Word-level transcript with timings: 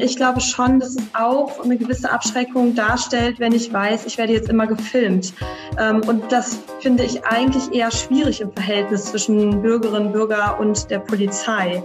Ich 0.00 0.16
glaube 0.16 0.40
schon, 0.40 0.80
dass 0.80 0.90
es 0.90 1.02
auch 1.14 1.62
eine 1.64 1.76
gewisse 1.76 2.10
Abschreckung 2.10 2.74
darstellt, 2.74 3.38
wenn 3.38 3.52
ich 3.52 3.72
weiß, 3.72 4.06
ich 4.06 4.18
werde 4.18 4.32
jetzt 4.32 4.48
immer 4.48 4.66
gefilmt. 4.66 5.32
Ähm, 5.78 6.02
und 6.06 6.30
das 6.30 6.58
finde 6.80 7.04
ich 7.04 7.24
eigentlich 7.24 7.72
eher 7.72 7.90
schwierig 7.90 8.40
im 8.40 8.52
Verhältnis 8.52 9.06
zwischen 9.06 9.62
Bürgerinnen, 9.62 10.12
Bürger 10.12 10.58
und 10.58 10.90
der 10.90 10.98
Polizei. 10.98 11.82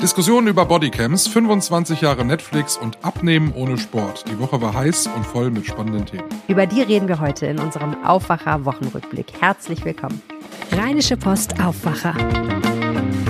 Diskussionen 0.00 0.46
über 0.46 0.64
Bodycams, 0.64 1.26
25 1.26 2.00
Jahre 2.00 2.24
Netflix 2.24 2.76
und 2.76 2.98
Abnehmen 3.02 3.52
ohne 3.54 3.78
Sport. 3.78 4.24
Die 4.28 4.38
Woche 4.38 4.60
war 4.60 4.74
heiß 4.74 5.08
und 5.14 5.26
voll 5.26 5.50
mit 5.50 5.66
spannenden 5.66 6.06
Themen. 6.06 6.28
Über 6.46 6.66
die 6.66 6.82
reden 6.82 7.08
wir 7.08 7.20
heute 7.20 7.46
in 7.46 7.58
unserem 7.58 8.04
Aufwacher-Wochenrückblick. 8.04 9.26
Herzlich 9.40 9.84
willkommen. 9.84 10.22
Rheinische 10.72 11.16
Post 11.16 11.60
Aufwacher. 11.60 12.14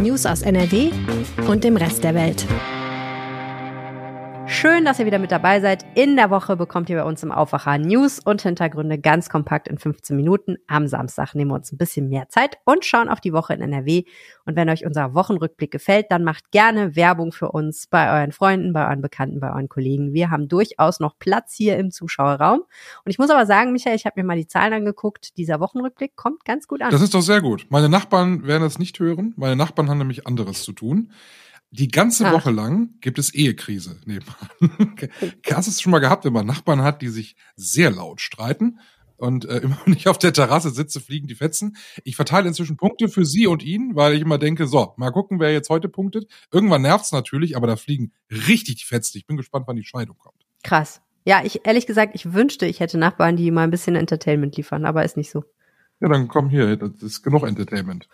News 0.02 0.26
aus 0.26 0.42
NRW 0.42 0.90
und 1.46 1.64
dem 1.64 1.76
Rest 1.76 2.04
der 2.04 2.14
Welt. 2.14 2.46
Schön, 4.60 4.84
dass 4.84 4.98
ihr 4.98 5.06
wieder 5.06 5.20
mit 5.20 5.30
dabei 5.30 5.60
seid. 5.60 5.86
In 5.94 6.16
der 6.16 6.30
Woche 6.30 6.56
bekommt 6.56 6.90
ihr 6.90 6.96
bei 6.96 7.04
uns 7.04 7.22
im 7.22 7.30
Aufwacher 7.30 7.78
News 7.78 8.18
und 8.18 8.42
Hintergründe 8.42 8.98
ganz 8.98 9.28
kompakt 9.30 9.68
in 9.68 9.78
15 9.78 10.16
Minuten. 10.16 10.56
Am 10.66 10.88
Samstag 10.88 11.36
nehmen 11.36 11.52
wir 11.52 11.54
uns 11.54 11.70
ein 11.70 11.78
bisschen 11.78 12.08
mehr 12.08 12.28
Zeit 12.28 12.58
und 12.64 12.84
schauen 12.84 13.08
auf 13.08 13.20
die 13.20 13.32
Woche 13.32 13.54
in 13.54 13.60
NRW. 13.60 14.02
Und 14.46 14.56
wenn 14.56 14.68
euch 14.68 14.84
unser 14.84 15.14
Wochenrückblick 15.14 15.70
gefällt, 15.70 16.06
dann 16.10 16.24
macht 16.24 16.50
gerne 16.50 16.96
Werbung 16.96 17.30
für 17.30 17.52
uns 17.52 17.86
bei 17.86 18.10
euren 18.12 18.32
Freunden, 18.32 18.72
bei 18.72 18.84
euren 18.88 19.00
Bekannten, 19.00 19.38
bei 19.38 19.50
euren 19.52 19.68
Kollegen. 19.68 20.12
Wir 20.12 20.28
haben 20.32 20.48
durchaus 20.48 20.98
noch 20.98 21.20
Platz 21.20 21.54
hier 21.54 21.78
im 21.78 21.92
Zuschauerraum. 21.92 22.62
Und 23.04 23.10
ich 23.10 23.18
muss 23.18 23.30
aber 23.30 23.46
sagen, 23.46 23.70
Michael, 23.70 23.94
ich 23.94 24.06
habe 24.06 24.20
mir 24.20 24.26
mal 24.26 24.36
die 24.36 24.48
Zahlen 24.48 24.72
angeguckt. 24.72 25.36
Dieser 25.36 25.60
Wochenrückblick 25.60 26.16
kommt 26.16 26.44
ganz 26.44 26.66
gut 26.66 26.82
an. 26.82 26.90
Das 26.90 27.00
ist 27.00 27.14
doch 27.14 27.22
sehr 27.22 27.40
gut. 27.40 27.66
Meine 27.68 27.88
Nachbarn 27.88 28.44
werden 28.44 28.64
das 28.64 28.80
nicht 28.80 28.98
hören. 28.98 29.34
Meine 29.36 29.54
Nachbarn 29.54 29.88
haben 29.88 29.98
nämlich 29.98 30.26
anderes 30.26 30.64
zu 30.64 30.72
tun. 30.72 31.12
Die 31.70 31.88
ganze 31.88 32.26
Ach. 32.26 32.32
Woche 32.32 32.50
lang 32.50 32.94
gibt 33.00 33.18
es 33.18 33.34
Ehekrise 33.34 34.00
nebenan. 34.06 34.48
Hast 35.52 35.66
du 35.66 35.70
es 35.70 35.80
schon 35.80 35.92
mal 35.92 35.98
gehabt, 35.98 36.24
wenn 36.24 36.32
man 36.32 36.46
Nachbarn 36.46 36.82
hat, 36.82 37.02
die 37.02 37.08
sich 37.08 37.36
sehr 37.56 37.90
laut 37.90 38.20
streiten? 38.20 38.78
Und 39.18 39.44
äh, 39.44 39.58
immer 39.62 39.78
wenn 39.84 39.94
ich 39.94 40.08
auf 40.08 40.18
der 40.18 40.32
Terrasse 40.32 40.70
sitze, 40.70 41.00
fliegen 41.00 41.26
die 41.26 41.34
Fetzen. 41.34 41.76
Ich 42.04 42.16
verteile 42.16 42.48
inzwischen 42.48 42.76
Punkte 42.76 43.08
für 43.08 43.26
sie 43.26 43.46
und 43.46 43.62
ihn, 43.62 43.94
weil 43.94 44.14
ich 44.14 44.22
immer 44.22 44.38
denke, 44.38 44.66
so, 44.66 44.94
mal 44.96 45.10
gucken, 45.10 45.40
wer 45.40 45.52
jetzt 45.52 45.68
heute 45.68 45.88
punktet. 45.88 46.30
Irgendwann 46.50 46.82
nervt's 46.82 47.12
natürlich, 47.12 47.56
aber 47.56 47.66
da 47.66 47.76
fliegen 47.76 48.12
richtig 48.30 48.76
die 48.76 48.86
Fetzen. 48.86 49.18
Ich 49.18 49.26
bin 49.26 49.36
gespannt, 49.36 49.66
wann 49.66 49.76
die 49.76 49.84
Scheidung 49.84 50.16
kommt. 50.16 50.46
Krass. 50.62 51.02
Ja, 51.24 51.42
ich 51.44 51.66
ehrlich 51.66 51.86
gesagt, 51.86 52.14
ich 52.14 52.32
wünschte, 52.32 52.64
ich 52.64 52.80
hätte 52.80 52.96
Nachbarn, 52.96 53.36
die 53.36 53.50
mal 53.50 53.64
ein 53.64 53.70
bisschen 53.70 53.96
Entertainment 53.96 54.56
liefern, 54.56 54.86
aber 54.86 55.04
ist 55.04 55.18
nicht 55.18 55.30
so. 55.30 55.44
Ja, 56.00 56.08
dann 56.08 56.28
komm 56.28 56.48
hier, 56.48 56.76
das 56.76 57.02
ist 57.02 57.22
genug 57.22 57.42
Entertainment. 57.42 58.08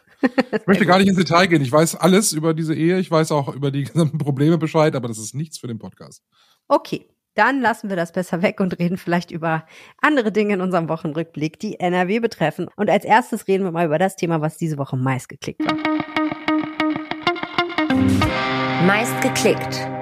Ich 0.53 0.67
möchte 0.67 0.86
gar 0.86 0.98
nicht 0.98 1.08
ins 1.08 1.19
Detail 1.19 1.47
gehen. 1.47 1.62
Ich 1.62 1.72
weiß 1.72 1.97
alles 1.97 2.33
über 2.33 2.55
diese 2.55 2.75
Ehe. 2.75 2.98
Ich 2.98 3.11
weiß 3.11 3.33
auch 3.33 3.55
über 3.55 3.70
die 3.70 3.84
gesamten 3.84 4.19
Probleme 4.19 4.58
Bescheid, 4.58 4.94
aber 4.97 5.08
das 5.08 5.19
ist 5.19 5.34
nichts 5.34 5.58
für 5.58 5.66
den 5.66 5.78
Podcast. 5.78 6.22
Okay. 6.69 7.08
Dann 7.36 7.61
lassen 7.61 7.89
wir 7.89 7.97
das 7.97 8.12
besser 8.12 8.42
weg 8.42 8.61
und 8.61 8.78
reden 8.78 8.97
vielleicht 8.97 9.33
über 9.33 9.66
andere 10.00 10.31
Dinge 10.31 10.55
in 10.55 10.61
unserem 10.61 10.89
Wochenrückblick, 10.89 11.58
die 11.58 11.81
NRW 11.81 12.20
betreffen. 12.20 12.69
Und 12.77 12.89
als 12.89 13.05
erstes 13.05 13.48
reden 13.48 13.64
wir 13.64 13.72
mal 13.72 13.86
über 13.86 13.98
das 13.98 14.14
Thema, 14.14 14.41
was 14.41 14.56
diese 14.56 14.78
Woche 14.78 14.97
meist 14.97 15.28
geklickt 15.28 15.61
war. 15.64 15.77
Meist 18.86 19.20
geklickt. 19.20 19.94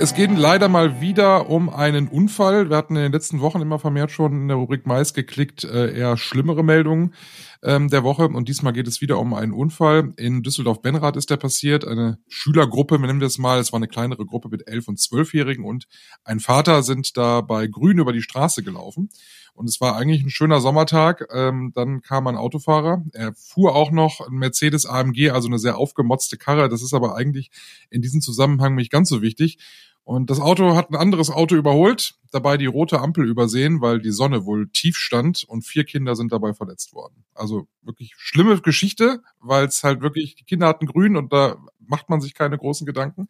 Es 0.00 0.14
geht 0.14 0.30
leider 0.30 0.68
mal 0.68 1.00
wieder 1.00 1.50
um 1.50 1.68
einen 1.68 2.06
Unfall. 2.06 2.70
Wir 2.70 2.76
hatten 2.76 2.94
in 2.94 3.02
den 3.02 3.12
letzten 3.12 3.40
Wochen 3.40 3.60
immer 3.60 3.80
vermehrt 3.80 4.12
schon 4.12 4.42
in 4.42 4.48
der 4.48 4.56
Rubrik 4.56 4.86
meist 4.86 5.12
geklickt 5.14 5.64
äh, 5.64 5.92
eher 5.92 6.16
schlimmere 6.16 6.62
Meldungen 6.62 7.14
ähm, 7.64 7.88
der 7.88 8.04
Woche. 8.04 8.28
Und 8.28 8.48
diesmal 8.48 8.72
geht 8.72 8.86
es 8.86 9.00
wieder 9.00 9.18
um 9.18 9.34
einen 9.34 9.52
Unfall. 9.52 10.14
In 10.16 10.44
Düsseldorf-Benrath 10.44 11.16
ist 11.16 11.30
der 11.30 11.36
passiert. 11.36 11.84
Eine 11.84 12.18
Schülergruppe, 12.28 13.00
wir 13.00 13.08
nennen 13.08 13.18
das 13.18 13.38
mal, 13.38 13.58
es 13.58 13.72
war 13.72 13.78
eine 13.78 13.88
kleinere 13.88 14.24
Gruppe 14.24 14.48
mit 14.48 14.68
elf- 14.68 14.86
und 14.86 15.00
zwölfjährigen 15.00 15.64
und 15.64 15.88
ein 16.22 16.38
Vater 16.38 16.84
sind 16.84 17.16
da 17.16 17.40
bei 17.40 17.66
Grün 17.66 17.98
über 17.98 18.12
die 18.12 18.22
Straße 18.22 18.62
gelaufen. 18.62 19.10
Und 19.58 19.68
es 19.68 19.80
war 19.80 19.96
eigentlich 19.96 20.22
ein 20.22 20.30
schöner 20.30 20.60
Sommertag. 20.60 21.26
Ähm, 21.32 21.72
dann 21.74 22.00
kam 22.00 22.28
ein 22.28 22.36
Autofahrer. 22.36 23.02
Er 23.12 23.34
fuhr 23.34 23.74
auch 23.74 23.90
noch 23.90 24.20
ein 24.20 24.34
Mercedes 24.34 24.86
AMG, 24.86 25.30
also 25.30 25.48
eine 25.48 25.58
sehr 25.58 25.76
aufgemotzte 25.76 26.36
Karre. 26.36 26.68
Das 26.68 26.80
ist 26.80 26.94
aber 26.94 27.16
eigentlich 27.16 27.50
in 27.90 28.00
diesem 28.00 28.20
Zusammenhang 28.20 28.76
nicht 28.76 28.92
ganz 28.92 29.08
so 29.08 29.20
wichtig. 29.20 29.58
Und 30.08 30.30
das 30.30 30.40
Auto 30.40 30.74
hat 30.74 30.88
ein 30.88 30.96
anderes 30.96 31.28
Auto 31.28 31.54
überholt, 31.54 32.14
dabei 32.30 32.56
die 32.56 32.64
rote 32.64 32.98
Ampel 32.98 33.28
übersehen, 33.28 33.82
weil 33.82 34.00
die 34.00 34.10
Sonne 34.10 34.46
wohl 34.46 34.70
tief 34.70 34.96
stand 34.96 35.44
und 35.44 35.66
vier 35.66 35.84
Kinder 35.84 36.16
sind 36.16 36.32
dabei 36.32 36.54
verletzt 36.54 36.94
worden. 36.94 37.26
Also 37.34 37.68
wirklich 37.82 38.14
schlimme 38.16 38.58
Geschichte, 38.58 39.20
weil 39.38 39.66
es 39.66 39.84
halt 39.84 40.00
wirklich, 40.00 40.34
die 40.34 40.44
Kinder 40.44 40.66
hatten 40.66 40.86
grün 40.86 41.14
und 41.18 41.30
da 41.30 41.58
macht 41.78 42.08
man 42.08 42.22
sich 42.22 42.32
keine 42.32 42.56
großen 42.56 42.86
Gedanken. 42.86 43.28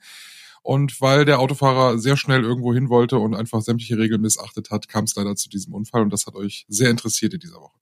Und 0.62 1.00
weil 1.00 1.24
der 1.24 1.40
Autofahrer 1.40 1.98
sehr 1.98 2.16
schnell 2.16 2.44
irgendwo 2.44 2.72
hin 2.72 2.90
wollte 2.90 3.18
und 3.18 3.34
einfach 3.34 3.60
sämtliche 3.60 3.98
Regeln 3.98 4.20
missachtet 4.20 4.70
hat, 4.70 4.86
kam 4.86 5.02
es 5.02 5.16
leider 5.16 5.34
zu 5.34 5.48
diesem 5.48 5.74
Unfall 5.74 6.02
und 6.02 6.12
das 6.12 6.28
hat 6.28 6.36
euch 6.36 6.64
sehr 6.68 6.90
interessiert 6.90 7.34
in 7.34 7.40
dieser 7.40 7.56
Woche. 7.56 7.76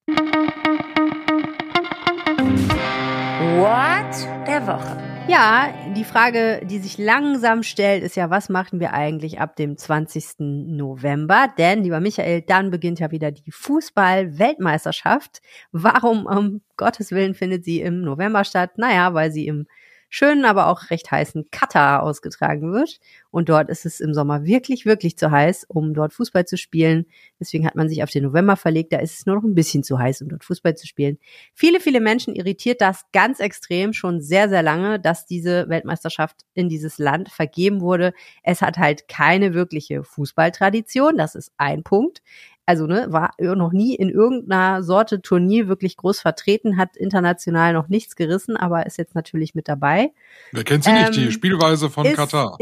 What 3.59 4.47
der 4.47 4.67
Woche. 4.67 5.16
Ja, 5.29 5.75
die 5.97 6.05
Frage, 6.05 6.61
die 6.65 6.79
sich 6.79 6.99
langsam 6.99 7.65
stellt, 7.65 8.05
ist 8.05 8.15
ja, 8.15 8.31
was 8.31 8.49
machen 8.49 8.79
wir 8.79 8.93
eigentlich 8.93 9.41
ab 9.41 9.57
dem 9.57 9.77
20. 9.77 10.37
November? 10.39 11.49
Denn, 11.59 11.83
lieber 11.83 11.99
Michael, 11.99 12.43
dann 12.43 12.71
beginnt 12.71 13.01
ja 13.01 13.11
wieder 13.11 13.33
die 13.33 13.51
Fußball-Weltmeisterschaft. 13.51 15.41
Warum, 15.73 16.27
um 16.27 16.61
Gottes 16.77 17.11
Willen, 17.11 17.35
findet 17.35 17.65
sie 17.65 17.81
im 17.81 18.03
November 18.03 18.45
statt? 18.45 18.79
Naja, 18.79 19.15
weil 19.15 19.33
sie 19.33 19.49
im 19.49 19.67
schönen, 20.09 20.45
aber 20.45 20.69
auch 20.69 20.91
recht 20.91 21.11
heißen 21.11 21.51
Katar 21.51 22.03
ausgetragen 22.03 22.73
wird. 22.73 22.99
Und 23.31 23.49
dort 23.49 23.69
ist 23.69 23.85
es 23.85 24.01
im 24.01 24.15
Sommer 24.15 24.45
wirklich, 24.45 24.87
wirklich 24.87 25.19
zu 25.19 25.31
heiß, 25.31 25.65
um 25.69 25.93
dort 25.95 26.13
Fußball 26.15 26.47
zu 26.47 26.57
spielen. 26.57 27.07
Deswegen 27.39 27.67
hat 27.67 27.75
man 27.75 27.89
sich 27.89 28.03
auf 28.03 28.11
den 28.11 28.25
November 28.25 28.57
verlegt. 28.57 28.93
Da 28.93 28.99
ist 28.99 29.19
es 29.19 29.27
nur 29.27 29.37
noch 29.37 29.45
ein 29.45 29.55
bisschen 29.55 29.83
zu 29.83 29.99
heiß, 29.99 30.23
um 30.23 30.29
dort 30.29 30.45
Fußball 30.45 30.75
zu 30.75 30.87
spielen. 30.87 31.19
Viele, 31.55 31.81
viele 31.81 32.01
Menschen 32.01 32.35
irritiert 32.35 32.81
das 32.81 33.05
ganz 33.13 33.41
extrem 33.41 33.93
schon 33.93 34.21
sehr, 34.21 34.49
sehr 34.49 34.63
lange, 34.63 34.99
dass 34.99 35.27
diese 35.27 35.69
Weltmeisterschaft 35.69 36.37
in 36.55 36.69
dieses 36.69 36.99
Land 36.99 37.29
vergeben 37.29 37.81
wurde. 37.81 38.13
Es 38.43 38.63
hat 38.63 38.79
halt 38.79 39.09
keine 39.09 39.55
wirkliche 39.55 40.03
Fußballtradition. 40.03 41.17
Das 41.17 41.35
ist 41.35 41.53
ein 41.59 41.83
Punkt 41.83 42.23
also 42.67 42.87
ne, 42.87 43.07
war 43.11 43.31
noch 43.39 43.73
nie 43.73 43.95
in 43.95 44.11
irgendeiner 44.11 44.83
Sorte 44.83 45.23
Turnier 45.23 45.69
wirklich 45.69 45.97
groß 45.97 46.21
vertreten, 46.21 46.77
hat 46.77 46.97
international 46.97 47.73
noch 47.73 47.89
nichts 47.89 48.17
gerissen, 48.17 48.57
aber 48.57 48.87
ist 48.87 48.99
jetzt 48.99 49.15
natürlich 49.15 49.55
mit 49.55 49.69
dabei. 49.69 50.13
Wer 50.53 50.65
kennt 50.65 50.85
sie 50.85 50.91
ähm, 50.91 50.97
nicht, 50.97 51.17
die 51.17 51.25
ähm, 51.27 51.31
Spielweise 51.31 51.89
von 51.89 52.13
Katar? 52.13 52.59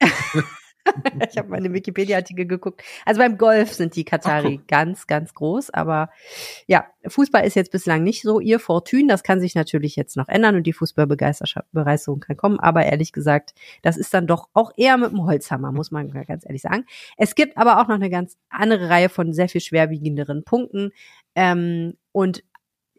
ich 1.30 1.38
habe 1.38 1.48
meine 1.48 1.72
Wikipedia-Artikel 1.72 2.46
geguckt. 2.46 2.82
Also 3.04 3.20
beim 3.20 3.38
Golf 3.38 3.72
sind 3.72 3.96
die 3.96 4.04
Katari 4.04 4.60
Ach, 4.62 4.66
ganz, 4.66 5.06
ganz 5.06 5.34
groß. 5.34 5.70
Aber 5.70 6.10
ja, 6.66 6.86
Fußball 7.06 7.44
ist 7.46 7.56
jetzt 7.56 7.72
bislang 7.72 8.02
nicht 8.02 8.22
so 8.22 8.40
ihr 8.40 8.60
Fortune. 8.60 9.06
Das 9.08 9.22
kann 9.22 9.40
sich 9.40 9.54
natürlich 9.54 9.96
jetzt 9.96 10.16
noch 10.16 10.28
ändern 10.28 10.56
und 10.56 10.64
die 10.64 10.72
Fußballbegeisterung 10.72 12.20
kann 12.20 12.36
kommen. 12.36 12.60
Aber 12.60 12.84
ehrlich 12.84 13.12
gesagt, 13.12 13.54
das 13.82 13.96
ist 13.96 14.12
dann 14.14 14.26
doch 14.26 14.48
auch 14.52 14.72
eher 14.76 14.96
mit 14.96 15.10
dem 15.10 15.24
Holzhammer, 15.24 15.72
muss 15.72 15.90
man 15.90 16.10
ganz 16.10 16.44
ehrlich 16.44 16.62
sagen. 16.62 16.84
Es 17.16 17.34
gibt 17.34 17.56
aber 17.56 17.80
auch 17.80 17.88
noch 17.88 17.96
eine 17.96 18.10
ganz 18.10 18.36
andere 18.48 18.88
Reihe 18.88 19.08
von 19.08 19.32
sehr 19.32 19.48
viel 19.48 19.60
schwerwiegenderen 19.60 20.44
Punkten. 20.44 20.90
Ähm, 21.34 21.94
und 22.12 22.44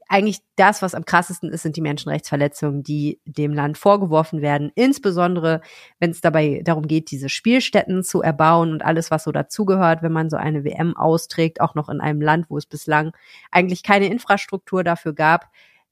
eigentlich 0.07 0.39
das, 0.55 0.81
was 0.81 0.93
am 0.93 1.05
krassesten 1.05 1.49
ist, 1.51 1.63
sind 1.63 1.75
die 1.75 1.81
Menschenrechtsverletzungen, 1.81 2.83
die 2.83 3.19
dem 3.25 3.53
Land 3.53 3.77
vorgeworfen 3.77 4.41
werden. 4.41 4.71
Insbesondere, 4.75 5.61
wenn 5.99 6.11
es 6.11 6.21
dabei 6.21 6.61
darum 6.63 6.87
geht, 6.87 7.09
diese 7.11 7.29
Spielstätten 7.29 8.03
zu 8.03 8.21
erbauen 8.21 8.71
und 8.71 8.85
alles, 8.85 9.09
was 9.09 9.23
so 9.23 9.31
dazugehört, 9.31 10.03
wenn 10.03 10.11
man 10.11 10.29
so 10.29 10.37
eine 10.37 10.63
WM 10.63 10.95
austrägt, 10.95 11.59
auch 11.59 11.75
noch 11.75 11.89
in 11.89 12.01
einem 12.01 12.21
Land, 12.21 12.49
wo 12.49 12.57
es 12.57 12.65
bislang 12.65 13.13
eigentlich 13.51 13.83
keine 13.83 14.07
Infrastruktur 14.07 14.83
dafür 14.83 15.13
gab. 15.13 15.49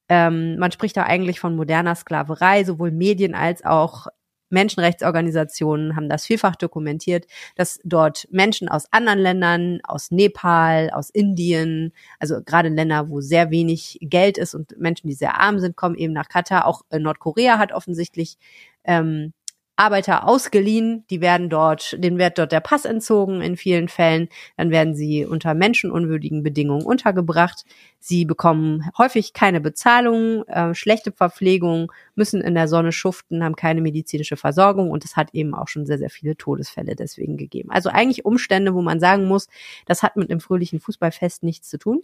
Ähm, 0.10 0.58
man 0.58 0.72
spricht 0.72 0.96
da 0.96 1.04
eigentlich 1.04 1.40
von 1.40 1.56
moderner 1.56 1.96
Sklaverei, 1.96 2.64
sowohl 2.64 2.92
Medien 2.92 3.34
als 3.34 3.66
auch 3.66 4.08
Menschenrechtsorganisationen 4.54 5.96
haben 5.96 6.10
das 6.10 6.26
vielfach 6.26 6.56
dokumentiert, 6.56 7.26
dass 7.56 7.80
dort 7.84 8.28
Menschen 8.32 8.70
aus 8.70 8.86
anderen 8.92 9.20
Ländern, 9.20 9.80
aus 9.84 10.12
Nepal, 10.12 10.90
aus 10.92 11.10
Indien, 11.10 11.92
also 12.20 12.42
gerade 12.44 12.70
Länder, 12.70 13.10
wo 13.10 13.20
sehr 13.20 13.52
wenig 13.52 13.98
Geld 14.02 14.38
ist 14.38 14.54
und 14.54 14.78
Menschen, 14.80 15.08
die 15.08 15.16
sehr 15.16 15.40
arm 15.40 15.60
sind, 15.60 15.76
kommen 15.76 15.96
eben 15.96 16.14
nach 16.14 16.30
Katar. 16.30 16.68
Auch 16.68 16.84
Nordkorea 16.92 17.58
hat 17.58 17.74
offensichtlich 17.74 18.38
ähm, 18.86 19.34
Arbeiter 19.76 20.28
ausgeliehen, 20.28 21.04
die 21.10 21.20
werden 21.20 21.50
dort, 21.50 21.96
denen 21.98 22.20
wird 22.20 22.38
dort 22.38 22.52
der 22.52 22.60
Pass 22.60 22.86
entzogen 22.86 23.42
in 23.42 23.58
vielen 23.58 23.88
Fällen, 23.88 24.30
dann 24.56 24.70
werden 24.70 24.94
sie 24.94 25.26
unter 25.26 25.56
menschenunwürdigen 25.56 26.44
Bedingungen 26.44 26.86
untergebracht. 26.86 27.66
Sie 28.00 28.26
bekommen 28.26 28.90
häufig 28.98 29.34
keine 29.34 29.62
Bezahlung, 29.62 30.44
äh, 30.48 30.76
schlechte 30.76 31.12
Verpflegung, 31.12 31.92
müssen 32.14 32.42
in 32.42 32.54
der 32.54 32.68
Sonne 32.68 32.92
schuften, 32.92 33.44
haben 33.44 33.56
keine 33.56 33.82
medizinische 33.82 34.38
Versorgung 34.38 34.92
und 34.92 35.06
es 35.06 35.16
hat 35.16 35.34
eben 35.34 35.56
auch 35.56 35.68
schon 35.68 35.88
sehr, 35.88 35.98
sehr 35.98 36.12
viele 36.12 36.38
Todesfälle 36.38 36.96
deswegen 36.96 37.38
gegeben. 37.38 37.72
Also 37.72 37.90
eigentlich 37.90 38.26
Umstände, 38.26 38.76
wo 38.76 38.82
man 38.84 39.00
sagen 39.00 39.26
muss, 39.26 39.48
das 39.88 40.04
hat 40.04 40.18
mit 40.18 40.30
dem 40.30 40.40
fröhlichen 40.40 40.80
Fußballfest 40.80 41.42
nichts 41.42 41.70
zu 41.70 41.80
tun. 41.80 42.04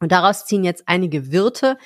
Und 0.00 0.12
daraus 0.12 0.44
ziehen 0.44 0.64
jetzt 0.64 0.84
einige 0.86 1.32
Wirte 1.32 1.78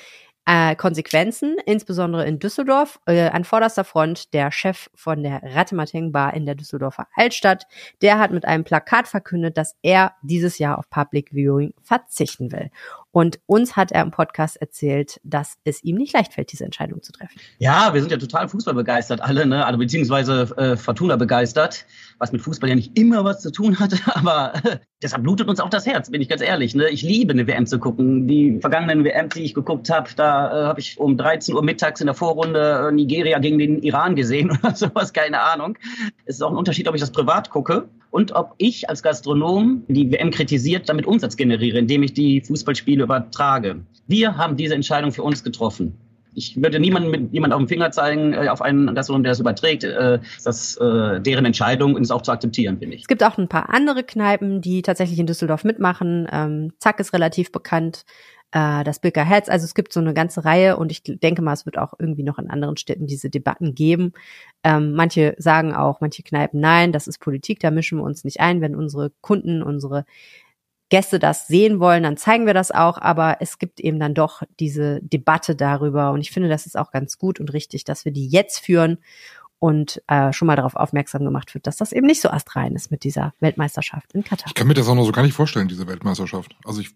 äh, 0.45 0.75
Konsequenzen, 0.75 1.57
insbesondere 1.65 2.25
in 2.25 2.39
Düsseldorf. 2.39 2.99
Äh, 3.05 3.29
an 3.29 3.43
vorderster 3.43 3.83
Front 3.83 4.33
der 4.33 4.51
Chef 4.51 4.89
von 4.95 5.23
der 5.23 5.41
Rattemateng 5.43 6.11
Bar 6.11 6.33
in 6.33 6.45
der 6.45 6.55
Düsseldorfer 6.55 7.07
Altstadt. 7.15 7.67
Der 8.01 8.19
hat 8.19 8.31
mit 8.31 8.45
einem 8.45 8.63
Plakat 8.63 9.07
verkündet, 9.07 9.57
dass 9.57 9.75
er 9.81 10.13
dieses 10.23 10.57
Jahr 10.57 10.79
auf 10.79 10.89
Public 10.89 11.31
Viewing 11.31 11.73
verzichten 11.83 12.51
will. 12.51 12.71
Und 13.11 13.39
uns 13.45 13.75
hat 13.75 13.91
er 13.91 14.01
im 14.01 14.11
Podcast 14.11 14.57
erzählt, 14.57 15.19
dass 15.23 15.57
es 15.63 15.83
ihm 15.83 15.97
nicht 15.97 16.13
leicht 16.13 16.33
fällt, 16.33 16.51
diese 16.51 16.63
Entscheidung 16.63 17.03
zu 17.03 17.11
treffen. 17.11 17.39
Ja, 17.59 17.93
wir 17.93 18.01
sind 18.01 18.11
ja 18.11 18.17
total 18.17 18.47
Fußball 18.47 18.73
begeistert 18.73 19.21
alle, 19.21 19.45
ne? 19.45 19.65
Also 19.65 19.77
beziehungsweise 19.77 20.43
äh, 20.57 20.77
Fortuna 20.77 21.17
begeistert, 21.17 21.85
was 22.19 22.31
mit 22.31 22.41
Fußball 22.41 22.69
ja 22.69 22.75
nicht 22.75 22.97
immer 22.97 23.23
was 23.25 23.41
zu 23.41 23.51
tun 23.51 23.79
hatte, 23.79 23.97
aber 24.15 24.53
äh, 24.65 24.79
deshalb 25.01 25.23
blutet 25.23 25.47
uns 25.47 25.59
auch 25.59 25.69
das 25.69 25.85
Herz, 25.85 26.09
bin 26.09 26.21
ich 26.21 26.29
ganz 26.29 26.41
ehrlich. 26.41 26.75
Ne? 26.75 26.89
Ich 26.89 27.01
liebe 27.01 27.33
eine 27.33 27.47
WM 27.47 27.65
zu 27.65 27.79
gucken. 27.79 28.27
Die 28.27 28.59
vergangenen 28.59 29.03
WM, 29.03 29.29
die 29.29 29.43
ich 29.43 29.53
geguckt 29.53 29.89
habe, 29.89 30.09
da 30.15 30.47
äh, 30.47 30.65
habe 30.65 30.79
ich 30.79 30.99
um 30.99 31.17
13 31.17 31.55
Uhr 31.55 31.63
mittags 31.63 32.01
in 32.01 32.07
der 32.07 32.13
Vorrunde 32.13 32.87
äh, 32.87 32.91
Nigeria 32.91 33.39
gegen 33.39 33.57
den 33.57 33.81
Iran 33.81 34.15
gesehen 34.15 34.51
oder 34.63 34.75
sowas, 34.75 35.13
keine 35.13 35.41
Ahnung. 35.41 35.77
Es 36.25 36.35
ist 36.35 36.41
auch 36.41 36.51
ein 36.51 36.57
Unterschied, 36.57 36.87
ob 36.87 36.95
ich 36.95 37.01
das 37.01 37.11
privat 37.11 37.49
gucke 37.49 37.87
und 38.11 38.33
ob 38.33 38.53
ich 38.57 38.89
als 38.89 39.01
Gastronom 39.03 39.83
die 39.87 40.11
WM 40.11 40.31
kritisiert, 40.31 40.89
damit 40.89 41.05
Umsatz 41.05 41.35
generiere, 41.35 41.79
indem 41.79 42.03
ich 42.03 42.13
die 42.13 42.41
Fußballspiele 42.41 43.03
übertrage. 43.03 43.81
Wir 44.07 44.37
haben 44.37 44.57
diese 44.57 44.75
Entscheidung 44.75 45.11
für 45.11 45.23
uns 45.23 45.43
getroffen. 45.43 45.97
Ich 46.33 46.61
würde 46.61 46.79
niemandem 46.79 47.11
mit 47.11 47.33
jemand 47.33 47.53
auf 47.53 47.59
den 47.59 47.67
Finger 47.67 47.91
zeigen, 47.91 48.33
äh, 48.33 48.47
auf 48.49 48.61
einen 48.61 48.93
Gastronom, 48.93 49.23
der 49.23 49.31
das 49.31 49.39
überträgt. 49.39 49.83
Äh, 49.83 50.19
das 50.43 50.77
äh, 50.77 51.19
deren 51.21 51.45
Entscheidung 51.45 51.95
und 51.95 52.01
ist 52.01 52.11
auch 52.11 52.21
zu 52.21 52.31
akzeptieren, 52.31 52.79
finde 52.79 52.95
ich. 52.95 53.01
Es 53.01 53.07
gibt 53.07 53.23
auch 53.23 53.37
ein 53.37 53.47
paar 53.47 53.69
andere 53.69 54.03
Kneipen, 54.03 54.61
die 54.61 54.81
tatsächlich 54.81 55.19
in 55.19 55.27
Düsseldorf 55.27 55.63
mitmachen. 55.63 56.27
Ähm, 56.31 56.73
Zack 56.79 56.99
ist 56.99 57.13
relativ 57.13 57.51
bekannt 57.51 58.05
äh, 58.51 58.83
das 58.83 58.99
Bilker 58.99 59.23
Herz. 59.23 59.49
Also 59.49 59.65
es 59.65 59.73
gibt 59.73 59.93
so 59.93 59.99
eine 59.99 60.13
ganze 60.13 60.45
Reihe 60.45 60.77
und 60.77 60.91
ich 60.91 61.03
denke 61.03 61.41
mal, 61.41 61.53
es 61.53 61.65
wird 61.65 61.77
auch 61.77 61.93
irgendwie 61.99 62.23
noch 62.23 62.37
in 62.37 62.49
anderen 62.49 62.77
Städten 62.77 63.07
diese 63.07 63.29
Debatten 63.29 63.75
geben. 63.75 64.13
Ähm, 64.63 64.93
manche 64.93 65.35
sagen 65.37 65.73
auch, 65.73 66.01
manche 66.01 66.23
Kneipen, 66.23 66.59
nein, 66.59 66.91
das 66.91 67.07
ist 67.07 67.19
Politik, 67.19 67.59
da 67.59 67.71
mischen 67.71 67.97
wir 67.97 68.03
uns 68.03 68.23
nicht 68.23 68.39
ein. 68.39 68.61
Wenn 68.61 68.75
unsere 68.75 69.11
Kunden, 69.21 69.63
unsere 69.63 70.05
Gäste 70.91 71.17
das 71.17 71.47
sehen 71.47 71.79
wollen, 71.79 72.03
dann 72.03 72.17
zeigen 72.17 72.45
wir 72.45 72.53
das 72.53 72.69
auch. 72.69 72.99
Aber 72.99 73.37
es 73.39 73.57
gibt 73.57 73.79
eben 73.79 73.99
dann 73.99 74.13
doch 74.13 74.43
diese 74.59 74.99
Debatte 75.01 75.55
darüber. 75.55 76.11
Und 76.11 76.21
ich 76.21 76.29
finde, 76.29 76.49
das 76.49 76.67
ist 76.67 76.77
auch 76.77 76.91
ganz 76.91 77.17
gut 77.17 77.39
und 77.39 77.51
richtig, 77.53 77.85
dass 77.85 78.05
wir 78.05 78.11
die 78.11 78.27
jetzt 78.27 78.59
führen 78.59 78.99
und 79.57 80.01
äh, 80.07 80.33
schon 80.33 80.47
mal 80.47 80.55
darauf 80.55 80.75
aufmerksam 80.75 81.23
gemacht 81.23 81.53
wird, 81.53 81.65
dass 81.65 81.77
das 81.77 81.91
eben 81.91 82.07
nicht 82.07 82.21
so 82.21 82.29
astrein 82.29 82.75
ist 82.75 82.91
mit 82.91 83.03
dieser 83.03 83.33
Weltmeisterschaft 83.39 84.11
in 84.13 84.23
Katar. 84.23 84.47
Ich 84.47 84.53
kann 84.53 84.67
mir 84.67 84.73
das 84.73 84.87
auch 84.87 84.95
noch 84.95 85.05
so 85.05 85.11
gar 85.11 85.21
nicht 85.21 85.33
vorstellen, 85.33 85.67
diese 85.67 85.87
Weltmeisterschaft. 85.87 86.55
Also 86.65 86.81
ich 86.81 86.95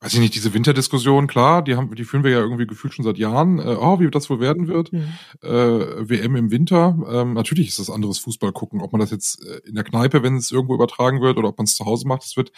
weiß 0.00 0.12
ich 0.12 0.20
nicht, 0.20 0.34
diese 0.34 0.52
Winterdiskussion, 0.52 1.26
klar, 1.26 1.62
die 1.62 1.76
haben, 1.76 1.94
die 1.94 2.04
führen 2.04 2.24
wir 2.24 2.30
ja 2.30 2.40
irgendwie 2.40 2.66
gefühlt 2.66 2.92
schon 2.92 3.06
seit 3.06 3.16
Jahren, 3.16 3.58
äh, 3.58 3.76
oh, 3.80 4.00
wie 4.00 4.10
das 4.10 4.28
wohl 4.28 4.38
werden 4.38 4.68
wird. 4.68 4.92
Mhm. 4.92 5.14
Äh, 5.42 5.48
WM 5.48 6.36
im 6.36 6.50
Winter. 6.50 6.98
Ähm, 7.10 7.32
natürlich 7.32 7.68
ist 7.68 7.78
das 7.78 7.88
anderes 7.88 8.18
Fußball 8.18 8.52
gucken, 8.52 8.82
ob 8.82 8.92
man 8.92 9.00
das 9.00 9.10
jetzt 9.10 9.42
äh, 9.42 9.60
in 9.66 9.74
der 9.74 9.84
Kneipe, 9.84 10.22
wenn 10.22 10.36
es 10.36 10.52
irgendwo 10.52 10.74
übertragen 10.74 11.22
wird, 11.22 11.38
oder 11.38 11.48
ob 11.48 11.58
man 11.58 11.64
es 11.64 11.74
zu 11.74 11.86
Hause 11.86 12.06
macht, 12.06 12.22
das 12.22 12.36
wird 12.36 12.52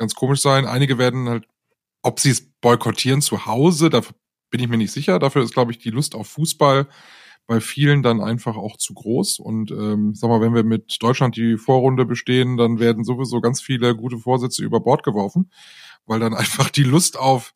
ganz 0.00 0.14
komisch 0.16 0.40
sein. 0.40 0.66
Einige 0.66 0.98
werden 0.98 1.28
halt, 1.28 1.46
ob 2.02 2.18
sie 2.18 2.30
es 2.30 2.50
boykottieren 2.60 3.22
zu 3.22 3.46
Hause, 3.46 3.90
da 3.90 4.00
bin 4.50 4.60
ich 4.60 4.68
mir 4.68 4.78
nicht 4.78 4.92
sicher. 4.92 5.20
Dafür 5.20 5.42
ist, 5.42 5.54
glaube 5.54 5.70
ich, 5.70 5.78
die 5.78 5.90
Lust 5.90 6.16
auf 6.16 6.26
Fußball 6.26 6.88
bei 7.46 7.60
vielen 7.60 8.02
dann 8.02 8.20
einfach 8.20 8.56
auch 8.56 8.76
zu 8.76 8.94
groß. 8.94 9.38
Und 9.38 9.70
ähm, 9.70 10.14
sag 10.14 10.28
mal, 10.28 10.40
wenn 10.40 10.54
wir 10.54 10.64
mit 10.64 10.96
Deutschland 11.00 11.36
die 11.36 11.56
Vorrunde 11.56 12.04
bestehen, 12.04 12.56
dann 12.56 12.80
werden 12.80 13.04
sowieso 13.04 13.40
ganz 13.40 13.60
viele 13.60 13.94
gute 13.94 14.18
Vorsätze 14.18 14.64
über 14.64 14.80
Bord 14.80 15.04
geworfen 15.04 15.50
weil 16.10 16.20
dann 16.20 16.34
einfach 16.34 16.70
die 16.70 16.82
Lust 16.84 17.18
auf 17.18 17.54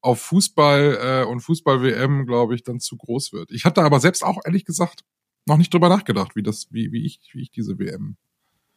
auf 0.00 0.20
Fußball 0.20 0.98
äh, 1.02 1.28
und 1.28 1.40
Fußball-WM, 1.40 2.24
glaube 2.24 2.54
ich, 2.54 2.62
dann 2.62 2.78
zu 2.78 2.96
groß 2.96 3.32
wird. 3.32 3.50
Ich 3.50 3.64
hatte 3.64 3.82
aber 3.82 3.98
selbst 3.98 4.22
auch 4.24 4.38
ehrlich 4.44 4.64
gesagt 4.64 5.02
noch 5.44 5.56
nicht 5.56 5.74
drüber 5.74 5.88
nachgedacht, 5.88 6.36
wie 6.36 6.44
das, 6.44 6.68
wie, 6.70 6.92
wie 6.92 7.04
ich, 7.04 7.18
wie 7.32 7.42
ich 7.42 7.50
diese 7.50 7.80
WM. 7.80 8.16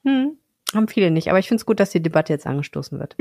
Hm, 0.04 0.40
haben 0.74 0.88
viele 0.88 1.12
nicht, 1.12 1.30
aber 1.30 1.40
ich 1.40 1.48
finde 1.48 1.62
es 1.62 1.66
gut, 1.66 1.80
dass 1.80 1.92
die 1.92 2.02
Debatte 2.02 2.34
jetzt 2.34 2.48
angestoßen 2.48 3.00
wird. 3.00 3.16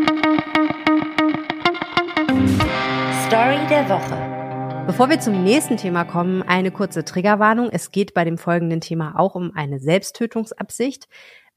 Story 3.26 3.58
der 3.68 3.88
Woche. 3.88 4.86
Bevor 4.86 5.08
wir 5.08 5.20
zum 5.20 5.44
nächsten 5.44 5.76
Thema 5.76 6.04
kommen, 6.04 6.42
eine 6.42 6.72
kurze 6.72 7.04
Triggerwarnung. 7.04 7.68
Es 7.70 7.92
geht 7.92 8.12
bei 8.12 8.24
dem 8.24 8.38
folgenden 8.38 8.80
Thema 8.80 9.14
auch 9.16 9.36
um 9.36 9.54
eine 9.54 9.78
Selbsttötungsabsicht. 9.78 11.06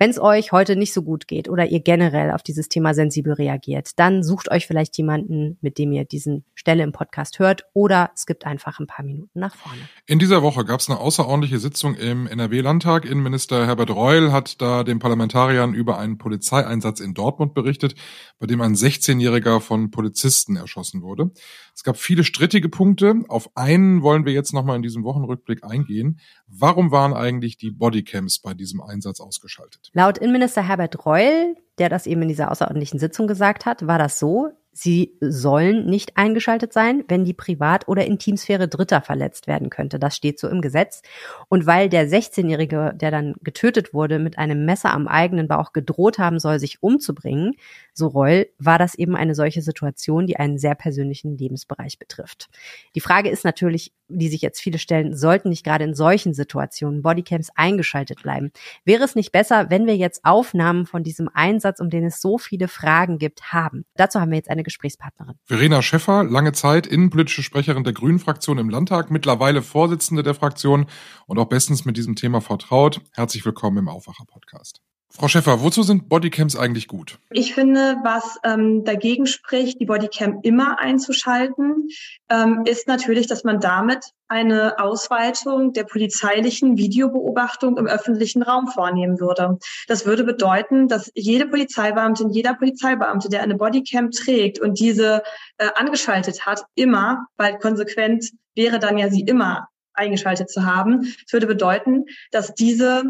Wenn 0.04 0.10
es 0.10 0.20
euch 0.20 0.52
heute 0.52 0.76
nicht 0.76 0.92
so 0.92 1.02
gut 1.02 1.30
geht 1.30 1.48
oder 1.48 1.68
ihr 1.68 1.80
generell 1.80 2.32
auf 2.32 2.44
dieses 2.44 2.68
Thema 2.68 2.94
sensibel 2.94 3.32
reagiert, 3.32 3.92
dann 3.96 4.22
sucht 4.22 4.52
euch 4.52 4.68
vielleicht 4.68 4.98
jemanden, 4.98 5.58
mit 5.62 5.78
dem 5.78 5.94
ihr 5.94 6.04
diesen 6.04 6.44
Stelle 6.56 6.84
im 6.84 6.92
Podcast 6.92 7.40
hört 7.40 7.64
oder 7.72 8.12
es 8.14 8.26
gibt 8.26 8.46
einfach 8.46 8.82
ein 8.82 8.88
paar 8.88 9.06
Minuten 9.06 9.40
nach 9.40 9.56
vorne. 9.56 9.80
In 10.06 10.20
dieser 10.20 10.44
Woche 10.44 10.66
gab 10.66 10.82
es 10.82 10.90
eine 10.90 11.00
außerordentliche 11.00 11.58
Sitzung 11.58 11.96
im 11.96 12.28
NRW-Landtag. 12.28 13.06
Innenminister 13.06 13.66
Herbert 13.66 13.92
Reul 13.92 14.34
hat 14.34 14.62
da 14.62 14.84
den 14.84 15.00
Parlamentariern 15.00 15.74
über 15.74 16.00
einen 16.00 16.18
Polizeieinsatz 16.18 17.00
in 17.00 17.14
Dortmund 17.14 17.54
berichtet, 17.54 17.96
bei 18.40 18.46
dem 18.46 18.60
ein 18.60 18.76
16-Jähriger 18.76 19.62
von 19.62 19.90
Polizisten 19.90 20.58
erschossen 20.58 21.02
wurde. 21.02 21.32
Es 21.74 21.84
gab 21.84 21.96
viele 21.96 22.26
strittige 22.26 22.68
Punkte. 22.68 23.24
Auf 23.30 23.56
einen 23.56 24.02
wollen 24.02 24.26
wir 24.26 24.34
jetzt 24.34 24.54
nochmal 24.54 24.76
in 24.76 24.84
diesem 24.84 25.06
Wochenrückblick 25.06 25.64
eingehen. 25.64 26.20
Warum 26.48 26.92
waren 26.92 27.14
eigentlich 27.14 27.56
die 27.56 27.72
Bodycams 27.72 28.40
bei 28.40 28.54
diesem 28.54 28.82
Einsatz 28.82 29.22
ausgeschaltet? 29.22 29.93
Laut 29.94 30.18
Innenminister 30.18 30.68
Herbert 30.68 31.06
Reul, 31.06 31.56
der 31.78 31.88
das 31.90 32.08
eben 32.08 32.24
in 32.24 32.28
dieser 32.28 32.52
außerordentlichen 32.52 33.00
Sitzung 33.00 33.28
gesagt 33.28 33.66
hat, 33.66 33.86
war 33.86 34.00
das 34.00 34.18
so, 34.20 34.52
Sie 34.76 35.14
sollen 35.22 35.86
nicht 35.86 36.18
eingeschaltet 36.18 36.74
sein, 36.74 37.04
wenn 37.08 37.26
die 37.26 37.36
Privat- 37.36 37.88
oder 37.88 38.06
Intimsphäre 38.06 38.68
Dritter 38.68 39.02
verletzt 39.02 39.46
werden 39.48 39.70
könnte. 39.70 40.00
Das 40.00 40.16
steht 40.16 40.40
so 40.40 40.48
im 40.50 40.62
Gesetz. 40.62 41.04
Und 41.48 41.68
weil 41.68 41.90
der 41.90 42.10
16-Jährige, 42.10 42.94
der 42.96 43.12
dann 43.12 43.36
getötet 43.42 43.94
wurde, 43.94 44.18
mit 44.18 44.40
einem 44.40 44.66
Messer 44.66 44.92
am 44.92 45.08
eigenen 45.08 45.48
Bauch 45.48 45.74
gedroht 45.74 46.18
haben 46.18 46.40
soll, 46.40 46.60
sich 46.60 46.82
umzubringen, 46.82 47.54
so 47.94 48.08
Reul, 48.08 48.48
war 48.58 48.80
das 48.80 48.96
eben 48.96 49.16
eine 49.16 49.36
solche 49.36 49.62
Situation, 49.62 50.26
die 50.26 50.38
einen 50.38 50.58
sehr 50.58 50.74
persönlichen 50.74 51.38
Lebensbereich 51.38 52.00
betrifft. 52.00 52.50
Die 52.96 53.02
Frage 53.02 53.30
ist 53.30 53.46
natürlich, 53.46 53.94
die 54.08 54.30
sich 54.30 54.42
jetzt 54.42 54.60
viele 54.60 54.80
stellen, 54.80 55.16
sollten 55.16 55.50
nicht 55.50 55.64
gerade 55.64 55.84
in 55.84 55.94
solchen 55.94 56.34
Situationen 56.34 57.02
Bodycams 57.02 57.50
eingeschaltet 57.56 58.24
bleiben? 58.24 58.52
Wäre 58.86 59.04
es 59.04 59.16
nicht 59.16 59.32
besser, 59.32 59.70
wenn 59.70 59.86
wir 59.86 59.96
jetzt 59.96 60.26
Aufnahmen 60.26 60.86
von 60.86 61.04
diesem 61.04 61.30
Einsatz, 61.34 61.80
um 61.80 61.90
den 61.90 62.06
es 62.06 62.22
so 62.22 62.38
viele 62.38 62.68
Fragen 62.68 63.18
gibt, 63.18 63.54
haben? 63.54 63.86
Dazu 63.96 64.20
haben 64.20 64.32
wir 64.32 64.38
jetzt 64.38 64.50
eine 64.50 64.63
meine 64.64 64.66
Gesprächspartnerin. 64.66 65.36
Verena 65.44 65.82
Schäffer, 65.82 66.24
lange 66.24 66.54
Zeit 66.54 66.88
innenpolitische 66.88 67.44
Sprecherin 67.44 67.84
der 67.84 67.94
Grünen-Fraktion 67.94 68.58
im 68.58 68.70
Landtag, 68.70 69.12
mittlerweile 69.12 69.62
Vorsitzende 69.62 70.24
der 70.24 70.34
Fraktion 70.34 70.88
und 71.28 71.38
auch 71.38 71.48
bestens 71.48 71.86
mit 71.86 71.98
diesem 71.98 72.16
Thema 72.16 72.42
vertraut. 72.42 73.02
Herzlich 73.14 73.46
willkommen 73.46 73.78
im 73.78 73.90
Aufwacher-Podcast. 73.90 74.82
Frau 75.16 75.28
Schäffer, 75.28 75.62
wozu 75.62 75.84
sind 75.84 76.10
Bodycams 76.10 76.56
eigentlich 76.56 76.88
gut? 76.88 77.20
Ich 77.30 77.54
finde, 77.54 77.98
was 78.04 78.40
ähm, 78.44 78.84
dagegen 78.84 79.28
spricht, 79.28 79.80
die 79.80 79.86
Bodycam 79.86 80.40
immer 80.42 80.80
einzuschalten, 80.80 81.88
ähm, 82.30 82.64
ist 82.66 82.88
natürlich, 82.88 83.28
dass 83.28 83.44
man 83.44 83.60
damit 83.60 84.04
eine 84.28 84.80
Ausweitung 84.80 85.72
der 85.74 85.84
polizeilichen 85.84 86.78
Videobeobachtung 86.78 87.78
im 87.78 87.86
öffentlichen 87.86 88.42
Raum 88.42 88.66
vornehmen 88.66 89.20
würde. 89.20 89.60
Das 89.88 90.08
würde 90.08 90.24
bedeuten, 90.24 90.88
dass 90.88 91.12
jede 91.14 91.46
Polizeibeamtin, 91.46 92.32
jeder 92.32 92.56
Polizeibeamte, 92.56 93.30
der 93.30 93.44
eine 93.44 93.54
Bodycam 93.54 94.10
trägt 94.10 94.60
und 94.60 94.80
diese 94.80 95.22
äh, 95.60 95.70
angeschaltet 95.76 96.48
hat, 96.48 96.64
immer, 96.74 97.28
weil 97.38 97.60
konsequent 97.60 98.32
wäre 98.56 98.80
dann 98.80 98.98
ja 98.98 99.12
sie 99.12 99.22
immer 99.22 99.68
eingeschaltet 99.94 100.50
zu 100.50 100.66
haben. 100.66 101.02
Das 101.02 101.34
würde 101.34 101.46
bedeuten, 101.46 102.06
dass 102.32 102.56
diese 102.56 103.04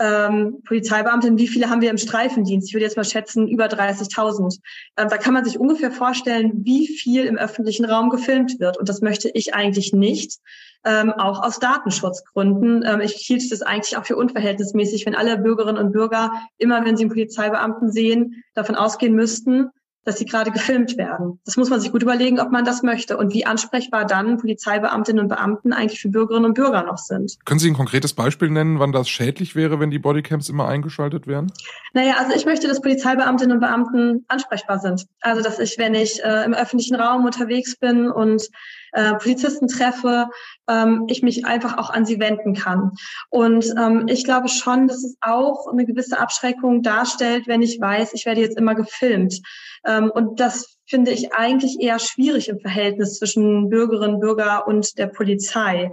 ähm, 0.00 0.62
Polizeibeamtinnen, 0.66 1.38
wie 1.38 1.46
viele 1.46 1.68
haben 1.68 1.82
wir 1.82 1.90
im 1.90 1.98
Streifendienst? 1.98 2.68
Ich 2.68 2.74
würde 2.74 2.84
jetzt 2.84 2.96
mal 2.96 3.04
schätzen, 3.04 3.46
über 3.46 3.66
30.000. 3.66 4.58
Ähm, 4.96 5.08
da 5.08 5.18
kann 5.18 5.34
man 5.34 5.44
sich 5.44 5.58
ungefähr 5.58 5.92
vorstellen, 5.92 6.52
wie 6.64 6.88
viel 6.88 7.26
im 7.26 7.36
öffentlichen 7.36 7.84
Raum 7.84 8.08
gefilmt 8.08 8.58
wird. 8.58 8.78
Und 8.78 8.88
das 8.88 9.02
möchte 9.02 9.30
ich 9.34 9.54
eigentlich 9.54 9.92
nicht, 9.92 10.38
ähm, 10.84 11.12
auch 11.12 11.42
aus 11.42 11.58
Datenschutzgründen. 11.58 12.82
Ähm, 12.86 13.00
ich 13.00 13.12
hielt 13.12 13.52
das 13.52 13.60
eigentlich 13.60 13.98
auch 13.98 14.06
für 14.06 14.16
unverhältnismäßig, 14.16 15.04
wenn 15.04 15.14
alle 15.14 15.36
Bürgerinnen 15.36 15.78
und 15.78 15.92
Bürger 15.92 16.32
immer, 16.56 16.84
wenn 16.84 16.96
sie 16.96 17.04
einen 17.04 17.12
Polizeibeamten 17.12 17.92
sehen, 17.92 18.42
davon 18.54 18.76
ausgehen 18.76 19.14
müssten, 19.14 19.68
dass 20.04 20.18
sie 20.18 20.24
gerade 20.24 20.50
gefilmt 20.50 20.96
werden. 20.96 21.40
Das 21.44 21.56
muss 21.56 21.70
man 21.70 21.80
sich 21.80 21.92
gut 21.92 22.02
überlegen, 22.02 22.40
ob 22.40 22.50
man 22.50 22.64
das 22.64 22.82
möchte 22.82 23.16
und 23.16 23.34
wie 23.34 23.44
ansprechbar 23.44 24.06
dann 24.06 24.38
Polizeibeamtinnen 24.38 25.22
und 25.22 25.28
Beamten 25.28 25.72
eigentlich 25.72 26.00
für 26.00 26.08
Bürgerinnen 26.08 26.46
und 26.46 26.54
Bürger 26.54 26.82
noch 26.82 26.98
sind. 26.98 27.36
Können 27.44 27.60
Sie 27.60 27.70
ein 27.70 27.74
konkretes 27.74 28.14
Beispiel 28.14 28.50
nennen, 28.50 28.78
wann 28.78 28.92
das 28.92 29.08
schädlich 29.08 29.54
wäre, 29.54 29.78
wenn 29.80 29.90
die 29.90 29.98
Bodycams 29.98 30.48
immer 30.48 30.66
eingeschaltet 30.68 31.26
wären? 31.26 31.52
Naja, 31.92 32.14
also 32.18 32.34
ich 32.34 32.46
möchte, 32.46 32.68
dass 32.68 32.80
Polizeibeamtinnen 32.80 33.56
und 33.56 33.60
Beamten 33.60 34.24
ansprechbar 34.28 34.78
sind. 34.78 35.06
Also 35.20 35.42
dass 35.42 35.58
ich, 35.58 35.76
wenn 35.78 35.94
ich 35.94 36.22
äh, 36.22 36.44
im 36.44 36.54
öffentlichen 36.54 36.94
Raum 36.94 37.24
unterwegs 37.24 37.76
bin 37.76 38.10
und 38.10 38.48
äh, 38.92 39.14
Polizisten 39.14 39.68
treffe, 39.68 40.28
ähm, 40.68 41.04
ich 41.08 41.22
mich 41.22 41.44
einfach 41.44 41.78
auch 41.78 41.90
an 41.90 42.06
sie 42.06 42.20
wenden 42.20 42.54
kann. 42.54 42.92
Und 43.28 43.66
ähm, 43.78 44.06
ich 44.08 44.24
glaube 44.24 44.48
schon, 44.48 44.88
dass 44.88 45.04
es 45.04 45.16
auch 45.20 45.66
eine 45.66 45.86
gewisse 45.86 46.18
Abschreckung 46.18 46.82
darstellt, 46.82 47.46
wenn 47.46 47.62
ich 47.62 47.80
weiß, 47.80 48.12
ich 48.14 48.26
werde 48.26 48.40
jetzt 48.40 48.56
immer 48.56 48.74
gefilmt. 48.74 49.40
Ähm, 49.86 50.10
und 50.10 50.40
das 50.40 50.76
finde 50.86 51.12
ich 51.12 51.32
eigentlich 51.32 51.80
eher 51.80 51.98
schwierig 51.98 52.48
im 52.48 52.60
Verhältnis 52.60 53.18
zwischen 53.18 53.70
Bürgerinnen, 53.70 54.20
Bürger 54.20 54.66
und 54.66 54.98
der 54.98 55.06
Polizei. 55.06 55.92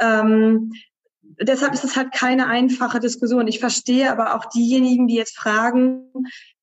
Ähm, 0.00 0.72
deshalb 1.40 1.74
ist 1.74 1.84
es 1.84 1.96
halt 1.96 2.12
keine 2.12 2.46
einfache 2.48 3.00
Diskussion. 3.00 3.48
Ich 3.48 3.60
verstehe 3.60 4.10
aber 4.10 4.34
auch 4.34 4.46
diejenigen, 4.46 5.06
die 5.06 5.14
jetzt 5.14 5.36
fragen, 5.36 6.10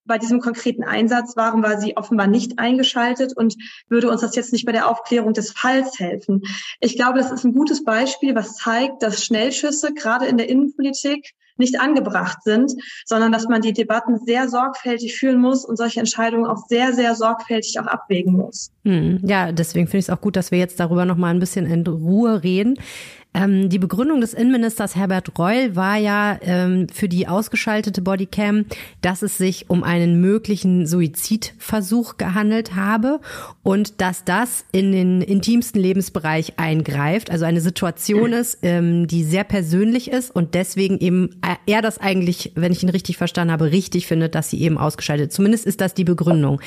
bei 0.06 0.18
diesem 0.18 0.40
konkreten 0.40 0.84
Einsatz, 0.84 1.34
warum 1.36 1.64
war 1.64 1.80
sie 1.80 1.98
offenbar 1.98 2.28
nicht 2.28 2.60
eingeschaltet 2.60 3.36
und 3.36 3.56
würde 3.88 4.10
uns 4.10 4.22
das 4.22 4.36
jetzt 4.36 4.54
nicht 4.54 4.66
bei 4.66 4.72
der 4.72 4.90
Aufklärung 4.90 5.34
des 5.34 5.52
Falls 5.52 6.00
helfen? 6.00 6.44
Ich 6.80 6.96
glaube, 6.96 7.20
das 7.20 7.32
ist 7.32 7.44
ein 7.44 7.54
gutes 7.54 7.84
Beispiel, 7.84 8.36
was 8.36 8.56
zeigt, 8.56 9.04
dass 9.04 9.24
Schnellschüsse 9.24 9.94
gerade 9.94 10.26
in 10.26 10.38
der 10.38 10.50
Innenpolitik 10.50 11.34
nicht 11.58 11.80
angebracht 11.80 12.44
sind, 12.44 12.74
sondern 13.06 13.32
dass 13.32 13.48
man 13.48 13.62
die 13.62 13.74
Debatten 13.74 14.20
sehr 14.26 14.50
sorgfältig 14.50 15.16
führen 15.16 15.40
muss 15.40 15.64
und 15.64 15.78
solche 15.78 16.00
Entscheidungen 16.00 16.46
auch 16.46 16.66
sehr, 16.68 16.94
sehr 16.94 17.16
sorgfältig 17.16 17.80
auch 17.80 17.88
abwägen 17.88 18.34
muss. 18.34 18.72
Hm, 18.84 19.20
ja, 19.24 19.52
deswegen 19.52 19.88
finde 19.88 20.00
ich 20.00 20.06
es 20.06 20.10
auch 20.10 20.22
gut, 20.22 20.36
dass 20.36 20.52
wir 20.52 20.60
jetzt 20.60 20.80
darüber 20.80 21.06
noch 21.06 21.18
mal 21.18 21.30
ein 21.30 21.40
bisschen 21.40 21.66
in 21.66 21.86
Ruhe 21.86 22.44
reden. 22.44 22.78
Ähm, 23.34 23.70
die 23.70 23.80
Begründung 23.80 24.20
des 24.20 24.34
Innenministers 24.34 24.96
Herbert 24.96 25.40
Reul 25.40 25.76
war 25.76 25.96
ja 25.96 26.38
ähm, 26.42 26.88
für 26.90 27.08
die 27.08 27.28
ausgeschaltete 27.28 28.02
Bodycam, 28.02 28.66
dass 29.02 29.22
es 29.22 29.38
sich 29.38 29.70
um 29.70 29.84
einen 29.84 30.20
möglichen 30.20 30.86
Suizidversuch 30.86 32.18
gehandelt 32.18 32.76
habe 32.76 33.22
und 33.64 34.02
dass 34.02 34.26
das 34.26 34.66
in 34.74 34.92
den 34.92 35.22
intimsten 35.22 35.80
Lebensbereich 35.80 36.54
eingreift, 36.58 37.32
also 37.32 37.46
eine 37.46 37.62
Situation 37.62 38.34
ist, 38.34 38.60
ähm, 38.64 39.08
die 39.08 39.24
sehr 39.24 39.46
persönlich 39.46 40.12
ist 40.12 40.36
und 40.36 40.54
deswegen 40.54 41.00
eben 41.00 41.40
äh, 41.42 41.56
er 41.72 41.82
das 41.82 42.00
eigentlich, 42.00 42.52
wenn 42.56 42.74
ich 42.74 42.84
ihn 42.84 42.90
richtig 42.90 43.16
verstanden 43.16 43.54
habe, 43.54 43.72
richtig 43.72 44.08
findet, 44.08 44.36
dass 44.36 44.50
sie 44.50 44.62
eben 44.62 44.78
ausgeschaltet. 44.78 45.32
Zumindest 45.32 45.66
ist 45.66 45.80
das 45.80 45.94
die 45.94 46.04
Begründung. 46.04 46.60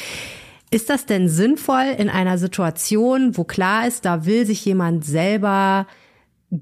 Ist 0.71 0.89
das 0.89 1.05
denn 1.05 1.29
sinnvoll 1.29 1.95
in 1.99 2.09
einer 2.09 2.39
Situation, 2.39 3.37
wo 3.37 3.45
klar 3.45 3.87
ist, 3.87 4.07
da 4.07 4.25
will 4.25 4.47
sich 4.47 4.65
jemand 4.65 5.05
selber 5.05 5.87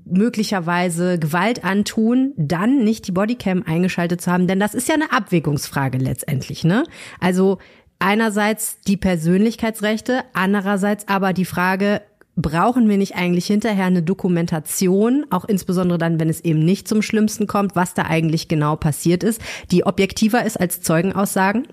möglicherweise 0.04 1.18
Gewalt 1.18 1.64
antun, 1.64 2.32
dann 2.36 2.84
nicht 2.84 3.06
die 3.06 3.12
Bodycam 3.12 3.62
eingeschaltet 3.64 4.20
zu 4.20 4.30
haben, 4.30 4.46
denn 4.46 4.60
das 4.60 4.74
ist 4.74 4.88
ja 4.88 4.94
eine 4.94 5.12
Abwägungsfrage 5.12 5.98
letztendlich, 5.98 6.64
ne? 6.64 6.84
Also 7.20 7.58
einerseits 7.98 8.80
die 8.80 8.96
Persönlichkeitsrechte, 8.96 10.24
andererseits 10.32 11.08
aber 11.08 11.32
die 11.32 11.44
Frage, 11.44 12.02
brauchen 12.34 12.88
wir 12.88 12.96
nicht 12.96 13.14
eigentlich 13.14 13.46
hinterher 13.46 13.84
eine 13.84 14.02
Dokumentation, 14.02 15.26
auch 15.30 15.44
insbesondere 15.44 15.98
dann, 15.98 16.18
wenn 16.18 16.30
es 16.30 16.40
eben 16.40 16.64
nicht 16.64 16.88
zum 16.88 17.02
Schlimmsten 17.02 17.46
kommt, 17.46 17.76
was 17.76 17.94
da 17.94 18.04
eigentlich 18.04 18.48
genau 18.48 18.76
passiert 18.76 19.22
ist, 19.22 19.40
die 19.70 19.84
objektiver 19.84 20.44
ist 20.44 20.58
als 20.58 20.80
Zeugenaussagen? 20.80 21.68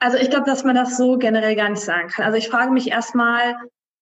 Also 0.00 0.18
ich 0.18 0.30
glaube, 0.30 0.46
dass 0.46 0.64
man 0.64 0.74
das 0.74 0.96
so 0.96 1.16
generell 1.16 1.56
gar 1.56 1.70
nicht 1.70 1.82
sagen 1.82 2.08
kann. 2.08 2.26
Also 2.26 2.36
ich 2.36 2.48
frage 2.48 2.72
mich 2.72 2.90
erstmal 2.90 3.54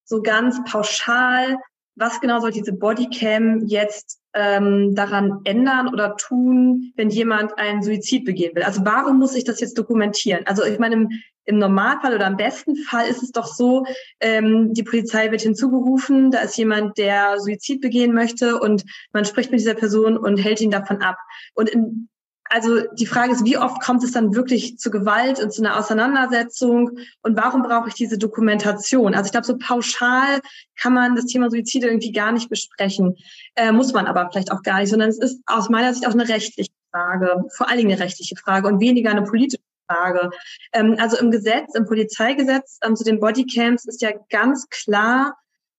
so 0.03 0.21
ganz 0.21 0.59
pauschal, 0.69 1.57
was 1.95 2.19
genau 2.21 2.39
soll 2.39 2.51
diese 2.51 2.73
Bodycam 2.73 3.65
jetzt 3.65 4.19
ähm, 4.33 4.95
daran 4.95 5.41
ändern 5.43 5.89
oder 5.89 6.15
tun, 6.15 6.91
wenn 6.95 7.09
jemand 7.09 7.57
einen 7.57 7.83
Suizid 7.83 8.25
begehen 8.25 8.55
will? 8.55 8.63
Also 8.63 8.83
warum 8.83 9.19
muss 9.19 9.35
ich 9.35 9.43
das 9.43 9.59
jetzt 9.59 9.77
dokumentieren? 9.77 10.45
Also 10.45 10.63
ich 10.63 10.79
meine, 10.79 10.95
im, 10.95 11.09
im 11.45 11.57
Normalfall 11.59 12.15
oder 12.15 12.27
im 12.27 12.37
besten 12.37 12.75
Fall 12.77 13.07
ist 13.07 13.21
es 13.21 13.31
doch 13.31 13.45
so, 13.45 13.85
ähm, 14.19 14.73
die 14.73 14.83
Polizei 14.83 15.29
wird 15.31 15.41
hinzugerufen, 15.41 16.31
da 16.31 16.39
ist 16.39 16.57
jemand, 16.57 16.97
der 16.97 17.39
Suizid 17.39 17.81
begehen 17.81 18.13
möchte 18.13 18.59
und 18.59 18.83
man 19.11 19.25
spricht 19.25 19.51
mit 19.51 19.59
dieser 19.59 19.75
Person 19.75 20.17
und 20.17 20.37
hält 20.37 20.61
ihn 20.61 20.71
davon 20.71 21.01
ab. 21.01 21.17
Und 21.53 21.69
in 21.69 22.09
also 22.53 22.81
die 22.93 23.07
Frage 23.07 23.31
ist, 23.31 23.45
wie 23.45 23.57
oft 23.57 23.81
kommt 23.81 24.03
es 24.03 24.11
dann 24.11 24.35
wirklich 24.35 24.77
zu 24.77 24.91
Gewalt 24.91 25.39
und 25.39 25.51
zu 25.51 25.63
einer 25.63 25.75
Auseinandersetzung 25.75 26.99
und 27.23 27.35
warum 27.35 27.63
brauche 27.63 27.87
ich 27.87 27.95
diese 27.95 28.19
Dokumentation? 28.19 29.15
Also 29.15 29.25
ich 29.25 29.31
glaube, 29.31 29.47
so 29.47 29.57
pauschal 29.57 30.39
kann 30.79 30.93
man 30.93 31.15
das 31.15 31.25
Thema 31.25 31.49
Suizide 31.49 31.87
irgendwie 31.87 32.11
gar 32.11 32.31
nicht 32.31 32.49
besprechen, 32.49 33.15
äh, 33.55 33.71
muss 33.71 33.91
man 33.91 34.05
aber 34.05 34.29
vielleicht 34.31 34.51
auch 34.51 34.61
gar 34.61 34.79
nicht, 34.79 34.91
sondern 34.91 35.09
es 35.09 35.17
ist 35.17 35.41
aus 35.47 35.69
meiner 35.69 35.95
Sicht 35.95 36.07
auch 36.07 36.13
eine 36.13 36.29
rechtliche 36.29 36.69
Frage, 36.91 37.43
vor 37.57 37.69
allen 37.69 37.79
Dingen 37.79 37.91
eine 37.91 37.99
rechtliche 37.99 38.35
Frage 38.35 38.67
und 38.67 38.79
weniger 38.79 39.09
eine 39.09 39.23
politische 39.23 39.63
Frage. 39.89 40.29
Ähm, 40.73 40.95
also 40.99 41.17
im 41.17 41.31
Gesetz, 41.31 41.73
im 41.73 41.85
Polizeigesetz 41.85 42.77
ähm, 42.83 42.95
zu 42.95 43.03
den 43.03 43.19
Bodycams 43.19 43.85
ist 43.85 44.03
ja 44.03 44.11
ganz 44.29 44.69
klar 44.69 45.35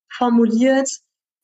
formuliert, 0.08 0.90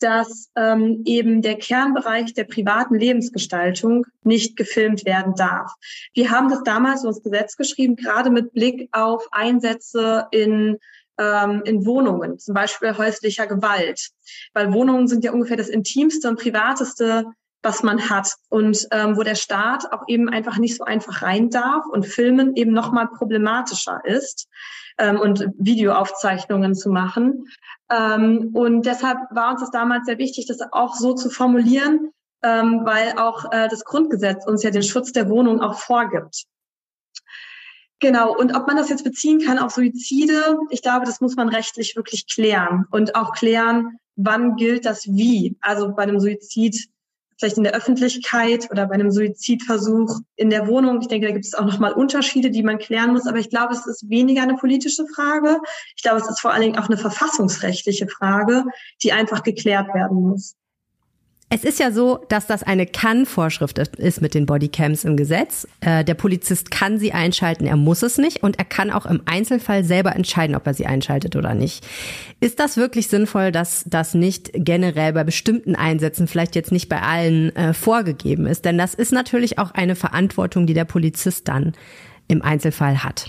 dass 0.01 0.51
ähm, 0.57 1.03
eben 1.05 1.43
der 1.43 1.57
Kernbereich 1.57 2.35
der 2.35 2.45
privaten 2.45 2.95
Lebensgestaltung 2.95 4.07
nicht 4.23 4.57
gefilmt 4.57 5.05
werden 5.05 5.35
darf. 5.37 5.73
Wir 6.15 6.31
haben 6.31 6.49
das 6.49 6.63
damals 6.63 7.05
ins 7.05 7.23
Gesetz 7.23 7.57
geschrieben, 7.57 7.97
gerade 7.97 8.31
mit 8.31 8.53
Blick 8.53 8.89
auf 8.93 9.29
Einsätze 9.31 10.27
in 10.31 10.79
ähm, 11.19 11.63
in 11.67 11.85
Wohnungen, 11.85 12.39
zum 12.39 12.55
Beispiel 12.55 12.97
häuslicher 12.97 13.47
Gewalt, 13.47 14.09
weil 14.55 14.73
Wohnungen 14.73 15.07
sind 15.07 15.23
ja 15.23 15.33
ungefähr 15.33 15.59
das 15.59 15.69
intimste 15.69 16.29
und 16.29 16.39
privateste 16.39 17.27
was 17.63 17.83
man 17.83 18.09
hat 18.09 18.35
und 18.49 18.87
ähm, 18.91 19.17
wo 19.17 19.23
der 19.23 19.35
Staat 19.35 19.93
auch 19.93 20.05
eben 20.09 20.29
einfach 20.29 20.59
nicht 20.59 20.77
so 20.77 20.85
einfach 20.85 21.23
rein 21.23 21.51
darf 21.51 21.85
und 21.87 22.07
Filmen 22.07 22.57
eben 22.57 22.73
noch 22.73 22.93
mal 22.93 23.07
problematischer 23.07 24.01
ist 24.05 24.49
ähm, 24.99 25.21
und 25.21 25.47
Videoaufzeichnungen 25.59 26.75
zu 26.75 26.91
machen. 26.91 27.47
Ähm, 27.91 28.51
und 28.55 28.87
deshalb 28.87 29.19
war 29.31 29.53
uns 29.53 29.61
das 29.61 29.71
damals 29.71 30.07
sehr 30.07 30.19
wichtig, 30.19 30.47
das 30.47 30.61
auch 30.73 30.95
so 30.95 31.15
zu 31.15 31.29
formulieren, 31.29 32.11
ähm, 32.43 32.83
weil 32.85 33.19
auch 33.19 33.53
äh, 33.53 33.69
das 33.69 33.85
Grundgesetz 33.85 34.47
uns 34.47 34.63
ja 34.63 34.71
den 34.71 34.83
Schutz 34.83 35.13
der 35.13 35.29
Wohnung 35.29 35.61
auch 35.61 35.79
vorgibt. 35.79 36.45
Genau, 38.03 38.35
und 38.35 38.57
ob 38.57 38.67
man 38.67 38.79
das 38.79 38.89
jetzt 38.89 39.05
beziehen 39.05 39.41
kann 39.41 39.59
auf 39.59 39.73
Suizide, 39.73 40.59
ich 40.71 40.81
glaube, 40.81 41.05
das 41.05 41.21
muss 41.21 41.37
man 41.37 41.51
rechtlich 41.51 41.97
wirklich 41.97 42.27
klären 42.27 42.87
und 42.91 43.15
auch 43.15 43.33
klären, 43.33 43.99
wann 44.17 44.57
gilt 44.57 44.87
das 44.87 45.07
wie. 45.07 45.59
Also 45.61 45.95
bei 45.95 46.05
einem 46.05 46.19
Suizid 46.19 46.89
vielleicht 47.41 47.57
in 47.57 47.65
der 47.65 47.75
Öffentlichkeit 47.75 48.71
oder 48.71 48.87
bei 48.87 48.95
einem 48.95 49.11
Suizidversuch 49.11 50.21
in 50.37 50.51
der 50.51 50.69
Wohnung. 50.69 51.01
Ich 51.01 51.09
denke, 51.09 51.27
da 51.27 51.33
gibt 51.33 51.47
es 51.47 51.55
auch 51.55 51.65
nochmal 51.65 51.93
Unterschiede, 51.93 52.51
die 52.51 52.63
man 52.63 52.79
klären 52.79 53.13
muss. 53.13 53.27
Aber 53.27 53.39
ich 53.39 53.49
glaube, 53.49 53.73
es 53.73 53.87
ist 53.87 54.09
weniger 54.11 54.43
eine 54.43 54.57
politische 54.57 55.07
Frage. 55.07 55.59
Ich 55.97 56.03
glaube, 56.03 56.19
es 56.19 56.29
ist 56.29 56.41
vor 56.41 56.53
allen 56.53 56.63
Dingen 56.63 56.79
auch 56.79 56.89
eine 56.89 56.99
verfassungsrechtliche 56.99 58.09
Frage, 58.09 58.65
die 59.03 59.13
einfach 59.13 59.43
geklärt 59.43 59.89
werden 59.95 60.21
muss. 60.21 60.55
Es 61.53 61.65
ist 61.65 61.81
ja 61.81 61.91
so, 61.91 62.25
dass 62.29 62.47
das 62.47 62.63
eine 62.63 62.87
Kann-Vorschrift 62.87 63.77
ist 63.79 64.23
mit 64.23 64.35
den 64.35 64.47
Bodycams 64.47 65.03
im 65.03 65.17
Gesetz. 65.17 65.67
Äh, 65.81 66.05
der 66.05 66.15
Polizist 66.15 66.71
kann 66.71 66.97
sie 66.97 67.13
einschalten, 67.13 67.67
er 67.67 67.77
muss 67.77 68.05
es 68.05 68.19
nicht 68.19 68.45
und 68.45 68.61
er 68.61 68.65
kann 68.65 68.93
auch 68.93 69.05
im 69.05 69.23
Einzelfall 69.27 69.83
selber 69.83 70.15
entscheiden, 70.15 70.55
ob 70.55 70.65
er 70.69 70.75
sie 70.75 70.87
einschaltet 70.87 71.35
oder 71.35 71.55
nicht. 71.55 71.85
Ist 72.39 72.61
das 72.61 72.77
wirklich 72.77 73.09
sinnvoll, 73.09 73.51
dass 73.51 73.83
das 73.89 74.15
nicht 74.15 74.53
generell 74.55 75.13
bei 75.13 75.25
bestimmten 75.25 75.75
Einsätzen, 75.75 76.29
vielleicht 76.29 76.55
jetzt 76.55 76.71
nicht 76.71 76.89
bei 76.89 77.03
allen, 77.03 77.55
äh, 77.57 77.75
vorgegeben 77.75 78.47
ist? 78.47 78.65
Denn 78.65 78.79
das 78.79 78.95
ist 78.95 79.11
natürlich 79.11 79.59
auch 79.59 79.73
eine 79.73 79.97
Verantwortung, 79.97 80.69
die 80.69 80.75
der 80.75 80.85
Polizist 80.85 81.49
dann 81.49 81.73
im 82.29 82.43
Einzelfall 82.43 83.03
hat. 83.03 83.27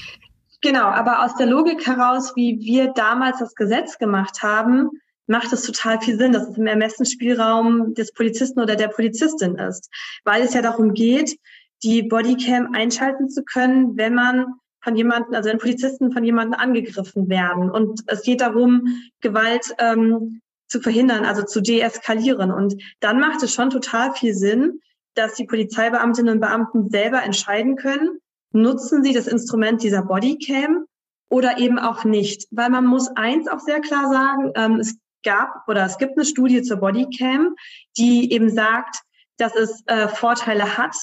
Genau, 0.62 0.86
aber 0.86 1.26
aus 1.26 1.38
der 1.38 1.48
Logik 1.48 1.88
heraus, 1.88 2.34
wie 2.36 2.60
wir 2.60 2.94
damals 2.94 3.40
das 3.40 3.56
Gesetz 3.56 3.98
gemacht 3.98 4.44
haben, 4.44 4.92
macht 5.32 5.54
es 5.54 5.64
total 5.64 6.00
viel 6.02 6.18
Sinn, 6.18 6.34
dass 6.34 6.48
es 6.50 6.58
im 6.58 6.68
Ermessensspielraum 6.68 7.94
des 7.94 8.14
Polizisten 8.14 8.60
oder 8.60 8.76
der 8.76 8.90
Polizistin 8.90 9.56
ist, 9.56 9.90
weil 10.26 10.44
es 10.44 10.54
ja 10.54 10.62
darum 10.62 10.94
geht, 10.94 11.40
die 11.84 12.04
Bodycam 12.04 12.74
einschalten 12.74 13.30
zu 13.30 13.44
können, 13.44 13.98
wenn 13.98 14.14
man 14.14 14.46
von 14.84 14.96
jemandem, 14.96 15.34
also 15.34 15.50
wenn 15.50 15.58
Polizisten 15.58 16.12
von 16.12 16.24
jemandem 16.24 16.60
angegriffen 16.60 17.30
werden. 17.30 17.72
Und 17.72 18.02
es 18.08 18.24
geht 18.24 18.42
darum, 18.42 18.88
Gewalt 19.22 19.74
ähm, 19.80 20.42
zu 20.68 20.82
verhindern, 20.82 21.24
also 21.24 21.44
zu 21.44 21.62
deeskalieren. 21.62 22.52
Und 22.52 22.76
dann 23.00 23.20
macht 23.20 23.42
es 23.42 23.54
schon 23.54 23.70
total 23.70 24.14
viel 24.14 24.34
Sinn, 24.34 24.82
dass 25.14 25.36
die 25.36 25.46
Polizeibeamtinnen 25.46 26.36
und 26.36 26.40
Beamten 26.40 26.90
selber 26.90 27.24
entscheiden 27.24 27.76
können, 27.76 28.20
nutzen 28.52 29.04
sie 29.04 29.14
das 29.14 29.28
Instrument 29.28 29.82
dieser 29.82 30.04
Bodycam 30.04 30.86
oder 31.30 31.58
eben 31.58 31.80
auch 31.80 32.04
nicht. 32.04 32.48
Weil 32.52 32.70
man 32.70 32.86
muss 32.86 33.10
eins 33.16 33.48
auch 33.48 33.60
sehr 33.60 33.80
klar 33.80 34.10
sagen, 34.12 34.52
ähm, 34.56 34.80
es 34.80 34.98
gab 35.24 35.68
oder 35.68 35.86
es 35.86 35.98
gibt 35.98 36.18
eine 36.18 36.26
Studie 36.26 36.62
zur 36.62 36.78
Bodycam, 36.78 37.56
die 37.98 38.32
eben 38.34 38.50
sagt, 38.50 38.98
dass 39.38 39.56
es 39.56 39.84
äh, 39.88 40.08
Vorteile 40.08 40.78
hat, 40.78 40.96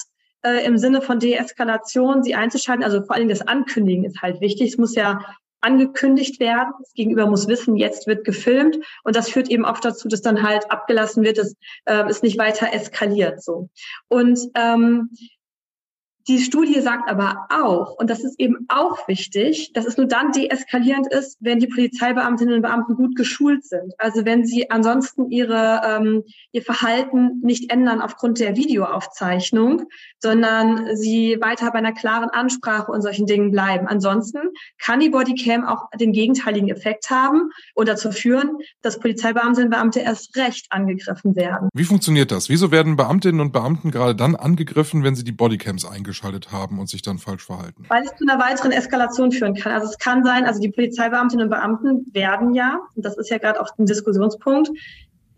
äh, 0.43 0.65
im 0.65 0.77
Sinne 0.77 1.01
von 1.01 1.19
Deeskalation 1.19 2.23
sie 2.23 2.35
einzuschalten. 2.35 2.83
Also 2.83 3.03
vor 3.03 3.15
allem 3.15 3.29
das 3.29 3.41
Ankündigen 3.41 4.05
ist 4.05 4.21
halt 4.21 4.41
wichtig. 4.41 4.71
Es 4.71 4.77
muss 4.77 4.95
ja 4.95 5.19
angekündigt 5.61 6.39
werden. 6.39 6.73
Das 6.79 6.93
Gegenüber 6.93 7.27
muss 7.27 7.47
wissen, 7.47 7.75
jetzt 7.75 8.07
wird 8.07 8.23
gefilmt. 8.23 8.77
Und 9.03 9.15
das 9.15 9.29
führt 9.29 9.49
eben 9.49 9.65
oft 9.65 9.83
dazu, 9.83 10.07
dass 10.07 10.21
dann 10.21 10.43
halt 10.43 10.71
abgelassen 10.71 11.23
wird, 11.23 11.37
dass 11.37 11.55
äh, 11.85 12.03
es 12.07 12.21
nicht 12.21 12.37
weiter 12.37 12.73
eskaliert. 12.73 13.43
So. 13.43 13.69
Und 14.07 14.39
ähm, 14.55 15.09
Die 16.29 16.37
Studie 16.37 16.79
sagt 16.79 17.09
aber 17.09 17.47
auch, 17.49 17.95
und 17.95 18.07
das 18.07 18.23
ist 18.23 18.39
eben 18.39 18.67
auch 18.67 19.07
wichtig, 19.07 19.73
dass 19.73 19.87
es 19.87 19.97
nur 19.97 20.05
dann 20.05 20.31
deeskalierend 20.31 21.11
ist, 21.11 21.37
wenn 21.39 21.57
die 21.57 21.65
Polizeibeamtinnen 21.65 22.53
und 22.53 22.61
Beamten 22.61 22.93
gut 22.93 23.15
geschult 23.15 23.65
sind. 23.65 23.95
Also 23.97 24.25
wenn 24.25 24.45
sie 24.45 24.69
ansonsten 24.69 25.31
ihre, 25.31 25.81
ähm, 25.83 26.23
ihr 26.51 26.61
Verhalten 26.61 27.39
nicht 27.41 27.71
ändern 27.71 27.99
aufgrund 27.99 28.39
der 28.39 28.55
Videoaufzeichnung, 28.55 29.87
sondern 30.19 30.95
sie 30.95 31.39
weiter 31.41 31.71
bei 31.71 31.79
einer 31.79 31.93
klaren 31.93 32.29
Ansprache 32.29 32.91
und 32.91 33.01
solchen 33.01 33.25
Dingen 33.25 33.49
bleiben. 33.49 33.87
Ansonsten 33.87 34.49
kann 34.77 34.99
die 34.99 35.09
Bodycam 35.09 35.65
auch 35.65 35.89
den 35.99 36.11
gegenteiligen 36.11 36.69
Effekt 36.69 37.09
haben 37.09 37.49
und 37.73 37.89
dazu 37.89 38.11
führen, 38.11 38.59
dass 38.83 38.99
Polizeibeamtinnen 38.99 39.69
und 39.69 39.71
Beamte 39.71 40.01
erst 40.01 40.37
recht 40.37 40.67
angegriffen 40.69 41.35
werden. 41.35 41.69
Wie 41.73 41.85
funktioniert 41.85 42.31
das? 42.31 42.49
Wieso 42.49 42.69
werden 42.69 42.97
Beamtinnen 42.97 43.41
und 43.41 43.51
Beamten 43.51 43.89
gerade 43.89 44.15
dann 44.15 44.35
angegriffen, 44.35 45.03
wenn 45.03 45.15
sie 45.15 45.23
die 45.23 45.31
Bodycams 45.31 45.85
eingeschaltet 45.85 46.18
haben 46.23 46.79
und 46.79 46.89
sich 46.89 47.01
dann 47.01 47.17
falsch 47.17 47.45
verhalten? 47.45 47.85
Weil 47.87 48.03
es 48.03 48.15
zu 48.15 48.27
einer 48.27 48.39
weiteren 48.39 48.71
Eskalation 48.71 49.31
führen 49.31 49.55
kann. 49.55 49.73
Also 49.73 49.87
es 49.87 49.97
kann 49.97 50.23
sein, 50.23 50.45
also 50.45 50.59
die 50.59 50.69
Polizeibeamtinnen 50.69 51.45
und 51.45 51.49
Beamten 51.49 52.05
werden 52.13 52.53
ja, 52.53 52.79
und 52.95 53.05
das 53.05 53.17
ist 53.17 53.29
ja 53.29 53.37
gerade 53.37 53.61
auch 53.61 53.69
ein 53.77 53.85
Diskussionspunkt, 53.85 54.69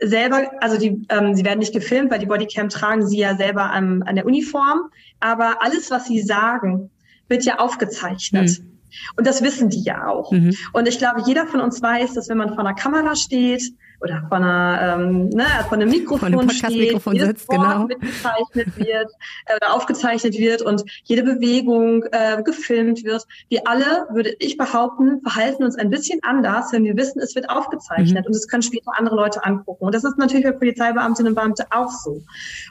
selber, 0.01 0.51
also 0.61 0.77
die, 0.77 1.05
ähm, 1.09 1.35
sie 1.35 1.45
werden 1.45 1.59
nicht 1.59 1.73
gefilmt, 1.73 2.11
weil 2.11 2.19
die 2.19 2.25
Bodycam 2.25 2.69
tragen 2.69 3.05
sie 3.05 3.19
ja 3.19 3.35
selber 3.35 3.69
an, 3.69 4.03
an 4.03 4.15
der 4.15 4.25
Uniform. 4.25 4.89
Aber 5.19 5.61
alles, 5.61 5.91
was 5.91 6.07
sie 6.07 6.21
sagen, 6.21 6.89
wird 7.27 7.45
ja 7.45 7.59
aufgezeichnet. 7.59 8.59
Mhm. 8.59 8.79
Und 9.15 9.27
das 9.27 9.41
wissen 9.41 9.69
die 9.69 9.83
ja 9.83 10.07
auch. 10.07 10.31
Mhm. 10.31 10.55
Und 10.73 10.88
ich 10.88 10.97
glaube, 10.97 11.21
jeder 11.25 11.45
von 11.47 11.61
uns 11.61 11.81
weiß, 11.81 12.13
dass 12.13 12.29
wenn 12.29 12.38
man 12.38 12.50
vor 12.50 12.59
einer 12.59 12.73
Kamera 12.73 13.15
steht 13.15 13.63
oder 14.01 14.25
von 14.29 14.43
einer, 14.43 14.96
ähm, 15.00 15.29
ne, 15.29 15.46
von 15.70 15.81
einem 15.81 15.89
Mikrofon 15.91 16.34
von 16.34 16.50
steht, 16.50 16.72
jedes 16.72 17.03
sitzt, 17.03 17.50
genau. 17.50 17.86
mitgezeichnet 17.86 18.77
wird 18.77 19.12
äh, 19.46 19.55
oder 19.55 19.74
aufgezeichnet 19.74 20.38
wird 20.38 20.62
und 20.62 20.84
jede 21.03 21.24
Bewegung 21.24 22.03
äh, 22.12 22.41
gefilmt 22.43 23.03
wird. 23.03 23.25
Wir 23.50 23.67
alle, 23.67 24.08
würde 24.12 24.36
ich 24.39 24.58
behaupten, 24.58 25.22
verhalten 25.22 25.63
uns 25.63 25.75
ein 25.75 25.89
bisschen 25.89 26.20
anders, 26.24 26.72
wenn 26.72 26.84
wir 26.84 26.98
wissen, 26.98 27.22
es 27.22 27.36
wird 27.36 27.50
aufgezeichnet 27.50 28.25
mhm. 28.25 28.27
und 28.27 28.36
es 28.36 28.48
können 28.48 28.63
später 28.63 28.91
andere 28.98 29.15
Leute 29.15 29.43
angucken. 29.46 29.86
Und 29.86 29.96
das 29.96 30.03
ist 30.03 30.17
natürlich 30.17 30.46
bei 30.46 30.51
Polizeibeamtinnen 30.51 31.31
und 31.31 31.36
Beamte 31.36 31.65
auch 31.70 31.91
so. 31.91 32.22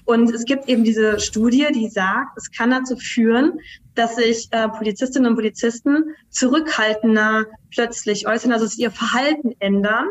Und 0.04 0.30
es 0.30 0.44
gibt 0.44 0.68
eben 0.68 0.84
diese 0.84 1.20
Studie, 1.20 1.68
die 1.72 1.88
sagt, 1.88 2.36
es 2.36 2.50
kann 2.50 2.70
dazu 2.70 2.96
führen, 2.96 3.60
dass 3.94 4.16
sich 4.16 4.48
äh, 4.50 4.68
Polizistinnen 4.68 5.30
und 5.30 5.36
Polizisten 5.36 6.14
zurückhaltender 6.30 7.44
plötzlich 7.70 8.26
äußern, 8.26 8.52
also 8.52 8.66
sie 8.66 8.82
ihr 8.82 8.90
Verhalten 8.90 9.54
ändern 9.58 10.06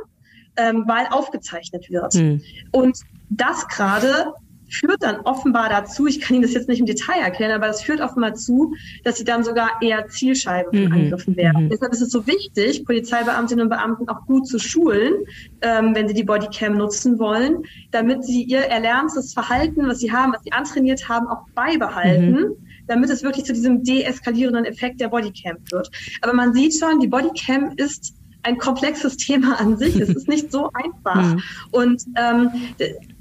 ähm, 0.60 0.84
weil 0.88 1.08
aufgezeichnet 1.08 1.90
wird. 1.90 2.14
Mhm. 2.16 2.42
Und 2.72 3.00
das 3.30 3.68
gerade 3.68 4.34
führt 4.70 5.02
dann 5.02 5.22
offenbar 5.22 5.70
dazu, 5.70 6.06
ich 6.06 6.22
kann 6.22 6.36
Ihnen 6.36 6.44
das 6.44 6.54
jetzt 6.54 6.70
nicht 6.70 6.80
im 6.80 6.86
Detail 6.86 7.22
erklären, 7.22 7.52
aber 7.52 7.70
es 7.70 7.82
führt 7.82 8.02
offenbar 8.02 8.36
zu, 8.36 8.76
dass 9.04 9.18
sie 9.18 9.24
dann 9.24 9.44
sogar 9.44 9.82
eher 9.82 10.08
Zielscheibe 10.08 10.70
von 10.70 10.86
mhm. 10.86 10.92
Angriffen 10.92 11.36
werden. 11.36 11.66
Mhm. 11.66 11.70
Deshalb 11.70 11.92
ist 11.92 12.02
es 12.02 12.12
so 12.12 12.28
wichtig, 12.28 12.86
Polizeibeamtinnen 12.86 13.64
und 13.64 13.70
Beamten 13.70 14.08
auch 14.10 14.26
gut 14.26 14.48
zu 14.48 14.60
schulen, 14.60 15.14
ähm, 15.62 15.96
wenn 15.96 16.08
sie 16.08 16.14
die 16.14 16.24
Bodycam 16.24 16.78
nutzen 16.78 17.18
wollen, 17.20 17.64
damit 17.92 18.24
sie 18.24 18.44
ihr 18.44 18.62
erlerntes 18.62 19.34
Verhalten, 19.34 19.88
was 19.88 20.00
sie 20.00 20.12
haben, 20.12 20.34
was 20.34 20.44
sie 20.44 20.52
antrainiert 20.52 21.10
haben, 21.10 21.28
auch 21.28 21.46
beibehalten. 21.56 22.32
Mhm 22.32 22.56
damit 22.90 23.12
es 23.12 23.22
wirklich 23.22 23.46
zu 23.46 23.54
diesem 23.54 23.84
deeskalierenden 23.84 24.66
Effekt 24.66 25.00
der 25.00 25.10
Bodycam 25.10 25.58
wird. 25.70 25.92
Aber 26.22 26.34
man 26.34 26.54
sieht 26.56 26.74
schon, 26.74 27.00
die 27.00 27.08
Bodycam 27.08 27.74
ist 27.78 28.16
ein 28.44 28.58
komplexes 28.58 29.18
Thema 29.18 29.60
an 29.60 29.78
sich. 29.78 30.00
Es 30.00 30.10
ist 30.10 30.28
nicht 30.28 30.52
so 30.52 30.70
einfach. 30.74 31.36
Mhm. 31.36 31.42
Und 31.72 32.04
ähm, 32.16 32.50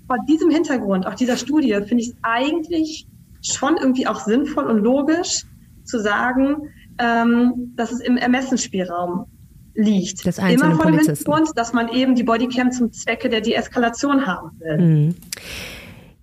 vor 0.07 0.17
diesem 0.29 0.51
Hintergrund, 0.51 1.07
auch 1.07 1.15
dieser 1.15 1.37
Studie, 1.37 1.73
finde 1.87 2.03
ich 2.03 2.11
es 2.11 2.17
eigentlich 2.23 3.07
schon 3.43 3.77
irgendwie 3.77 4.07
auch 4.07 4.21
sinnvoll 4.21 4.65
und 4.65 4.79
logisch 4.79 5.45
zu 5.85 6.01
sagen, 6.01 6.71
ähm, 6.99 7.73
dass 7.77 7.93
es 7.93 8.01
im 8.01 8.17
Ermessensspielraum 8.17 9.27
liegt. 9.75 10.27
Das 10.27 10.39
Immer 10.39 10.75
vor 10.75 10.87
dem 10.87 10.99
Hintergrund, 10.99 11.51
dass 11.55 11.73
man 11.73 11.89
eben 11.89 12.15
die 12.15 12.25
Bodycam 12.25 12.73
zum 12.73 12.93
Zwecke 12.93 13.29
der 13.29 13.41
Deeskalation 13.41 14.27
haben 14.27 14.51
will. 14.59 14.79
Mhm. 14.79 15.15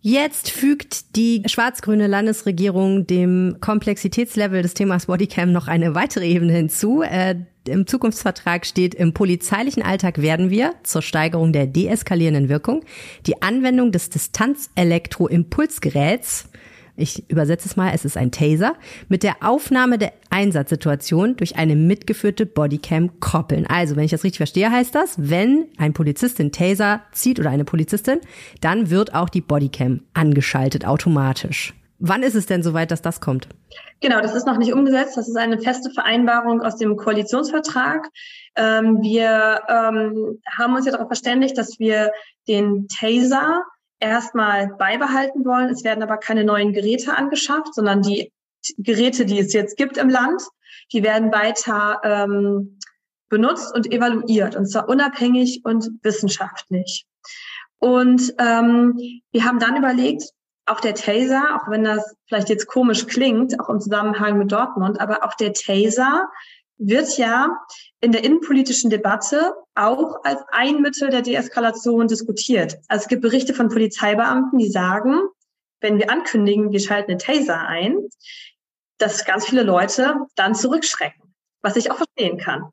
Jetzt 0.01 0.51
fügt 0.51 1.15
die 1.15 1.41
schwarz-grüne 1.47 2.05
Landesregierung 2.05 3.07
dem 3.07 3.57
Komplexitätslevel 3.59 4.61
des 4.61 4.75
Themas 4.75 5.07
Bodycam 5.07 5.51
noch 5.51 5.67
eine 5.67 5.95
weitere 5.95 6.27
Ebene 6.27 6.53
hinzu. 6.53 7.01
Im 7.67 7.87
Zukunftsvertrag 7.87 8.65
steht, 8.65 8.95
im 8.95 9.13
polizeilichen 9.13 9.83
Alltag 9.83 10.21
werden 10.21 10.49
wir 10.49 10.73
zur 10.83 11.01
Steigerung 11.01 11.51
der 11.53 11.67
deeskalierenden 11.67 12.49
Wirkung 12.49 12.83
die 13.25 13.41
Anwendung 13.41 13.91
des 13.91 14.09
Distanzelektroimpulsgeräts 14.09 16.49
ich 16.97 17.29
übersetze 17.29 17.67
es 17.67 17.75
mal, 17.75 17.91
es 17.93 18.05
ist 18.05 18.15
ein 18.15 18.31
Taser, 18.31 18.75
mit 19.09 19.23
der 19.23 19.37
Aufnahme 19.41 19.97
der 19.97 20.13
Einsatzsituation 20.29 21.35
durch 21.35 21.57
eine 21.57 21.75
mitgeführte 21.75 22.45
Bodycam 22.45 23.19
koppeln. 23.19 23.67
Also, 23.67 23.95
wenn 23.95 24.05
ich 24.05 24.11
das 24.11 24.23
richtig 24.23 24.37
verstehe, 24.37 24.71
heißt 24.71 24.95
das, 24.95 25.15
wenn 25.17 25.65
ein 25.77 25.93
Polizist 25.93 26.39
den 26.39 26.51
Taser 26.51 27.01
zieht 27.11 27.39
oder 27.39 27.49
eine 27.49 27.65
Polizistin, 27.65 28.19
dann 28.61 28.89
wird 28.89 29.13
auch 29.13 29.29
die 29.29 29.41
Bodycam 29.41 30.01
angeschaltet 30.13 30.85
automatisch. 30.85 31.73
Wann 31.99 32.23
ist 32.23 32.35
es 32.35 32.45
denn 32.45 32.61
soweit, 32.61 32.91
dass 32.91 33.01
das 33.01 33.21
kommt? 33.21 33.47
Genau, 34.01 34.19
das 34.19 34.35
ist 34.35 34.45
noch 34.45 34.57
nicht 34.57 34.73
umgesetzt. 34.73 35.15
Das 35.15 35.27
ist 35.27 35.37
eine 35.37 35.59
feste 35.59 35.89
Vereinbarung 35.89 36.61
aus 36.61 36.75
dem 36.75 36.97
Koalitionsvertrag. 36.97 38.09
Ähm, 38.55 39.01
wir 39.01 39.61
ähm, 39.69 40.39
haben 40.57 40.75
uns 40.75 40.85
ja 40.85 40.91
darauf 40.91 41.07
verständigt, 41.07 41.57
dass 41.57 41.79
wir 41.79 42.11
den 42.47 42.87
Taser 42.87 43.63
erstmal 43.99 44.67
beibehalten 44.77 45.45
wollen. 45.45 45.69
Es 45.69 45.83
werden 45.83 46.03
aber 46.03 46.17
keine 46.17 46.43
neuen 46.43 46.73
Geräte 46.73 47.15
angeschafft, 47.15 47.73
sondern 47.73 48.01
die 48.01 48.31
Geräte, 48.77 49.25
die 49.25 49.39
es 49.39 49.53
jetzt 49.53 49.77
gibt 49.77 49.97
im 49.97 50.09
Land, 50.09 50.41
die 50.91 51.03
werden 51.03 51.31
weiter 51.31 52.01
ähm, 52.03 52.79
benutzt 53.29 53.73
und 53.73 53.91
evaluiert, 53.91 54.55
und 54.55 54.67
zwar 54.67 54.89
unabhängig 54.89 55.61
und 55.63 55.89
wissenschaftlich. 56.03 57.05
Und 57.79 58.33
ähm, 58.39 58.97
wir 59.31 59.45
haben 59.45 59.59
dann 59.59 59.77
überlegt, 59.77 60.23
auch 60.65 60.79
der 60.79 60.95
Taser, 60.95 61.55
auch 61.55 61.69
wenn 61.69 61.83
das 61.83 62.15
vielleicht 62.27 62.49
jetzt 62.49 62.67
komisch 62.67 63.05
klingt, 63.05 63.59
auch 63.59 63.69
im 63.69 63.79
Zusammenhang 63.79 64.37
mit 64.37 64.51
Dortmund, 64.51 64.99
aber 64.99 65.23
auch 65.23 65.35
der 65.35 65.53
Taser 65.53 66.29
wird 66.77 67.17
ja 67.17 67.57
in 68.01 68.11
der 68.11 68.23
innenpolitischen 68.23 68.89
Debatte 68.89 69.53
auch 69.75 70.23
als 70.23 70.41
ein 70.51 70.81
Mittel 70.81 71.09
der 71.09 71.21
Deeskalation 71.21 72.07
diskutiert. 72.07 72.77
Also 72.87 73.03
es 73.03 73.07
gibt 73.07 73.21
Berichte 73.21 73.53
von 73.53 73.69
Polizeibeamten, 73.69 74.59
die 74.59 74.69
sagen, 74.69 75.21
wenn 75.81 75.97
wir 75.97 76.09
ankündigen, 76.11 76.71
wir 76.71 76.79
schalten 76.79 77.11
den 77.11 77.19
Taser 77.19 77.59
ein, 77.59 77.97
dass 78.97 79.25
ganz 79.25 79.45
viele 79.45 79.63
Leute 79.63 80.15
dann 80.35 80.55
zurückschrecken, 80.55 81.33
was 81.61 81.75
ich 81.75 81.91
auch 81.91 81.97
verstehen 81.97 82.37
kann. 82.37 82.69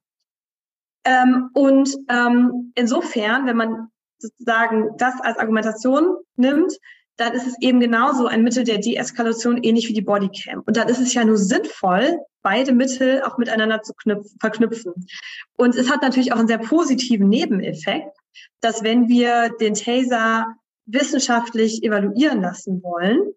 Ähm, 1.05 1.51
und 1.53 1.97
ähm, 2.09 2.73
insofern, 2.75 3.47
wenn 3.47 3.57
man 3.57 3.89
sozusagen 4.19 4.97
das 4.99 5.21
als 5.21 5.39
Argumentation 5.39 6.17
nimmt, 6.37 6.73
dann 7.17 7.35
ist 7.35 7.47
es 7.47 7.57
eben 7.61 7.81
genauso 7.81 8.27
ein 8.27 8.43
Mittel 8.43 8.65
der 8.65 8.79
Deeskalation, 8.79 9.63
ähnlich 9.63 9.89
wie 9.89 9.93
die 9.93 10.03
Bodycam. 10.03 10.63
Und 10.67 10.77
dann 10.77 10.89
ist 10.89 11.01
es 11.01 11.15
ja 11.15 11.25
nur 11.25 11.37
sinnvoll, 11.37 12.19
beide 12.43 12.73
Mittel 12.73 13.23
auch 13.23 13.39
miteinander 13.39 13.83
zu 13.83 13.93
verknüpfen. 14.41 14.93
Und 15.57 15.77
es 15.77 15.91
hat 15.91 16.03
natürlich 16.03 16.33
auch 16.33 16.39
einen 16.39 16.49
sehr 16.49 16.59
positiven 16.59 17.29
Nebeneffekt, 17.29 18.17
dass 18.61 18.83
wenn 18.83 19.09
wir 19.09 19.51
den 19.61 19.75
Taser 19.75 20.47
wissenschaftlich 20.87 21.83
evaluieren 21.83 22.41
lassen 22.41 22.83
wollen, 22.83 23.33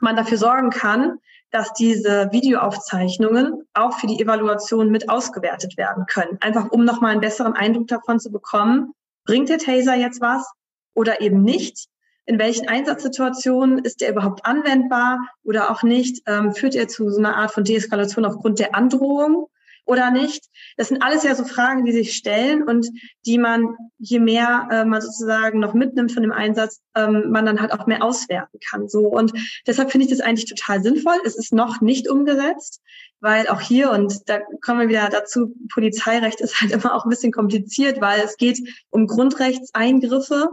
man 0.00 0.16
dafür 0.16 0.36
sorgen 0.36 0.70
kann, 0.70 1.18
dass 1.50 1.72
diese 1.72 2.28
Videoaufzeichnungen 2.32 3.62
auch 3.72 3.98
für 3.98 4.06
die 4.06 4.20
Evaluation 4.20 4.90
mit 4.90 5.08
ausgewertet 5.08 5.76
werden 5.76 6.04
können. 6.06 6.38
Einfach 6.40 6.70
um 6.70 6.84
nochmal 6.84 7.12
einen 7.12 7.20
besseren 7.20 7.54
Eindruck 7.54 7.86
davon 7.88 8.18
zu 8.18 8.30
bekommen, 8.30 8.92
bringt 9.24 9.48
der 9.48 9.58
Taser 9.58 9.94
jetzt 9.94 10.20
was 10.20 10.50
oder 10.94 11.20
eben 11.20 11.42
nicht? 11.42 11.86
In 12.26 12.38
welchen 12.40 12.68
Einsatzsituationen 12.68 13.78
ist 13.78 14.02
er 14.02 14.10
überhaupt 14.10 14.44
anwendbar 14.44 15.20
oder 15.44 15.70
auch 15.70 15.82
nicht? 15.82 16.22
Ähm, 16.26 16.52
führt 16.52 16.74
er 16.74 16.88
zu 16.88 17.08
so 17.10 17.18
einer 17.18 17.36
Art 17.36 17.52
von 17.52 17.64
Deeskalation 17.64 18.24
aufgrund 18.24 18.58
der 18.58 18.74
Androhung 18.74 19.46
oder 19.84 20.10
nicht? 20.10 20.44
Das 20.76 20.88
sind 20.88 21.02
alles 21.02 21.22
ja 21.22 21.36
so 21.36 21.44
Fragen, 21.44 21.84
die 21.84 21.92
sich 21.92 22.16
stellen 22.16 22.64
und 22.64 22.88
die 23.24 23.38
man, 23.38 23.76
je 23.98 24.18
mehr 24.18 24.68
äh, 24.72 24.84
man 24.84 25.00
sozusagen 25.00 25.60
noch 25.60 25.72
mitnimmt 25.72 26.10
von 26.10 26.24
dem 26.24 26.32
Einsatz, 26.32 26.82
ähm, 26.96 27.30
man 27.30 27.46
dann 27.46 27.60
halt 27.60 27.72
auch 27.72 27.86
mehr 27.86 28.02
auswerten 28.02 28.58
kann. 28.68 28.88
So 28.88 29.06
und 29.06 29.32
deshalb 29.66 29.92
finde 29.92 30.06
ich 30.06 30.10
das 30.10 30.20
eigentlich 30.20 30.50
total 30.50 30.82
sinnvoll. 30.82 31.16
Es 31.24 31.36
ist 31.36 31.52
noch 31.52 31.80
nicht 31.80 32.08
umgesetzt, 32.08 32.82
weil 33.20 33.46
auch 33.46 33.60
hier 33.60 33.92
und 33.92 34.28
da 34.28 34.40
kommen 34.62 34.80
wir 34.80 34.88
wieder 34.88 35.08
dazu. 35.10 35.54
Polizeirecht 35.72 36.40
ist 36.40 36.60
halt 36.60 36.72
immer 36.72 36.92
auch 36.92 37.04
ein 37.04 37.10
bisschen 37.10 37.32
kompliziert, 37.32 38.00
weil 38.00 38.20
es 38.20 38.36
geht 38.36 38.58
um 38.90 39.06
Grundrechtseingriffe 39.06 40.48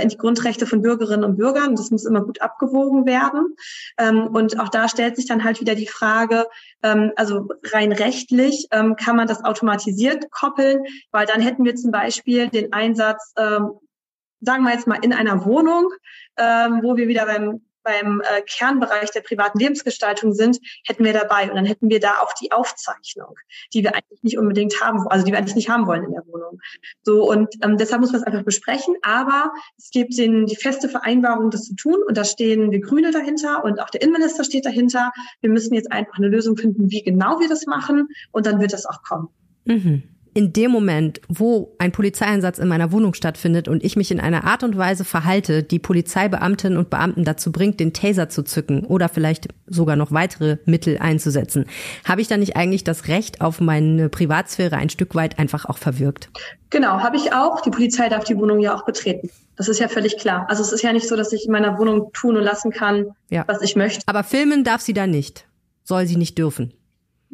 in 0.00 0.08
die 0.08 0.16
Grundrechte 0.16 0.66
von 0.66 0.82
Bürgerinnen 0.82 1.24
und 1.24 1.36
Bürgern. 1.36 1.76
Das 1.76 1.90
muss 1.90 2.04
immer 2.04 2.22
gut 2.22 2.40
abgewogen 2.40 3.06
werden. 3.06 3.56
Ähm, 3.98 4.28
und 4.28 4.58
auch 4.58 4.68
da 4.68 4.88
stellt 4.88 5.16
sich 5.16 5.26
dann 5.26 5.44
halt 5.44 5.60
wieder 5.60 5.74
die 5.74 5.86
Frage, 5.86 6.46
ähm, 6.82 7.12
also 7.16 7.48
rein 7.72 7.92
rechtlich 7.92 8.68
ähm, 8.70 8.96
kann 8.96 9.16
man 9.16 9.28
das 9.28 9.44
automatisiert 9.44 10.30
koppeln, 10.30 10.84
weil 11.10 11.26
dann 11.26 11.40
hätten 11.40 11.64
wir 11.64 11.74
zum 11.74 11.90
Beispiel 11.90 12.48
den 12.48 12.72
Einsatz, 12.72 13.32
sagen 13.34 14.64
wir 14.64 14.72
jetzt 14.72 14.86
mal 14.86 14.98
in 15.02 15.12
einer 15.12 15.44
Wohnung, 15.44 15.88
wo 16.36 16.96
wir 16.96 17.08
wieder 17.08 17.26
beim 17.26 17.60
beim 17.82 18.20
äh, 18.20 18.42
Kernbereich 18.42 19.10
der 19.10 19.20
privaten 19.20 19.58
Lebensgestaltung 19.58 20.32
sind, 20.32 20.58
hätten 20.86 21.04
wir 21.04 21.12
dabei. 21.12 21.48
Und 21.48 21.56
dann 21.56 21.64
hätten 21.64 21.90
wir 21.90 22.00
da 22.00 22.18
auch 22.20 22.32
die 22.34 22.52
Aufzeichnung, 22.52 23.36
die 23.72 23.82
wir 23.82 23.94
eigentlich 23.94 24.22
nicht 24.22 24.38
unbedingt 24.38 24.80
haben, 24.80 25.06
also 25.08 25.24
die 25.24 25.32
wir 25.32 25.38
eigentlich 25.38 25.54
nicht 25.54 25.68
haben 25.68 25.86
wollen 25.86 26.04
in 26.04 26.12
der 26.12 26.26
Wohnung. 26.26 26.60
So, 27.02 27.28
und 27.28 27.48
ähm, 27.62 27.76
deshalb 27.76 28.00
muss 28.00 28.12
man 28.12 28.20
es 28.20 28.26
einfach 28.26 28.44
besprechen. 28.44 28.94
Aber 29.02 29.52
es 29.78 29.90
gibt 29.90 30.16
den, 30.18 30.46
die 30.46 30.56
feste 30.56 30.88
Vereinbarung, 30.88 31.50
das 31.50 31.64
zu 31.64 31.74
tun. 31.74 32.02
Und 32.06 32.16
da 32.16 32.24
stehen 32.24 32.70
wir 32.70 32.80
Grüne 32.80 33.10
dahinter 33.10 33.64
und 33.64 33.80
auch 33.80 33.90
der 33.90 34.02
Innenminister 34.02 34.44
steht 34.44 34.66
dahinter. 34.66 35.12
Wir 35.40 35.50
müssen 35.50 35.74
jetzt 35.74 35.90
einfach 35.90 36.18
eine 36.18 36.28
Lösung 36.28 36.56
finden, 36.56 36.90
wie 36.90 37.02
genau 37.02 37.40
wir 37.40 37.48
das 37.48 37.66
machen. 37.66 38.08
Und 38.30 38.46
dann 38.46 38.60
wird 38.60 38.72
das 38.72 38.86
auch 38.86 39.02
kommen. 39.02 39.28
Mhm 39.64 40.11
in 40.34 40.52
dem 40.52 40.70
Moment, 40.70 41.20
wo 41.28 41.74
ein 41.78 41.92
Polizeieinsatz 41.92 42.58
in 42.58 42.68
meiner 42.68 42.92
Wohnung 42.92 43.14
stattfindet 43.14 43.68
und 43.68 43.84
ich 43.84 43.96
mich 43.96 44.10
in 44.10 44.20
einer 44.20 44.44
Art 44.44 44.62
und 44.62 44.76
Weise 44.76 45.04
verhalte, 45.04 45.62
die 45.62 45.78
Polizeibeamtinnen 45.78 46.78
und 46.78 46.90
Beamten 46.90 47.24
dazu 47.24 47.52
bringt, 47.52 47.80
den 47.80 47.92
Taser 47.92 48.28
zu 48.28 48.42
zücken 48.42 48.84
oder 48.84 49.08
vielleicht 49.08 49.48
sogar 49.66 49.96
noch 49.96 50.12
weitere 50.12 50.58
Mittel 50.64 50.98
einzusetzen, 50.98 51.66
habe 52.04 52.20
ich 52.20 52.28
dann 52.28 52.40
nicht 52.40 52.56
eigentlich 52.56 52.84
das 52.84 53.08
Recht 53.08 53.40
auf 53.40 53.60
meine 53.60 54.08
Privatsphäre 54.08 54.76
ein 54.76 54.88
Stück 54.88 55.14
weit 55.14 55.38
einfach 55.38 55.66
auch 55.66 55.78
verwirkt? 55.78 56.30
Genau, 56.70 57.00
habe 57.00 57.16
ich 57.16 57.34
auch. 57.34 57.60
Die 57.60 57.70
Polizei 57.70 58.08
darf 58.08 58.24
die 58.24 58.36
Wohnung 58.36 58.60
ja 58.60 58.74
auch 58.74 58.84
betreten. 58.84 59.28
Das 59.56 59.68
ist 59.68 59.78
ja 59.78 59.88
völlig 59.88 60.16
klar. 60.16 60.46
Also 60.48 60.62
es 60.62 60.72
ist 60.72 60.82
ja 60.82 60.92
nicht 60.92 61.06
so, 61.06 61.16
dass 61.16 61.32
ich 61.32 61.44
in 61.44 61.52
meiner 61.52 61.78
Wohnung 61.78 62.10
tun 62.14 62.36
und 62.36 62.42
lassen 62.42 62.70
kann, 62.70 63.10
ja. 63.28 63.44
was 63.46 63.60
ich 63.60 63.76
möchte. 63.76 64.02
Aber 64.06 64.24
filmen 64.24 64.64
darf 64.64 64.80
sie 64.80 64.94
da 64.94 65.06
nicht. 65.06 65.46
Soll 65.84 66.06
sie 66.06 66.16
nicht 66.16 66.38
dürfen. 66.38 66.72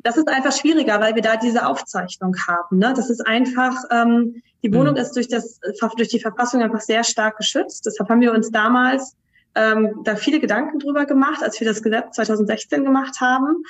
Das 0.03 0.17
ist 0.17 0.29
einfach 0.29 0.53
schwieriger, 0.53 1.01
weil 1.01 1.15
wir 1.15 1.23
da 1.23 1.37
diese 1.37 1.67
Aufzeichnung 1.67 2.35
haben. 2.47 2.79
Ne? 2.79 2.93
Das 2.95 3.11
ist 3.11 3.27
einfach, 3.27 3.75
ähm, 3.91 4.43
die 4.63 4.73
Wohnung 4.73 4.95
mhm. 4.95 5.01
ist 5.01 5.17
durch, 5.17 5.29
das, 5.29 5.61
durch 5.97 6.09
die 6.09 6.21
Verfassung 6.21 6.63
einfach 6.63 6.81
sehr 6.81 7.05
stark 7.05 7.37
geschützt. 7.37 7.87
Deshalb 7.87 8.09
haben 8.09 8.21
wir 8.21 8.33
uns 8.33 8.51
damals 8.51 9.17
ähm, 9.55 10.01
da 10.05 10.17
viele 10.17 10.41
Gedanken 10.41 10.79
drüber 10.79 11.05
gemacht, 11.05 11.43
als 11.43 11.59
wir 11.61 11.67
das 11.67 11.83
Gesetz 11.83 12.17
2016 12.17 12.85
gemacht 12.85 13.21
haben. 13.21 13.63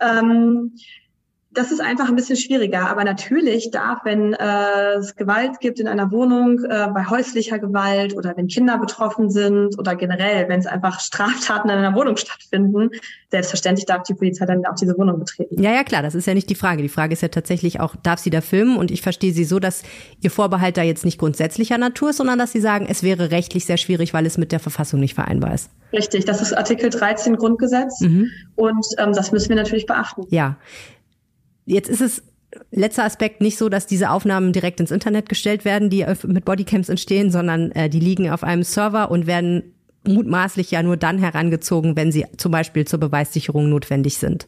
Ähm, 0.00 0.74
das 1.54 1.70
ist 1.70 1.80
einfach 1.80 2.08
ein 2.08 2.16
bisschen 2.16 2.36
schwieriger. 2.36 2.88
Aber 2.88 3.04
natürlich 3.04 3.70
darf, 3.70 4.00
wenn 4.04 4.32
äh, 4.32 4.94
es 4.98 5.16
Gewalt 5.16 5.60
gibt 5.60 5.80
in 5.80 5.88
einer 5.88 6.10
Wohnung, 6.10 6.64
äh, 6.64 6.88
bei 6.92 7.06
häuslicher 7.06 7.58
Gewalt 7.58 8.16
oder 8.16 8.36
wenn 8.36 8.48
Kinder 8.48 8.78
betroffen 8.78 9.30
sind 9.30 9.78
oder 9.78 9.94
generell, 9.94 10.48
wenn 10.48 10.60
es 10.60 10.66
einfach 10.66 11.00
Straftaten 11.00 11.68
in 11.68 11.76
einer 11.76 11.94
Wohnung 11.94 12.16
stattfinden, 12.16 12.90
selbstverständlich 13.30 13.86
darf 13.86 14.02
die 14.04 14.14
Polizei 14.14 14.46
dann 14.46 14.64
auch 14.66 14.74
diese 14.74 14.96
Wohnung 14.96 15.18
betreten. 15.18 15.62
Ja, 15.62 15.72
ja, 15.72 15.84
klar, 15.84 16.02
das 16.02 16.14
ist 16.14 16.26
ja 16.26 16.34
nicht 16.34 16.48
die 16.48 16.54
Frage. 16.54 16.82
Die 16.82 16.88
Frage 16.88 17.12
ist 17.12 17.22
ja 17.22 17.28
tatsächlich 17.28 17.80
auch, 17.80 17.96
darf 18.02 18.20
sie 18.20 18.30
da 18.30 18.40
filmen? 18.40 18.76
Und 18.76 18.90
ich 18.90 19.02
verstehe 19.02 19.32
sie 19.32 19.44
so, 19.44 19.58
dass 19.58 19.82
ihr 20.20 20.30
Vorbehalt 20.30 20.76
da 20.76 20.82
jetzt 20.82 21.04
nicht 21.04 21.18
grundsätzlicher 21.18 21.78
Natur 21.78 22.10
ist, 22.10 22.16
sondern 22.16 22.38
dass 22.38 22.52
sie 22.52 22.60
sagen, 22.60 22.86
es 22.88 23.02
wäre 23.02 23.30
rechtlich 23.30 23.66
sehr 23.66 23.76
schwierig, 23.76 24.14
weil 24.14 24.26
es 24.26 24.38
mit 24.38 24.52
der 24.52 24.60
Verfassung 24.60 25.00
nicht 25.00 25.14
vereinbar 25.14 25.54
ist. 25.54 25.70
Richtig, 25.92 26.24
das 26.24 26.40
ist 26.40 26.56
Artikel 26.56 26.88
13 26.88 27.36
Grundgesetz 27.36 28.00
mhm. 28.00 28.30
und 28.56 28.86
ähm, 28.96 29.12
das 29.12 29.30
müssen 29.30 29.50
wir 29.50 29.56
natürlich 29.56 29.84
beachten. 29.84 30.22
Ja. 30.30 30.56
Jetzt 31.66 31.88
ist 31.88 32.00
es 32.00 32.22
letzter 32.70 33.04
Aspekt 33.04 33.40
nicht 33.40 33.56
so, 33.56 33.68
dass 33.68 33.86
diese 33.86 34.10
Aufnahmen 34.10 34.52
direkt 34.52 34.80
ins 34.80 34.90
Internet 34.90 35.28
gestellt 35.28 35.64
werden, 35.64 35.90
die 35.90 36.04
mit 36.26 36.44
Bodycams 36.44 36.88
entstehen, 36.88 37.30
sondern 37.30 37.72
äh, 37.72 37.88
die 37.88 38.00
liegen 38.00 38.30
auf 38.30 38.44
einem 38.44 38.62
Server 38.62 39.10
und 39.10 39.26
werden 39.26 39.74
mutmaßlich 40.06 40.70
ja 40.70 40.82
nur 40.82 40.96
dann 40.96 41.18
herangezogen, 41.18 41.96
wenn 41.96 42.10
sie 42.10 42.26
zum 42.36 42.52
Beispiel 42.52 42.86
zur 42.86 42.98
Beweissicherung 42.98 43.68
notwendig 43.68 44.18
sind. 44.18 44.46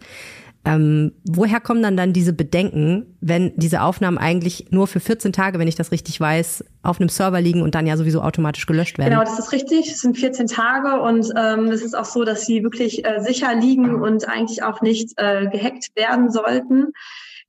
Ähm, 0.67 1.13
woher 1.25 1.61
kommen 1.61 1.83
dann 1.83 1.97
dann 1.97 2.13
diese 2.15 2.33
Bedenken, 2.33 3.17
wenn 3.21 3.53
diese 3.57 3.83
Aufnahmen 3.83 4.17
eigentlich 4.17 4.67
nur 4.71 4.87
für 4.87 5.01
14 5.01 5.33
Tage, 5.33 5.59
wenn 5.59 5.69
ich 5.69 5.75
das 5.75 5.93
richtig 5.93 6.19
weiß, 6.19 6.65
auf 6.83 7.01
einem 7.01 7.11
Server 7.11 7.41
liegen 7.41 7.61
und 7.61 7.75
dann 7.75 7.87
ja 7.87 7.97
sowieso 7.97 8.23
automatisch 8.23 8.65
gelöscht 8.65 8.97
werden? 8.97 9.11
Genau, 9.11 9.25
das 9.25 9.39
ist 9.39 9.53
richtig. 9.53 9.91
Es 9.91 10.01
sind 10.01 10.17
14 10.17 10.47
Tage 10.47 11.01
und 11.03 11.31
ähm, 11.37 11.67
es 11.67 11.83
ist 11.83 11.95
auch 11.95 12.07
so, 12.07 12.25
dass 12.25 12.47
sie 12.47 12.63
wirklich 12.63 13.05
äh, 13.05 13.21
sicher 13.21 13.55
liegen 13.55 14.03
und 14.03 14.27
eigentlich 14.27 14.63
auch 14.63 14.81
nicht 14.81 15.13
äh, 15.17 15.47
gehackt 15.49 15.89
werden 15.97 16.31
sollten. 16.31 16.93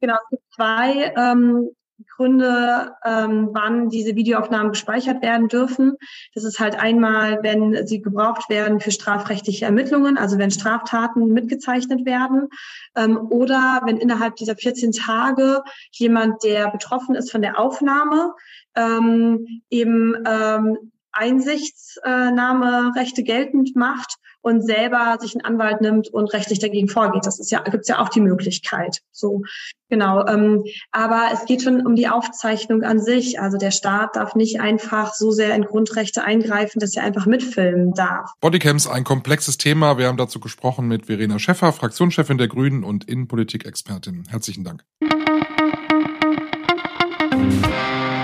Genau, 0.02 0.16
es 0.16 0.30
gibt 0.30 0.44
zwei 0.54 1.14
ähm, 1.18 1.70
Gründe, 2.16 2.94
ähm, 3.04 3.50
wann 3.52 3.90
diese 3.90 4.16
Videoaufnahmen 4.16 4.72
gespeichert 4.72 5.22
werden 5.22 5.48
dürfen. 5.48 5.98
Das 6.34 6.44
ist 6.44 6.60
halt 6.60 6.80
einmal, 6.80 7.40
wenn 7.44 7.86
sie 7.88 8.02
gebraucht 8.02 8.50
werden 8.50 8.80
für 8.80 8.92
strafrechtliche 8.92 9.66
Ermittlungen, 9.66 10.18
also 10.18 10.38
wenn 10.38 10.52
Straftaten 10.52 11.28
mitgezeichnet 11.28 12.06
werden, 12.06 12.50
ähm, 12.96 13.18
oder 13.30 13.82
wenn 13.86 13.98
innerhalb 13.98 14.36
dieser 14.36 14.56
14 14.56 14.92
Tage 14.92 15.64
jemand, 15.92 16.44
der 16.44 16.72
betroffen 16.72 17.16
ist 17.16 17.32
von 17.32 17.42
der 17.42 17.60
Aufnahme, 17.60 18.34
ähm, 18.76 19.62
eben 19.70 20.16
ähm, 20.28 20.92
Einsichtsnahmerechte 21.16 23.24
geltend 23.24 23.76
macht 23.76 24.20
und 24.46 24.62
selber 24.62 25.18
sich 25.20 25.34
einen 25.34 25.44
Anwalt 25.44 25.82
nimmt 25.82 26.08
und 26.10 26.32
rechtlich 26.32 26.60
dagegen 26.60 26.88
vorgeht. 26.88 27.26
Das 27.26 27.40
ist 27.40 27.52
ja, 27.52 27.62
gibt's 27.62 27.88
ja 27.88 27.98
auch 27.98 28.10
die 28.10 28.22
Möglichkeit. 28.22 29.00
So, 29.12 29.42
genau. 29.90 30.24
Ähm, 30.28 30.64
aber 30.92 31.30
es 31.34 31.46
geht 31.46 31.64
schon 31.64 31.84
um 31.84 31.96
die 31.96 32.08
Aufzeichnung 32.08 32.84
an 32.84 33.00
sich. 33.00 33.40
Also 33.40 33.58
der 33.58 33.72
Staat 33.72 34.16
darf 34.16 34.36
nicht 34.36 34.60
einfach 34.60 35.16
so 35.16 35.32
sehr 35.32 35.56
in 35.56 35.64
Grundrechte 35.64 36.24
eingreifen, 36.24 36.80
dass 36.80 36.96
er 36.96 37.02
einfach 37.02 37.26
mitfilmen 37.26 37.94
darf. 37.94 38.34
Bodycams, 38.40 38.88
ein 38.88 39.04
komplexes 39.04 39.58
Thema. 39.58 39.98
Wir 39.98 40.08
haben 40.08 40.18
dazu 40.18 40.40
gesprochen 40.40 40.88
mit 40.88 41.08
Verena 41.08 41.40
Schäffer, 41.40 41.74
Fraktionschefin 41.74 42.38
der 42.38 42.48
Grünen 42.48 42.84
und 42.84 43.06
Innenpolitik-Expertin. 43.06 44.26
Herzlichen 44.30 44.64
Dank. 44.64 44.84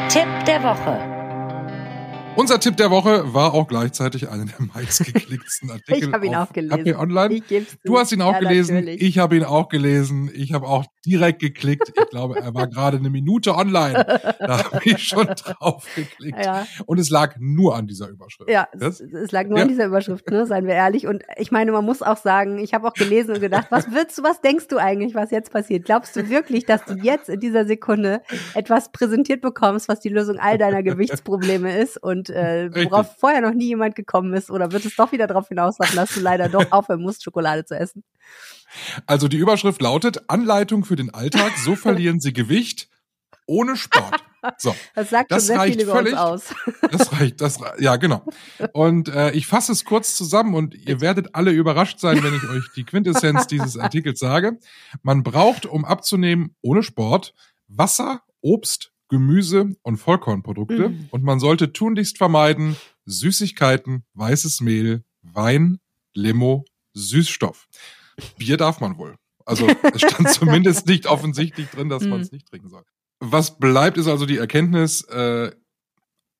Tipp 0.07 0.27
der 0.45 0.61
Woche. 0.61 1.20
Unser 2.37 2.59
Tipp 2.61 2.77
der 2.77 2.89
Woche 2.89 3.33
war 3.33 3.53
auch 3.53 3.67
gleichzeitig 3.67 4.29
einer 4.29 4.45
der 4.45 4.55
meistgeklicktsten 4.73 5.69
Artikel. 5.71 6.07
ich 6.07 6.13
habe 6.13 6.25
ihn 6.25 6.35
auch 6.35 6.51
gelesen. 6.53 6.87
RP 6.87 6.97
Online. 6.97 7.41
Du 7.83 7.97
hast 7.97 8.11
ihn 8.13 8.21
auch 8.21 8.33
ja, 8.33 8.39
gelesen. 8.39 8.75
Natürlich. 8.75 9.01
Ich 9.01 9.17
habe 9.17 9.35
ihn 9.35 9.43
auch 9.43 9.67
gelesen. 9.67 10.31
Ich 10.33 10.53
habe 10.53 10.65
auch 10.65 10.85
direkt 11.05 11.39
geklickt. 11.39 11.91
Ich 11.95 12.09
glaube, 12.09 12.39
er 12.39 12.53
war 12.53 12.67
gerade 12.67 12.97
eine 12.97 13.09
Minute 13.09 13.55
online. 13.55 14.05
Da 14.39 14.65
habe 14.65 14.81
ich 14.83 15.03
schon 15.03 15.27
drauf 15.27 15.85
geklickt. 15.95 16.43
Ja. 16.43 16.65
Und 16.85 16.99
es 16.99 17.09
lag 17.09 17.35
nur 17.39 17.75
an 17.75 17.87
dieser 17.87 18.09
Überschrift. 18.09 18.49
Ja, 18.49 18.67
es, 18.71 18.99
es, 18.99 19.31
lag 19.31 19.47
nur 19.47 19.57
ja. 19.57 19.63
an 19.63 19.69
dieser 19.69 19.85
Überschrift, 19.85 20.29
ne? 20.29 20.45
seien 20.45 20.67
wir 20.67 20.73
ehrlich. 20.73 21.07
Und 21.07 21.23
ich 21.37 21.51
meine, 21.51 21.71
man 21.71 21.85
muss 21.85 22.01
auch 22.01 22.17
sagen, 22.17 22.59
ich 22.59 22.73
habe 22.73 22.87
auch 22.87 22.93
gelesen 22.93 23.35
und 23.35 23.41
gedacht, 23.41 23.67
was 23.69 23.91
willst 23.91 24.17
du, 24.17 24.23
was 24.23 24.41
denkst 24.41 24.67
du 24.67 24.77
eigentlich, 24.77 25.15
was 25.15 25.31
jetzt 25.31 25.51
passiert? 25.51 25.85
Glaubst 25.85 26.15
du 26.15 26.29
wirklich, 26.29 26.65
dass 26.65 26.83
du 26.85 26.95
jetzt 26.95 27.29
in 27.29 27.39
dieser 27.39 27.65
Sekunde 27.65 28.21
etwas 28.53 28.91
präsentiert 28.91 29.41
bekommst, 29.41 29.87
was 29.87 29.99
die 29.99 30.09
Lösung 30.09 30.37
all 30.39 30.57
deiner 30.57 30.83
Gewichtsprobleme 30.83 31.77
ist 31.77 32.01
und 32.01 32.29
äh, 32.29 32.69
worauf 32.73 33.05
Richtig. 33.07 33.19
vorher 33.19 33.41
noch 33.41 33.53
nie 33.53 33.67
jemand 33.67 33.95
gekommen 33.95 34.33
ist? 34.33 34.51
Oder 34.51 34.71
wird 34.71 34.85
es 34.85 34.95
doch 34.95 35.11
wieder 35.11 35.27
darauf 35.27 35.47
hinauslaufen, 35.47 35.95
dass 35.95 36.13
du 36.13 36.19
leider 36.19 36.49
doch 36.49 36.71
aufhören 36.71 37.01
musst, 37.01 37.23
Schokolade 37.23 37.65
zu 37.65 37.75
essen? 37.75 38.03
Also 39.05 39.27
die 39.27 39.37
Überschrift 39.37 39.81
lautet 39.81 40.29
Anleitung 40.29 40.85
für 40.85 40.95
den 40.95 41.13
Alltag, 41.13 41.53
so 41.57 41.75
verlieren 41.75 42.19
Sie 42.19 42.33
Gewicht 42.33 42.89
ohne 43.45 43.75
Sport. 43.75 44.23
So, 44.57 44.75
das 44.95 45.11
sagt 45.11 45.31
das 45.31 45.45
schon 45.45 45.55
sehr 45.55 45.65
viel 45.65 45.81
über 45.81 45.91
völlig, 45.93 46.13
uns 46.13 46.21
aus. 46.21 46.55
Das 46.89 47.13
reicht, 47.13 47.41
das 47.41 47.59
ja 47.79 47.97
genau. 47.97 48.25
Und 48.73 49.07
äh, 49.09 49.31
ich 49.31 49.45
fasse 49.45 49.71
es 49.71 49.85
kurz 49.85 50.15
zusammen 50.15 50.55
und 50.55 50.73
ihr 50.73 50.99
werdet 50.99 51.35
alle 51.35 51.51
überrascht 51.51 51.99
sein, 51.99 52.23
wenn 52.23 52.33
ich 52.33 52.43
euch 52.49 52.63
die 52.75 52.83
Quintessenz 52.83 53.45
dieses 53.45 53.77
Artikels 53.77 54.19
sage. 54.19 54.57
Man 55.03 55.21
braucht, 55.21 55.67
um 55.67 55.85
abzunehmen, 55.85 56.55
ohne 56.61 56.81
Sport 56.81 57.35
Wasser, 57.67 58.21
Obst, 58.41 58.91
Gemüse 59.09 59.75
und 59.83 59.97
Vollkornprodukte. 59.97 60.89
Mhm. 60.89 61.09
Und 61.11 61.23
man 61.23 61.39
sollte 61.39 61.73
tunlichst 61.73 62.17
vermeiden 62.17 62.75
Süßigkeiten, 63.05 64.03
weißes 64.13 64.61
Mehl, 64.61 65.03
Wein, 65.21 65.79
Limo, 66.13 66.65
Süßstoff. 66.93 67.67
Bier 68.37 68.57
darf 68.57 68.79
man 68.79 68.97
wohl. 68.97 69.15
Also 69.45 69.67
es 69.67 70.01
stand 70.01 70.29
zumindest 70.33 70.87
nicht 70.87 71.07
offensichtlich 71.07 71.69
drin, 71.69 71.89
dass 71.89 72.03
man 72.03 72.21
es 72.21 72.31
mhm. 72.31 72.37
nicht 72.37 72.47
trinken 72.47 72.69
soll. 72.69 72.83
Was 73.19 73.57
bleibt, 73.57 73.97
ist 73.97 74.07
also 74.07 74.25
die 74.25 74.37
Erkenntnis, 74.37 75.01
äh, 75.05 75.51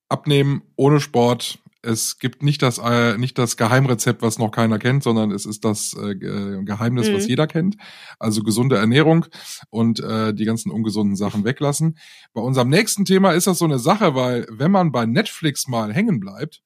abnehmen 0.10 0.64
ohne 0.76 1.00
Sport 1.00 1.60
es 1.84 2.20
gibt 2.20 2.44
nicht 2.44 2.62
das, 2.62 2.78
äh, 2.78 3.18
nicht 3.18 3.38
das 3.38 3.58
Geheimrezept, 3.58 4.22
was 4.22 4.38
noch 4.38 4.52
keiner 4.52 4.78
kennt, 4.78 5.04
sondern 5.04 5.32
es 5.32 5.46
ist 5.46 5.66
das 5.66 5.94
äh, 5.94 6.16
Geheimnis, 6.16 7.10
mhm. 7.10 7.16
was 7.16 7.28
jeder 7.28 7.48
kennt. 7.48 7.76
Also 8.20 8.44
gesunde 8.44 8.78
Ernährung 8.78 9.26
und 9.70 10.00
äh, 10.00 10.34
die 10.34 10.46
ganzen 10.46 10.72
ungesunden 10.72 11.16
Sachen 11.16 11.44
weglassen. 11.44 11.98
Bei 12.34 12.42
unserem 12.42 12.70
nächsten 12.70 13.06
Thema 13.06 13.32
ist 13.32 13.48
das 13.48 13.58
so 13.58 13.66
eine 13.66 13.80
Sache, 13.80 14.16
weil 14.16 14.46
wenn 14.50 14.72
man 14.72 14.92
bei 14.92 15.06
Netflix 15.06 15.68
mal 15.68 15.92
hängen 15.94 16.20
bleibt, 16.20 16.62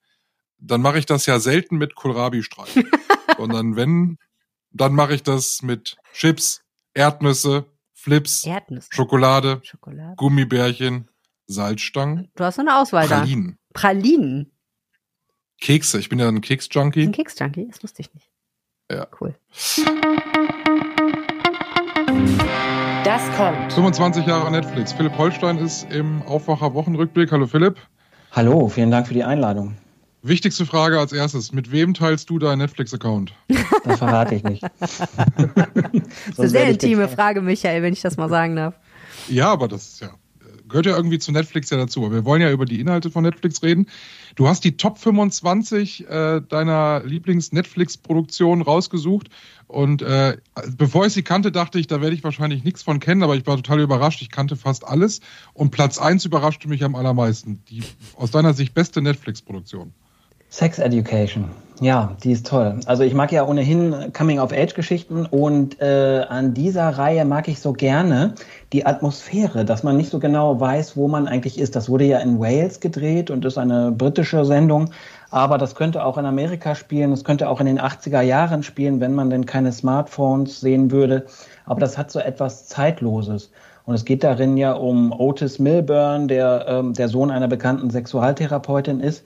dann 0.57 0.81
mache 0.81 0.99
ich 0.99 1.05
das 1.05 1.25
ja 1.25 1.39
selten 1.39 1.77
mit 1.77 1.95
Kohlrabi-Streifen. 1.95 2.89
sondern 3.37 3.75
wenn, 3.75 4.17
dann 4.75 4.93
mache 4.93 5.13
ich 5.15 5.23
das 5.23 5.61
mit 5.61 5.97
Chips, 6.13 6.61
Erdnüsse, 6.93 7.65
Flips, 7.93 8.45
Erdnüsse. 8.45 8.89
Schokolade, 8.91 9.61
Schokolade, 9.63 10.15
Gummibärchen, 10.17 11.07
Salzstangen. 11.47 12.29
Du 12.35 12.43
hast 12.43 12.59
eine 12.59 12.77
Auswahl 12.77 13.07
Pralinen. 13.07 13.57
da. 13.69 13.79
Pralinen. 13.79 14.51
Kekse. 15.61 15.99
Ich 15.99 16.09
bin 16.09 16.19
ja 16.19 16.27
ein 16.27 16.41
Keks-Junkie. 16.41 17.03
Ein 17.03 17.13
Keks-Junkie? 17.13 17.67
Das 17.71 17.81
wusste 17.81 18.01
ich 18.01 18.13
nicht. 18.13 18.29
Ja. 18.91 19.07
Cool. 19.19 19.33
Das 23.05 23.21
kommt. 23.37 23.71
25 23.71 24.25
Jahre 24.25 24.51
Netflix. 24.51 24.91
Philipp 24.91 25.17
Holstein 25.17 25.57
ist 25.57 25.89
im 25.91 26.21
Aufwacher 26.23 26.73
Wochenrückblick. 26.73 27.31
Hallo 27.31 27.47
Philipp. 27.47 27.77
Hallo, 28.33 28.67
vielen 28.67 28.91
Dank 28.91 29.07
für 29.07 29.13
die 29.13 29.23
Einladung. 29.23 29.77
Wichtigste 30.27 30.65
Frage 30.65 30.99
als 30.99 31.13
erstes. 31.13 31.51
Mit 31.51 31.71
wem 31.71 31.93
teilst 31.93 32.31
du 32.31 32.39
deinen 32.39 32.57
Netflix-Account? 32.57 33.33
Das 33.83 33.99
verrate 33.99 34.33
ich 34.33 34.43
nicht. 34.43 34.63
das 34.79 34.99
ist 34.99 36.39
eine 36.39 36.49
sehr 36.49 36.67
intime 36.67 37.07
Frage, 37.07 37.41
Michael, 37.41 37.83
wenn 37.83 37.93
ich 37.93 38.01
das 38.01 38.17
mal 38.17 38.27
sagen 38.27 38.55
darf. 38.55 38.73
Ja, 39.29 39.51
aber 39.51 39.67
das 39.67 39.87
ist 39.87 40.01
ja 40.01 40.09
gehört 40.67 40.87
ja 40.87 40.95
irgendwie 40.95 41.19
zu 41.19 41.31
Netflix 41.31 41.69
ja 41.69 41.77
dazu. 41.77 42.11
Wir 42.11 42.25
wollen 42.25 42.41
ja 42.41 42.51
über 42.51 42.65
die 42.65 42.79
Inhalte 42.79 43.11
von 43.11 43.23
Netflix 43.23 43.61
reden. 43.61 43.87
Du 44.35 44.47
hast 44.47 44.63
die 44.63 44.77
Top 44.77 44.97
25 44.97 46.09
äh, 46.09 46.41
deiner 46.41 47.03
Lieblings-Netflix-Produktionen 47.05 48.61
rausgesucht. 48.61 49.29
Und 49.67 50.01
äh, 50.01 50.37
bevor 50.75 51.05
ich 51.05 51.13
sie 51.13 51.23
kannte, 51.23 51.51
dachte 51.51 51.79
ich, 51.79 51.87
da 51.87 52.01
werde 52.01 52.15
ich 52.15 52.23
wahrscheinlich 52.23 52.63
nichts 52.63 52.83
von 52.83 52.99
kennen, 52.99 53.23
aber 53.23 53.35
ich 53.35 53.45
war 53.45 53.57
total 53.57 53.79
überrascht. 53.79 54.21
Ich 54.21 54.31
kannte 54.31 54.55
fast 54.55 54.87
alles. 54.87 55.21
Und 55.53 55.71
Platz 55.71 55.97
1 55.97 56.25
überraschte 56.25 56.67
mich 56.67 56.83
am 56.83 56.95
allermeisten. 56.95 57.63
Die 57.69 57.83
aus 58.15 58.31
deiner 58.31 58.53
Sicht 58.53 58.73
beste 58.73 59.01
Netflix-Produktion. 59.01 59.93
Sex 60.49 60.79
Education. 60.79 61.49
Ja, 61.81 62.15
die 62.23 62.31
ist 62.31 62.47
toll. 62.47 62.79
Also 62.85 63.03
ich 63.03 63.13
mag 63.13 63.33
ja 63.33 63.45
ohnehin 63.45 64.13
Coming-of-Age-Geschichten 64.13 65.25
und 65.25 65.81
äh, 65.81 66.23
an 66.29 66.53
dieser 66.53 66.89
Reihe 66.89 67.25
mag 67.25 67.49
ich 67.49 67.59
so 67.59 67.73
gerne 67.73 68.35
die 68.71 68.85
Atmosphäre, 68.85 69.65
dass 69.65 69.83
man 69.83 69.97
nicht 69.97 70.09
so 70.09 70.19
genau 70.19 70.57
weiß, 70.57 70.95
wo 70.95 71.09
man 71.09 71.27
eigentlich 71.27 71.59
ist. 71.59 71.75
Das 71.75 71.89
wurde 71.89 72.05
ja 72.05 72.19
in 72.19 72.39
Wales 72.39 72.79
gedreht 72.79 73.29
und 73.29 73.43
ist 73.43 73.57
eine 73.57 73.91
britische 73.91 74.45
Sendung, 74.45 74.91
aber 75.31 75.57
das 75.57 75.75
könnte 75.75 76.05
auch 76.05 76.17
in 76.17 76.25
Amerika 76.25 76.75
spielen, 76.75 77.11
es 77.11 77.25
könnte 77.25 77.49
auch 77.49 77.59
in 77.59 77.65
den 77.65 77.81
80er 77.81 78.21
Jahren 78.21 78.63
spielen, 78.63 79.01
wenn 79.01 79.13
man 79.13 79.29
denn 79.29 79.45
keine 79.45 79.73
Smartphones 79.73 80.61
sehen 80.61 80.91
würde. 80.91 81.25
Aber 81.65 81.81
das 81.81 81.97
hat 81.97 82.09
so 82.09 82.19
etwas 82.19 82.67
Zeitloses. 82.67 83.51
Und 83.85 83.93
es 83.95 84.05
geht 84.05 84.23
darin 84.23 84.57
ja 84.57 84.73
um 84.73 85.11
Otis 85.11 85.59
Milburn, 85.59 86.27
der 86.27 86.65
ähm, 86.67 86.93
der 86.93 87.07
Sohn 87.07 87.31
einer 87.31 87.47
bekannten 87.47 87.89
Sexualtherapeutin 87.89 88.99
ist 88.99 89.23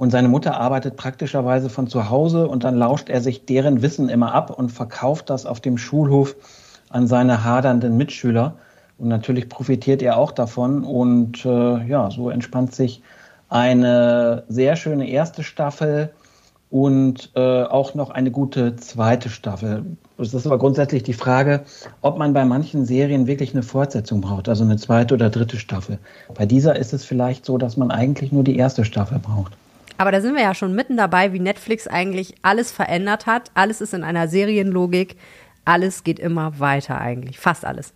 und 0.00 0.08
seine 0.10 0.28
Mutter 0.28 0.58
arbeitet 0.58 0.96
praktischerweise 0.96 1.68
von 1.68 1.86
zu 1.86 2.08
Hause 2.08 2.48
und 2.48 2.64
dann 2.64 2.74
lauscht 2.74 3.10
er 3.10 3.20
sich 3.20 3.44
deren 3.44 3.82
Wissen 3.82 4.08
immer 4.08 4.32
ab 4.34 4.50
und 4.50 4.72
verkauft 4.72 5.28
das 5.28 5.44
auf 5.44 5.60
dem 5.60 5.76
Schulhof 5.76 6.36
an 6.88 7.06
seine 7.06 7.44
hadernden 7.44 7.98
Mitschüler. 7.98 8.54
Und 8.96 9.08
natürlich 9.08 9.50
profitiert 9.50 10.00
er 10.00 10.16
auch 10.16 10.32
davon. 10.32 10.84
Und 10.84 11.44
äh, 11.44 11.86
ja, 11.86 12.10
so 12.10 12.30
entspannt 12.30 12.74
sich 12.74 13.02
eine 13.50 14.44
sehr 14.48 14.76
schöne 14.76 15.06
erste 15.06 15.42
Staffel 15.42 16.14
und 16.70 17.32
äh, 17.34 17.64
auch 17.64 17.94
noch 17.94 18.08
eine 18.08 18.30
gute 18.30 18.76
zweite 18.76 19.28
Staffel. 19.28 19.84
Es 20.20 20.34
ist 20.34 20.46
aber 20.46 20.58
grundsätzlich 20.58 21.02
die 21.02 21.14
Frage, 21.14 21.62
ob 22.02 22.18
man 22.18 22.32
bei 22.32 22.44
manchen 22.44 22.84
Serien 22.84 23.26
wirklich 23.26 23.54
eine 23.54 23.62
Fortsetzung 23.62 24.20
braucht, 24.20 24.48
also 24.48 24.64
eine 24.64 24.76
zweite 24.76 25.14
oder 25.14 25.30
dritte 25.30 25.56
Staffel. 25.56 25.98
Bei 26.34 26.46
dieser 26.46 26.76
ist 26.76 26.92
es 26.92 27.04
vielleicht 27.04 27.46
so, 27.46 27.56
dass 27.56 27.76
man 27.76 27.90
eigentlich 27.90 28.30
nur 28.30 28.44
die 28.44 28.56
erste 28.56 28.84
Staffel 28.84 29.18
braucht. 29.18 29.52
Aber 29.96 30.12
da 30.12 30.20
sind 30.20 30.34
wir 30.34 30.42
ja 30.42 30.54
schon 30.54 30.74
mitten 30.74 30.96
dabei, 30.96 31.32
wie 31.32 31.40
Netflix 31.40 31.86
eigentlich 31.86 32.34
alles 32.42 32.70
verändert 32.70 33.26
hat. 33.26 33.50
Alles 33.54 33.80
ist 33.80 33.94
in 33.94 34.04
einer 34.04 34.28
Serienlogik. 34.28 35.16
Alles 35.64 36.04
geht 36.04 36.18
immer 36.18 36.58
weiter 36.58 37.00
eigentlich. 37.00 37.38
Fast 37.38 37.64
alles. 37.64 37.92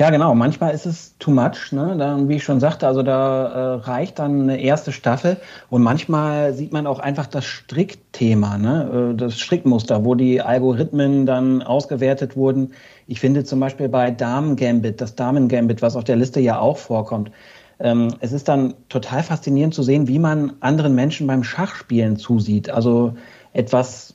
Ja, 0.00 0.08
genau. 0.08 0.34
Manchmal 0.34 0.72
ist 0.72 0.86
es 0.86 1.18
too 1.18 1.30
much. 1.30 1.72
Ne? 1.72 1.94
Dann, 1.98 2.30
wie 2.30 2.36
ich 2.36 2.42
schon 2.42 2.58
sagte, 2.58 2.86
also 2.86 3.02
da 3.02 3.74
äh, 3.74 3.74
reicht 3.80 4.18
dann 4.18 4.40
eine 4.44 4.58
erste 4.58 4.92
Staffel. 4.92 5.36
Und 5.68 5.82
manchmal 5.82 6.54
sieht 6.54 6.72
man 6.72 6.86
auch 6.86 7.00
einfach 7.00 7.26
das 7.26 7.44
Strickthema, 7.44 8.56
ne? 8.56 9.10
Äh, 9.12 9.14
das 9.14 9.38
Strickmuster, 9.38 10.02
wo 10.02 10.14
die 10.14 10.40
Algorithmen 10.40 11.26
dann 11.26 11.62
ausgewertet 11.62 12.34
wurden. 12.34 12.72
Ich 13.08 13.20
finde 13.20 13.44
zum 13.44 13.60
Beispiel 13.60 13.90
bei 13.90 14.10
Damen 14.10 14.56
Gambit, 14.56 15.02
das 15.02 15.16
Damen 15.16 15.48
Gambit, 15.48 15.82
was 15.82 15.96
auf 15.96 16.04
der 16.04 16.16
Liste 16.16 16.40
ja 16.40 16.58
auch 16.58 16.78
vorkommt, 16.78 17.30
ähm, 17.78 18.08
es 18.20 18.32
ist 18.32 18.48
dann 18.48 18.72
total 18.88 19.22
faszinierend 19.22 19.74
zu 19.74 19.82
sehen, 19.82 20.08
wie 20.08 20.18
man 20.18 20.54
anderen 20.60 20.94
Menschen 20.94 21.26
beim 21.26 21.44
Schachspielen 21.44 22.16
zusieht. 22.16 22.70
Also 22.70 23.16
etwas 23.52 24.14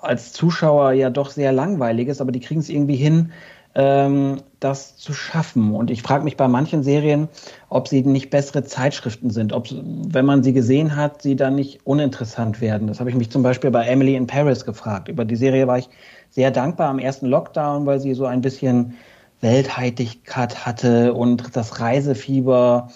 als 0.00 0.34
Zuschauer 0.34 0.92
ja 0.92 1.08
doch 1.08 1.30
sehr 1.30 1.52
langweiliges, 1.52 2.20
aber 2.20 2.30
die 2.30 2.40
kriegen 2.40 2.60
es 2.60 2.68
irgendwie 2.68 2.96
hin, 2.96 3.32
ähm, 3.74 4.38
das 4.60 4.96
zu 4.96 5.12
schaffen. 5.12 5.74
Und 5.74 5.90
ich 5.90 6.02
frage 6.02 6.24
mich 6.24 6.36
bei 6.36 6.48
manchen 6.48 6.82
Serien, 6.82 7.28
ob 7.68 7.88
sie 7.88 8.02
nicht 8.02 8.30
bessere 8.30 8.64
Zeitschriften 8.64 9.30
sind, 9.30 9.52
ob, 9.52 9.68
wenn 9.70 10.24
man 10.24 10.42
sie 10.42 10.52
gesehen 10.52 10.96
hat, 10.96 11.22
sie 11.22 11.36
dann 11.36 11.54
nicht 11.54 11.80
uninteressant 11.84 12.60
werden. 12.60 12.88
Das 12.88 13.00
habe 13.00 13.10
ich 13.10 13.16
mich 13.16 13.30
zum 13.30 13.42
Beispiel 13.42 13.70
bei 13.70 13.86
Emily 13.86 14.16
in 14.16 14.26
Paris 14.26 14.64
gefragt. 14.64 15.08
Über 15.08 15.24
die 15.24 15.36
Serie 15.36 15.66
war 15.66 15.78
ich 15.78 15.88
sehr 16.30 16.50
dankbar 16.50 16.88
am 16.88 16.98
ersten 16.98 17.26
Lockdown, 17.26 17.86
weil 17.86 18.00
sie 18.00 18.14
so 18.14 18.26
ein 18.26 18.40
bisschen 18.40 18.94
Weltheitigkeit 19.40 20.66
hatte 20.66 21.14
und 21.14 21.54
das 21.56 21.80
Reisefieber 21.80 22.88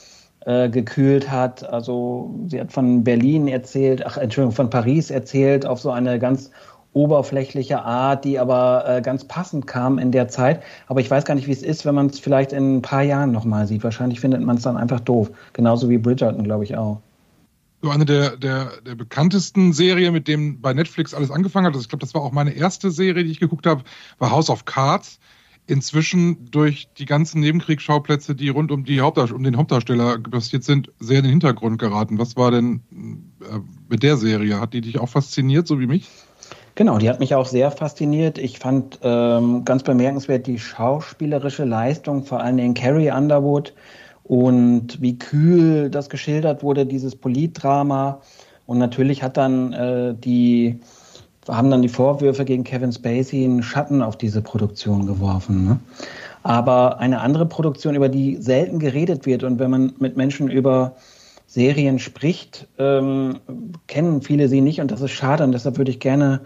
äh, 0.45 0.69
gekühlt 0.69 1.31
hat. 1.31 1.69
Also 1.69 2.35
sie 2.49 2.61
hat 2.61 2.73
von 2.73 3.05
Berlin 3.05 3.47
erzählt, 3.47 4.05
ach 4.05 4.17
Entschuldigung, 4.17 4.55
von 4.55 4.71
Paris 4.71 5.11
erzählt, 5.11 5.65
auf 5.65 5.81
so 5.81 5.93
eine 5.93 6.19
ganz 6.19 6.51
oberflächliche 6.93 7.83
Art, 7.83 8.25
die 8.25 8.39
aber 8.39 8.85
äh, 8.87 9.03
ganz 9.03 9.25
passend 9.25 9.67
kam 9.67 9.99
in 9.99 10.13
der 10.13 10.29
Zeit. 10.29 10.63
Aber 10.89 11.01
ich 11.01 11.11
weiß 11.11 11.25
gar 11.25 11.35
nicht, 11.35 11.47
wie 11.47 11.53
es 11.53 11.63
ist, 11.63 11.87
wenn 11.87 11.95
man 11.95 12.07
es 12.07 12.19
vielleicht 12.19 12.53
in 12.53 12.77
ein 12.77 12.83
paar 12.83 13.03
Jahren 13.03 13.33
nochmal 13.33 13.67
sieht. 13.67 13.83
Wahrscheinlich 13.83 14.21
findet 14.21 14.43
man 14.43 14.57
es 14.57 14.63
dann 14.63 14.77
einfach 14.77 15.01
doof. 15.01 15.31
Genauso 15.53 15.89
wie 15.89 15.99
Bridgerton, 15.99 16.45
glaube 16.45 16.65
ich 16.65 16.77
auch. 16.77 17.01
So 17.81 17.91
eine 17.91 18.05
der, 18.05 18.37
der, 18.37 18.71
der 18.87 18.95
bekanntesten 18.95 19.73
Serien, 19.73 20.13
mit 20.13 20.29
dem 20.29 20.61
bei 20.61 20.73
Netflix 20.73 21.15
alles 21.15 21.31
angefangen 21.33 21.67
hat, 21.67 21.75
also 21.75 21.83
ich 21.83 21.89
glaube, 21.89 22.05
das 22.05 22.15
war 22.15 22.23
auch 22.23 22.31
meine 22.31 22.53
erste 22.53 22.93
Serie, 22.93 23.25
die 23.25 23.33
ich 23.33 23.41
geguckt 23.41 23.67
habe, 23.67 23.83
war 24.19 24.31
House 24.31 24.51
of 24.51 24.67
Cards 24.67 25.19
inzwischen 25.67 26.51
durch 26.51 26.89
die 26.99 27.07
ganzen 27.07 27.41
Nebenkriegsschauplätze, 27.41 28.35
die 28.35 28.49
rund 28.51 28.71
um, 28.71 28.85
die 28.85 29.01
Hauptdarsteller, 29.01 29.37
um 29.37 29.43
den 29.43 29.57
Hauptdarsteller 29.57 30.19
passiert 30.19 30.65
sind, 30.65 30.93
sehr 31.01 31.19
in 31.19 31.25
den 31.25 31.31
Hintergrund 31.31 31.79
geraten. 31.79 32.19
Was 32.19 32.37
war 32.37 32.51
denn 32.51 32.83
äh, 33.41 33.59
mit 33.89 34.03
der 34.03 34.17
Serie? 34.17 34.61
Hat 34.61 34.75
die 34.75 34.81
dich 34.81 34.99
auch 34.99 35.09
fasziniert, 35.09 35.67
so 35.67 35.81
wie 35.81 35.87
mich? 35.87 36.09
Genau, 36.75 36.99
die 36.99 37.09
hat 37.11 37.21
mich 37.21 37.35
auch 37.35 37.47
sehr 37.47 37.71
fasziniert. 37.71 38.39
Ich 38.39 38.59
fand 38.59 38.99
ähm, 39.03 39.65
ganz 39.65 39.83
bemerkenswert 39.83 40.47
die 40.47 40.59
schauspielerische 40.59 41.65
Leistung, 41.65 42.25
vor 42.25 42.41
allen 42.41 42.57
Dingen 42.57 42.75
Carrie 42.75 43.11
Underwood 43.11 43.75
und 44.25 45.01
wie 45.03 45.19
kühl 45.19 45.91
das 45.91 46.09
geschildert 46.09 46.63
wurde, 46.63 46.87
dieses 46.87 47.15
Politdrama. 47.15 48.21
Und 48.67 48.79
natürlich 48.79 49.23
hat 49.23 49.37
dann 49.37 49.73
äh, 49.73 50.15
die 50.15 50.81
haben 51.49 51.71
dann 51.71 51.83
die 51.83 51.89
Vorwürfe 51.89 52.45
gegen 52.45 52.65
Kevin 52.65 52.93
Spacey 52.93 53.45
einen 53.45 53.63
Schatten 53.63 54.03
auf 54.03 54.17
diese 54.17 54.43
Produktion 54.43 55.07
geworfen. 55.07 55.65
Ne? 55.65 55.81
Aber 56.43 57.01
eine 57.01 57.21
andere 57.21 57.47
Produktion, 57.47 57.95
über 57.95 58.09
die 58.09 58.37
selten 58.37 58.79
geredet 58.79 59.27
wird 59.27 59.43
und 59.43 59.59
wenn 59.59 59.71
man 59.71 59.93
mit 59.99 60.17
Menschen 60.17 60.49
über 60.49 60.95
Serien 61.47 61.99
spricht, 61.99 62.69
ähm, 62.79 63.41
kennen 63.87 64.23
viele 64.23 64.49
sie 64.49 64.61
nicht 64.61 64.81
und 64.81 64.91
das 64.91 65.01
ist 65.01 65.11
schade 65.11 65.45
und 65.45 65.53
deshalb 65.53 65.79
würde 65.79 65.91
ich 65.91 66.01
gerne 66.01 66.41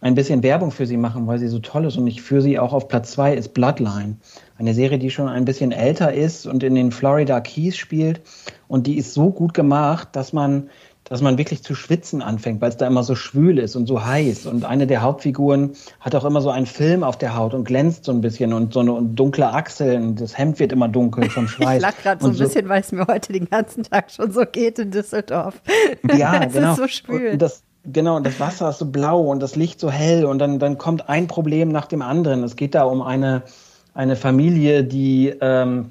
ein 0.00 0.14
bisschen 0.14 0.42
Werbung 0.42 0.70
für 0.70 0.86
sie 0.86 0.96
machen, 0.96 1.26
weil 1.26 1.38
sie 1.38 1.48
so 1.48 1.58
toll 1.58 1.86
ist 1.86 1.96
und 1.96 2.06
ich 2.06 2.22
für 2.22 2.40
sie 2.40 2.58
auch 2.58 2.72
auf 2.72 2.88
Platz 2.88 3.12
zwei 3.12 3.34
ist 3.34 3.54
Bloodline. 3.54 4.16
Eine 4.56 4.74
Serie, 4.74 4.98
die 4.98 5.10
schon 5.10 5.28
ein 5.28 5.44
bisschen 5.44 5.72
älter 5.72 6.12
ist 6.12 6.46
und 6.46 6.62
in 6.62 6.74
den 6.74 6.92
Florida 6.92 7.40
Keys 7.40 7.76
spielt 7.76 8.20
und 8.68 8.86
die 8.86 8.96
ist 8.96 9.14
so 9.14 9.30
gut 9.30 9.54
gemacht, 9.54 10.08
dass 10.12 10.32
man 10.32 10.70
dass 11.08 11.22
man 11.22 11.38
wirklich 11.38 11.62
zu 11.62 11.74
schwitzen 11.74 12.20
anfängt, 12.20 12.60
weil 12.60 12.68
es 12.68 12.76
da 12.76 12.86
immer 12.86 13.02
so 13.02 13.14
schwül 13.14 13.58
ist 13.58 13.76
und 13.76 13.86
so 13.86 14.04
heiß. 14.04 14.46
Und 14.46 14.64
eine 14.64 14.86
der 14.86 15.00
Hauptfiguren 15.00 15.72
hat 16.00 16.14
auch 16.14 16.24
immer 16.24 16.40
so 16.40 16.50
einen 16.50 16.66
Film 16.66 17.02
auf 17.02 17.16
der 17.16 17.34
Haut 17.34 17.54
und 17.54 17.64
glänzt 17.64 18.04
so 18.04 18.12
ein 18.12 18.20
bisschen 18.20 18.52
und 18.52 18.74
so 18.74 18.80
eine 18.80 19.00
dunkle 19.02 19.50
Achseln. 19.52 20.16
Das 20.16 20.36
Hemd 20.36 20.58
wird 20.60 20.70
immer 20.70 20.88
dunkel 20.88 21.30
vom 21.30 21.48
Schweiß. 21.48 21.76
ich 21.76 21.82
lach 21.82 21.96
gerade 21.96 22.22
so 22.22 22.28
ein 22.28 22.34
so, 22.34 22.44
bisschen, 22.44 22.68
weil 22.68 22.82
es 22.82 22.92
mir 22.92 23.06
heute 23.06 23.32
den 23.32 23.48
ganzen 23.48 23.84
Tag 23.84 24.10
schon 24.10 24.32
so 24.32 24.42
geht 24.44 24.78
in 24.78 24.90
Düsseldorf. 24.90 25.62
Ja, 26.14 26.42
es 26.46 26.52
genau. 26.52 26.72
ist 26.72 26.76
so 26.76 26.88
schwül. 26.88 27.32
Und 27.32 27.42
das, 27.42 27.62
Genau, 27.90 28.16
und 28.16 28.26
das 28.26 28.38
Wasser 28.38 28.68
ist 28.68 28.78
so 28.78 28.86
blau 28.86 29.22
und 29.22 29.40
das 29.42 29.56
Licht 29.56 29.80
so 29.80 29.90
hell 29.90 30.26
und 30.26 30.38
dann, 30.38 30.58
dann 30.58 30.76
kommt 30.76 31.08
ein 31.08 31.26
Problem 31.26 31.70
nach 31.70 31.86
dem 31.86 32.02
anderen. 32.02 32.44
Es 32.44 32.54
geht 32.54 32.74
da 32.74 32.82
um 32.82 33.00
eine, 33.00 33.44
eine 33.94 34.14
Familie, 34.14 34.84
die 34.84 35.34
ähm, 35.40 35.90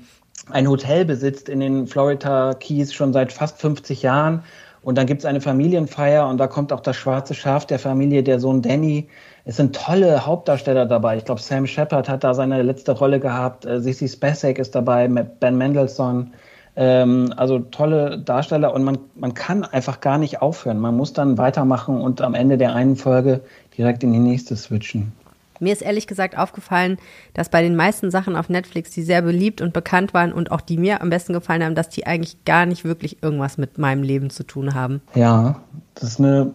ein 0.52 0.70
Hotel 0.70 1.06
besitzt 1.06 1.50
in 1.50 1.60
den 1.60 1.88
Florida 1.88 2.54
Keys 2.54 2.94
schon 2.94 3.14
seit 3.14 3.32
fast 3.32 3.60
50 3.60 4.04
Jahren 4.04 4.44
und 4.84 4.96
dann 4.96 5.08
gibt 5.08 5.22
es 5.22 5.26
eine 5.26 5.42
Familienfeier 5.42 6.28
und 6.28 6.38
da 6.38 6.46
kommt 6.46 6.72
auch 6.72 6.82
das 6.82 6.96
schwarze 6.96 7.34
Schaf 7.34 7.66
der 7.66 7.80
Familie, 7.80 8.22
der 8.22 8.40
Sohn 8.40 8.62
Danny. 8.62 9.10
Es 9.46 9.58
sind 9.58 9.76
tolle 9.76 10.24
Hauptdarsteller 10.24 10.86
dabei. 10.86 11.18
Ich 11.18 11.26
glaube, 11.26 11.42
Sam 11.42 11.66
Shepard 11.66 12.08
hat 12.08 12.24
da 12.24 12.36
seine 12.36 12.62
letzte 12.62 12.92
Rolle 12.92 13.20
gehabt. 13.20 13.66
Äh, 13.66 13.82
Sissy 13.82 14.08
Spacek 14.08 14.60
ist 14.60 14.76
dabei, 14.76 15.08
Ben 15.08 15.58
Mendelssohn. 15.58 16.34
Ähm, 16.80 17.34
also 17.36 17.58
tolle 17.58 18.20
Darsteller 18.20 18.72
und 18.72 18.84
man, 18.84 19.00
man 19.16 19.34
kann 19.34 19.64
einfach 19.64 20.00
gar 20.00 20.20
nicht 20.20 20.44
aufhören. 20.44 20.80
Man 20.80 20.96
muss 20.96 21.12
dann 21.12 21.40
weitermachen 21.40 22.00
und 22.00 22.22
am 22.22 22.36
Ende 22.36 22.58
der 22.58 22.76
einen 22.76 22.96
Folge 22.96 23.42
direkt 23.76 24.04
in 24.04 24.14
die 24.14 24.20
nächste 24.20 24.56
switchen. 24.56 25.12
Mir 25.60 25.74
ist 25.74 25.82
ehrlich 25.82 26.06
gesagt 26.06 26.38
aufgefallen, 26.38 27.00
dass 27.34 27.50
bei 27.50 27.64
den 27.64 27.76
meisten 27.76 28.12
Sachen 28.12 28.36
auf 28.36 28.48
Netflix, 28.48 28.92
die 28.92 29.02
sehr 29.02 29.24
beliebt 29.24 29.60
und 29.60 29.74
bekannt 29.74 30.14
waren 30.14 30.32
und 30.32 30.52
auch 30.52 30.62
die 30.62 30.78
mir 30.78 31.02
am 31.02 31.10
besten 31.10 31.34
gefallen 31.34 31.64
haben, 31.64 31.74
dass 31.74 31.90
die 31.90 32.06
eigentlich 32.06 32.46
gar 32.46 32.68
nicht 32.68 32.86
wirklich 32.86 33.24
irgendwas 33.24 33.58
mit 33.58 33.80
meinem 33.80 34.04
Leben 34.04 34.30
zu 34.30 34.44
tun 34.44 34.76
haben. 34.76 35.02
Ja, 35.16 35.60
das 35.96 36.04
ist 36.04 36.20
eine 36.20 36.54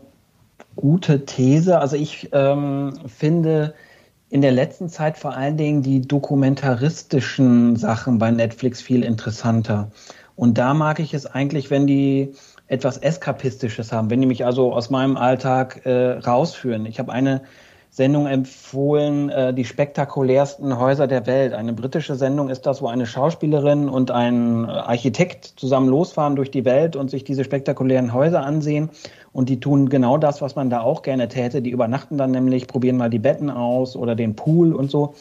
gute 0.77 1.25
These. 1.25 1.81
Also 1.81 1.97
ich 1.97 2.29
ähm, 2.33 2.93
finde 3.07 3.75
in 4.33 4.41
der 4.41 4.51
letzten 4.51 4.89
Zeit 4.89 5.19
vor 5.19 5.37
allen 5.37 5.59
Dingen 5.59 5.83
die 5.83 6.01
dokumentaristischen 6.01 7.77
Sachen 7.77 8.17
bei 8.17 8.31
Netflix 8.31 8.81
viel 8.81 9.05
interessanter. 9.05 9.91
Und 10.37 10.57
da 10.57 10.73
mag 10.73 11.01
ich 11.01 11.13
es 11.13 11.27
eigentlich, 11.27 11.71
wenn 11.71 11.87
die 11.87 12.33
etwas 12.67 12.97
Eskapistisches 12.97 13.93
haben, 13.93 14.09
wenn 14.09 14.23
die 14.23 14.27
mich 14.27 14.47
also 14.47 14.73
aus 14.73 14.89
meinem 14.89 15.19
Alltag 15.19 15.85
äh, 15.85 16.13
rausführen. 16.13 16.87
Ich 16.87 16.99
habe 16.99 17.13
eine 17.13 17.43
Sendung 17.95 18.27
empfohlen, 18.27 19.29
äh, 19.29 19.53
die 19.53 19.67
spektakulärsten 19.67 20.79
Häuser 20.79 21.07
der 21.07 21.27
Welt. 21.27 21.53
Eine 21.53 21.75
britische 21.75 22.15
Sendung 22.15 22.49
ist 22.49 22.65
das, 22.65 22.81
wo 22.81 22.87
eine 22.87 23.05
Schauspielerin 23.05 23.91
und 23.91 24.11
ein 24.11 24.65
Architekt 24.65 25.53
zusammen 25.57 25.91
losfahren 25.91 26.35
durch 26.35 26.51
die 26.51 26.65
Welt 26.65 26.97
und 26.97 27.11
sich 27.11 27.23
diese 27.23 27.45
spektakulären 27.45 28.15
Häuser 28.15 28.47
ansehen. 28.47 28.89
Und 29.35 29.51
die 29.51 29.61
tun 29.61 29.91
genau 29.91 30.17
das, 30.17 30.41
was 30.41 30.57
man 30.57 30.71
da 30.71 30.81
auch 30.81 31.03
gerne 31.03 31.29
täte. 31.29 31.61
Die 31.61 31.69
übernachten 31.69 32.17
dann 32.17 32.31
nämlich, 32.31 32.67
probieren 32.67 32.97
mal 32.97 33.11
die 33.11 33.19
Betten 33.19 33.51
aus 33.51 33.95
oder 33.95 34.15
den 34.15 34.37
Pool 34.37 34.73
und 34.73 34.91
so. 34.91 35.13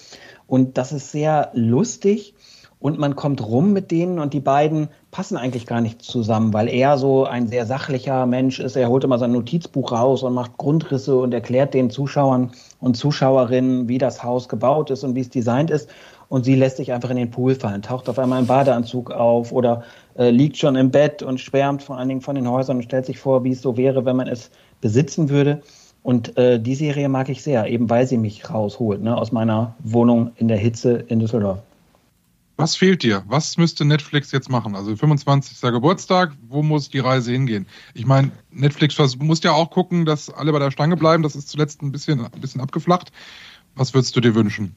Und 0.48 0.78
das 0.78 0.94
ist 0.94 1.12
sehr 1.12 1.52
lustig 1.54 2.36
und 2.82 2.98
man 2.98 3.16
kommt 3.16 3.46
rum 3.46 3.74
mit 3.74 3.92
denen 3.92 4.18
und 4.18 4.34
die 4.34 4.40
beiden 4.40 4.90
passen 5.12 5.38
eigentlich 5.38 5.68
gar 5.68 5.82
nicht 5.82 6.02
zusammen, 6.02 6.52
weil 6.52 6.68
er 6.68 6.98
so 6.98 7.26
ein 7.26 7.48
sehr 7.48 7.68
sachlicher 7.68 8.26
Mensch 8.26 8.60
ist. 8.60 8.76
Er 8.76 8.90
holt 8.90 9.04
immer 9.04 9.20
sein 9.20 9.34
Notizbuch 9.34 9.92
raus 9.92 10.24
und 10.24 10.34
macht 10.34 10.58
Grundrisse 10.58 11.16
und 11.16 11.32
erklärt 11.32 11.76
den 11.76 11.92
Zuschauern 11.92 12.52
und 12.80 12.98
Zuschauerinnen, 12.98 13.88
wie 13.88 14.00
das 14.00 14.24
Haus 14.24 14.50
gebaut 14.50 14.90
ist 14.90 15.04
und 15.04 15.14
wie 15.14 15.20
es 15.20 15.30
designt 15.30 15.70
ist. 15.70 15.90
Und 16.28 16.44
sie 16.44 16.56
lässt 16.56 16.78
sich 16.78 16.92
einfach 16.92 17.12
in 17.12 17.18
den 17.18 17.30
Pool 17.30 17.54
fallen, 17.54 17.84
taucht 17.84 18.10
auf 18.10 18.18
einmal 18.18 18.40
im 18.40 18.48
Badeanzug 18.48 19.12
auf 19.12 19.52
oder 19.52 19.84
äh, 20.18 20.32
liegt 20.32 20.58
schon 20.58 20.76
im 20.76 20.90
Bett 20.90 21.22
und 21.22 21.40
schwärmt 21.40 21.84
vor 21.84 21.98
allen 21.98 22.10
Dingen 22.10 22.22
von 22.22 22.36
den 22.36 22.50
Häusern 22.50 22.78
und 22.78 22.84
stellt 22.84 23.06
sich 23.06 23.20
vor, 23.20 23.44
wie 23.44 23.52
es 23.52 23.62
so 23.62 23.78
wäre, 23.78 24.06
wenn 24.06 24.16
man 24.16 24.28
es 24.28 24.50
besitzen 24.80 25.30
würde. 25.30 25.62
Und 26.02 26.36
äh, 26.36 26.60
die 26.60 26.74
Serie 26.74 27.10
mag 27.10 27.30
ich 27.30 27.44
sehr, 27.44 27.68
eben 27.68 27.92
weil 27.92 28.08
sie 28.08 28.18
mich 28.18 28.50
rausholt 28.50 29.04
ne, 29.04 29.16
aus 29.16 29.32
meiner 29.32 29.76
Wohnung 29.84 30.32
in 30.38 30.48
der 30.48 30.58
Hitze 30.58 30.94
in 30.94 31.20
Düsseldorf. 31.20 31.60
Was 32.62 32.76
fehlt 32.76 33.02
dir? 33.02 33.24
Was 33.28 33.58
müsste 33.58 33.86
Netflix 33.86 34.32
jetzt 34.32 34.48
machen? 34.48 34.76
Also 34.76 34.96
25. 34.96 35.60
Geburtstag, 35.72 36.34
wo 36.48 36.62
muss 36.62 36.92
die 36.92 37.00
Reise 37.00 37.32
hingehen? 37.32 37.66
Ich 37.96 38.06
meine, 38.06 38.30
Netflix 38.52 39.00
muss 39.18 39.42
ja 39.42 39.54
auch 39.54 39.72
gucken, 39.72 40.06
dass 40.06 40.30
alle 40.30 40.52
bei 40.52 40.60
der 40.60 40.70
Stange 40.70 40.96
bleiben. 40.96 41.24
Das 41.24 41.36
ist 41.36 41.50
zuletzt 41.50 41.82
ein 41.82 41.92
bisschen, 41.92 42.24
ein 42.24 42.40
bisschen 42.40 42.62
abgeflacht. 42.62 43.12
Was 43.74 43.96
würdest 43.96 44.16
du 44.16 44.22
dir 44.22 44.36
wünschen? 44.36 44.76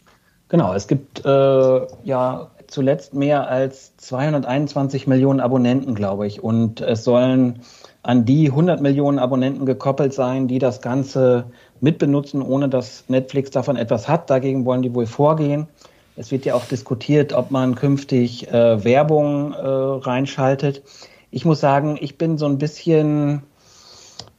Genau, 0.49 0.73
es 0.73 0.89
gibt 0.89 1.27
äh, 1.27 1.81
ja 2.05 2.51
zuletzt 2.69 3.13
mehr 3.13 3.49
als 3.49 3.95
221 3.99 5.07
Millionen 5.07 5.41
Abonnenten, 5.41 5.95
glaube 5.95 6.27
ich. 6.27 6.43
Und 6.43 6.81
es 6.81 7.05
sollen 7.05 7.61
an 8.03 8.25
die 8.25 8.47
100 8.47 8.81
Millionen 8.81 9.19
Abonnenten 9.19 9.67
gekoppelt 9.67 10.15
sein, 10.15 10.49
die 10.49 10.59
das 10.59 10.81
Ganze 10.81 11.51
mitbenutzen, 11.83 12.41
ohne 12.41 12.71
dass 12.71 13.05
Netflix 13.09 13.51
davon 13.51 13.77
etwas 13.77 14.09
hat. 14.09 14.31
Dagegen 14.31 14.65
wollen 14.65 14.81
die 14.81 14.95
wohl 14.95 15.05
vorgehen. 15.05 15.69
Es 16.17 16.31
wird 16.31 16.45
ja 16.45 16.55
auch 16.55 16.67
diskutiert, 16.67 17.33
ob 17.33 17.51
man 17.51 17.75
künftig 17.75 18.47
äh, 18.49 18.85
Werbung 18.85 19.53
äh, 19.53 19.67
reinschaltet. 19.67 20.85
Ich 21.31 21.45
muss 21.45 21.59
sagen, 21.61 21.99
ich 22.01 22.17
bin 22.19 22.39
so 22.39 22.47
ein 22.47 22.59
bisschen 22.59 23.43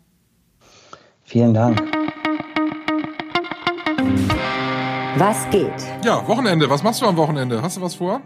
Vielen 1.24 1.54
Dank. 1.54 1.82
Was 5.20 5.50
geht? 5.50 5.74
Ja, 6.06 6.28
Wochenende. 6.28 6.70
Was 6.70 6.84
machst 6.84 7.02
du 7.02 7.08
am 7.08 7.18
Wochenende? 7.18 7.64
Hast 7.64 7.78
du 7.78 7.82
was 7.82 7.96
vor? 7.96 8.22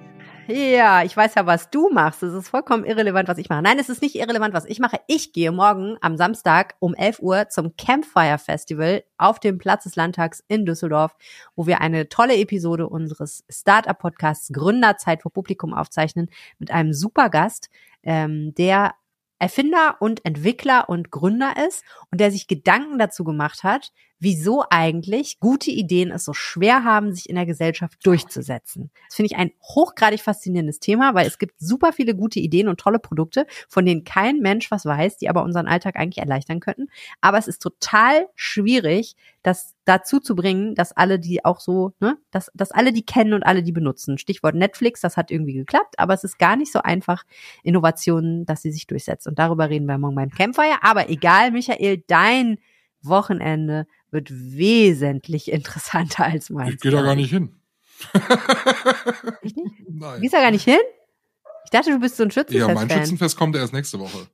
Ja, 0.49 1.03
ich 1.03 1.15
weiß 1.15 1.35
ja, 1.35 1.45
was 1.45 1.69
du 1.69 1.89
machst. 1.89 2.21
Es 2.21 2.33
ist 2.33 2.49
vollkommen 2.49 2.83
irrelevant, 2.83 3.29
was 3.29 3.37
ich 3.37 3.47
mache. 3.47 3.61
Nein, 3.61 3.79
es 3.79 3.87
ist 3.87 4.01
nicht 4.01 4.15
irrelevant, 4.15 4.53
was 4.53 4.65
ich 4.65 4.79
mache. 4.79 4.99
Ich 5.07 5.31
gehe 5.31 5.53
morgen 5.53 5.95
am 6.01 6.17
Samstag 6.17 6.75
um 6.79 6.93
11 6.93 7.19
Uhr 7.21 7.47
zum 7.47 7.77
Campfire 7.77 8.37
Festival 8.37 9.05
auf 9.17 9.39
dem 9.39 9.57
Platz 9.57 9.85
des 9.85 9.95
Landtags 9.95 10.43
in 10.49 10.65
Düsseldorf, 10.65 11.15
wo 11.55 11.65
wir 11.65 11.79
eine 11.79 12.09
tolle 12.09 12.35
Episode 12.35 12.89
unseres 12.89 13.45
Startup-Podcasts 13.49 14.51
Gründerzeit 14.51 15.21
vor 15.21 15.31
Publikum 15.31 15.73
aufzeichnen 15.73 16.29
mit 16.59 16.71
einem 16.71 16.91
super 16.91 17.29
Gast, 17.29 17.69
ähm, 18.03 18.53
der 18.55 18.95
Erfinder 19.39 19.95
und 20.01 20.25
Entwickler 20.25 20.89
und 20.89 21.09
Gründer 21.09 21.53
ist 21.65 21.85
und 22.11 22.19
der 22.19 22.31
sich 22.31 22.47
Gedanken 22.47 22.99
dazu 22.99 23.23
gemacht 23.23 23.63
hat, 23.63 23.93
wieso 24.21 24.63
eigentlich 24.69 25.39
gute 25.39 25.71
Ideen 25.71 26.11
es 26.11 26.25
so 26.25 26.33
schwer 26.33 26.83
haben, 26.83 27.11
sich 27.11 27.27
in 27.27 27.35
der 27.35 27.47
Gesellschaft 27.47 27.97
durchzusetzen. 28.05 28.91
Das 29.07 29.15
finde 29.15 29.33
ich 29.33 29.37
ein 29.37 29.51
hochgradig 29.63 30.21
faszinierendes 30.21 30.79
Thema, 30.79 31.15
weil 31.15 31.25
es 31.25 31.39
gibt 31.39 31.59
super 31.59 31.91
viele 31.91 32.15
gute 32.15 32.39
Ideen 32.39 32.67
und 32.67 32.79
tolle 32.79 32.99
Produkte, 32.99 33.47
von 33.67 33.83
denen 33.83 34.03
kein 34.03 34.37
Mensch 34.37 34.69
was 34.69 34.85
weiß, 34.85 35.17
die 35.17 35.27
aber 35.27 35.43
unseren 35.43 35.67
Alltag 35.67 35.95
eigentlich 35.95 36.19
erleichtern 36.19 36.59
könnten. 36.59 36.87
Aber 37.19 37.39
es 37.39 37.47
ist 37.47 37.63
total 37.63 38.27
schwierig, 38.35 39.15
das 39.41 39.73
dazu 39.85 40.19
zu 40.19 40.35
bringen, 40.35 40.75
dass 40.75 40.95
alle 40.95 41.17
die 41.17 41.43
auch 41.43 41.59
so, 41.59 41.93
ne, 41.99 42.15
dass, 42.29 42.51
dass 42.53 42.69
alle 42.69 42.93
die 42.93 43.03
kennen 43.03 43.33
und 43.33 43.41
alle 43.41 43.63
die 43.63 43.71
benutzen. 43.71 44.19
Stichwort 44.19 44.53
Netflix, 44.53 45.01
das 45.01 45.17
hat 45.17 45.31
irgendwie 45.31 45.53
geklappt, 45.53 45.97
aber 45.97 46.13
es 46.13 46.23
ist 46.23 46.37
gar 46.37 46.55
nicht 46.55 46.71
so 46.71 46.79
einfach, 46.83 47.23
Innovationen, 47.63 48.45
dass 48.45 48.61
sie 48.61 48.71
sich 48.71 48.85
durchsetzt. 48.85 49.25
Und 49.25 49.39
darüber 49.39 49.71
reden 49.71 49.87
wir 49.87 49.97
morgen 49.97 50.15
beim 50.15 50.29
Campfire. 50.29 50.77
Aber 50.83 51.09
egal, 51.09 51.49
Michael, 51.49 52.03
dein 52.05 52.59
Wochenende 53.01 53.87
wird 54.11 54.29
wesentlich 54.31 55.51
interessanter 55.51 56.25
als 56.25 56.49
meins. 56.49 56.75
Ich 56.75 56.79
gehe 56.79 56.91
da 56.91 57.01
gar 57.01 57.15
nicht 57.15 57.31
hin. 57.31 57.55
Echt 59.41 59.57
nicht? 59.57 59.73
Nein. 59.89 60.21
Gehst 60.21 60.33
da 60.33 60.39
gar 60.41 60.51
nicht 60.51 60.63
hin? 60.63 60.79
Ich 61.65 61.71
dachte, 61.71 61.91
du 61.91 61.99
bist 61.99 62.17
so 62.17 62.23
ein 62.23 62.31
Schützenfest. 62.31 62.67
Ja, 62.67 62.73
mein 62.73 62.89
Schützenfest 62.89 63.37
kommt 63.37 63.55
erst 63.55 63.73
nächste 63.73 63.99
Woche. 63.99 64.27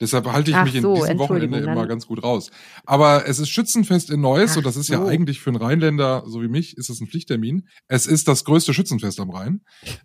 Deshalb 0.00 0.26
halte 0.26 0.50
ich 0.50 0.56
Ach 0.56 0.64
mich 0.64 0.74
in 0.74 0.82
so, 0.82 0.94
diesem 0.94 1.18
Wochenende 1.18 1.44
Entschuldigung, 1.46 1.72
immer 1.72 1.80
dann- 1.82 1.88
ganz 1.88 2.06
gut 2.08 2.22
raus. 2.24 2.50
Aber 2.84 3.28
es 3.28 3.38
ist 3.38 3.48
Schützenfest 3.48 4.10
in 4.10 4.20
Neuss 4.20 4.52
Ach 4.52 4.56
und 4.58 4.66
das 4.66 4.76
ist 4.76 4.88
ja 4.88 4.98
so. 4.98 5.06
eigentlich 5.06 5.40
für 5.40 5.50
einen 5.50 5.56
Rheinländer, 5.62 6.24
so 6.26 6.42
wie 6.42 6.48
mich, 6.48 6.76
ist 6.76 6.90
es 6.90 7.00
ein 7.00 7.06
Pflichttermin. 7.06 7.68
Es 7.86 8.06
ist 8.06 8.26
das 8.26 8.44
größte 8.44 8.74
Schützenfest 8.74 9.20
am 9.20 9.30
Rhein. 9.30 9.60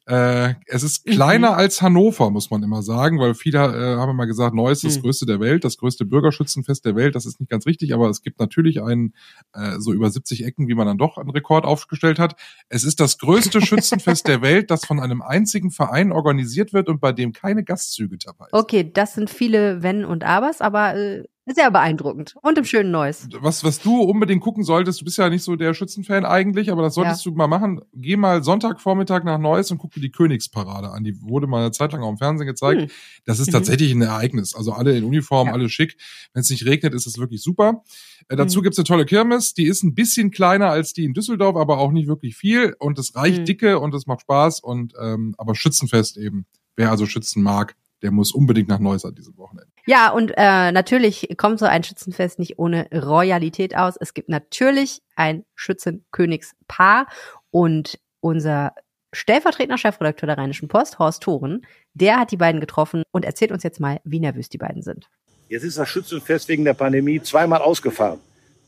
Äh, 0.06 0.54
es 0.68 0.84
ist 0.84 1.08
Mhm. 1.08 1.12
kleiner 1.14 1.58
als 1.58 1.82
Hannover, 1.82 2.30
muss 2.30 2.52
man 2.52 2.62
immer 2.62 2.84
sagen, 2.84 3.20
weil 3.20 3.34
viele 3.34 3.60
äh, 3.60 3.98
haben 3.98 4.12
immer 4.12 4.28
gesagt, 4.28 4.54
Neuss 4.54 4.84
ist 4.84 4.86
das 4.86 4.98
Mhm. 4.98 5.02
größte 5.02 5.26
der 5.26 5.40
Welt, 5.40 5.64
das 5.64 5.78
größte 5.78 6.06
Bürgerschützenfest 6.06 6.86
der 6.86 6.96
Welt. 6.96 7.16
Das 7.16 7.26
ist 7.26 7.40
nicht 7.40 7.50
ganz 7.50 7.66
richtig, 7.66 7.94
aber 7.94 8.10
es 8.10 8.22
gibt 8.22 8.40
natürlich 8.40 8.82
einen, 8.84 9.14
äh, 9.54 9.80
so 9.80 9.92
über 9.92 10.10
70 10.12 10.46
Ecken, 10.46 10.68
wie 10.68 10.76
man 10.76 10.86
dann 10.88 10.98
doch 11.00 11.18
einen 11.18 11.32
Rekord 11.32 11.66
aufgestellt 11.66 12.20
hat. 12.20 12.36
Es 12.70 12.84
ist 12.84 13.00
das 13.00 13.18
größte 13.18 13.60
Schützenfest 13.66 14.28
der 14.28 14.42
Welt, 14.44 14.70
das 14.72 14.86
von 14.86 15.00
einem 15.00 15.22
einzigen 15.24 15.72
Verein 15.72 16.12
organisiert 16.12 16.74
wird 16.74 16.90
und 16.90 17.02
bei 17.02 17.12
dem 17.12 17.34
keine 17.34 17.64
Gastzüge 17.64 18.18
dabei 18.24 18.46
sind. 18.52 18.60
Okay, 18.60 18.92
das 18.94 19.16
sind 19.16 19.30
viele 19.30 19.79
Wenn 19.82 20.06
und 20.06 20.24
Abers, 20.24 20.62
aber 20.62 20.96
äh, 20.96 21.24
sehr 21.52 21.72
beeindruckend. 21.72 22.36
Und 22.44 22.60
im 22.60 22.64
schönen 22.66 22.92
Neues. 22.92 23.28
was, 23.42 23.64
was 23.64 23.82
du 23.82 24.02
unbedingt 24.04 24.42
gucken 24.44 24.64
solltest, 24.64 25.02
du 25.02 25.06
bist 25.06 25.18
ja 25.18 25.30
nicht 25.30 25.42
so 25.42 25.56
der 25.56 25.74
Schützenfan 25.74 26.24
eigentlich, 26.24 26.72
aber 26.72 26.84
das 26.84 26.94
solltest 26.94 27.26
du 27.26 27.32
mal 27.32 27.48
machen. 27.48 27.82
Geh 27.92 28.18
mal 28.18 28.44
Sonntagvormittag 28.44 29.24
nach 29.24 29.40
Neuss 29.40 29.72
und 29.72 29.80
guck 29.80 29.92
dir 29.94 30.00
die 30.02 30.12
Königsparade 30.12 30.92
an. 30.92 31.04
Die 31.04 31.20
wurde 31.24 31.48
mal 31.48 31.62
eine 31.62 31.72
Zeit 31.72 31.92
lang 31.92 32.04
auch 32.04 32.12
im 32.12 32.20
Fernsehen 32.20 32.46
gezeigt. 32.46 32.82
Hm. 32.82 32.88
Das 33.26 33.40
ist 33.40 33.48
Mhm. 33.48 33.54
tatsächlich 33.54 33.92
ein 33.94 34.02
Ereignis. 34.04 34.54
Also 34.54 34.74
alle 34.74 34.96
in 34.96 35.04
Uniform, 35.04 35.48
Ja. 35.48 35.54
alle 35.54 35.70
schick. 35.70 35.98
Wenn 36.34 36.42
es 36.42 36.52
nicht 36.52 36.66
regnet, 36.68 36.94
ist 36.94 37.08
es 37.08 37.18
wirklich 37.18 37.42
super. 37.42 37.84
Äh, 38.28 38.36
dazu 38.36 38.60
Mhm. 38.60 38.64
gibt's 38.66 38.78
eine 38.78 38.86
tolle 38.86 39.06
Kirmes. 39.06 39.56
Die 39.56 39.66
ist 39.66 39.82
ein 39.82 39.96
bisschen 39.96 40.30
kleiner 40.30 40.70
als 40.70 40.94
die 40.94 41.04
in 41.06 41.16
Düsseldorf, 41.16 41.56
aber 41.56 41.80
auch 41.80 41.92
nicht 41.92 42.08
wirklich 42.08 42.36
viel. 42.36 42.76
Und 42.78 43.00
es 43.00 43.16
reicht 43.16 43.40
Mhm. 43.42 43.46
dicke 43.46 43.80
und 43.80 43.96
es 43.96 44.06
macht 44.06 44.22
Spaß. 44.22 44.60
Und 44.60 44.94
ähm, 45.02 45.34
aber 45.40 45.56
Schützenfest 45.56 46.18
eben. 46.18 46.46
Wer 46.76 46.92
also 46.92 47.08
Schützen 47.08 47.42
mag, 47.42 47.76
der 48.02 48.12
muss 48.12 48.32
unbedingt 48.32 48.70
nach 48.70 48.80
Neuss 48.80 49.06
an 49.06 49.16
diesem 49.16 49.38
Wochenende. 49.38 49.72
Ja, 49.86 50.12
und 50.12 50.32
äh, 50.38 50.72
natürlich 50.72 51.30
kommt 51.38 51.60
so 51.60 51.66
ein 51.66 51.84
Schützenfest 51.84 52.40
nicht 52.40 52.60
ohne 52.60 52.88
Royalität 52.94 53.76
aus. 53.76 53.96
Es 54.00 54.14
gibt 54.14 54.30
natürlich 54.30 55.02
ein 55.16 55.46
Schützenkönigspaar 55.56 57.08
und 57.52 58.00
unser 58.22 58.74
stellvertretender 59.12 59.78
Chefredakteur 59.78 60.28
der 60.28 60.38
Rheinischen 60.38 60.68
Post, 60.68 61.00
Horst 61.00 61.24
Thoren, 61.24 61.66
der 61.94 62.20
hat 62.20 62.32
die 62.32 62.38
beiden 62.38 62.62
getroffen 62.62 63.04
und 63.12 63.26
erzählt 63.26 63.52
uns 63.52 63.64
jetzt 63.64 63.80
mal, 63.80 64.00
wie 64.04 64.20
nervös 64.20 64.50
die 64.50 64.60
beiden 64.60 64.84
sind. 64.84 65.10
Jetzt 65.48 65.64
ist 65.64 65.80
das 65.80 65.90
Schützenfest 65.90 66.48
wegen 66.48 66.64
der 66.64 66.76
Pandemie 66.76 67.22
zweimal 67.22 67.62
ausgefallen. 67.62 68.20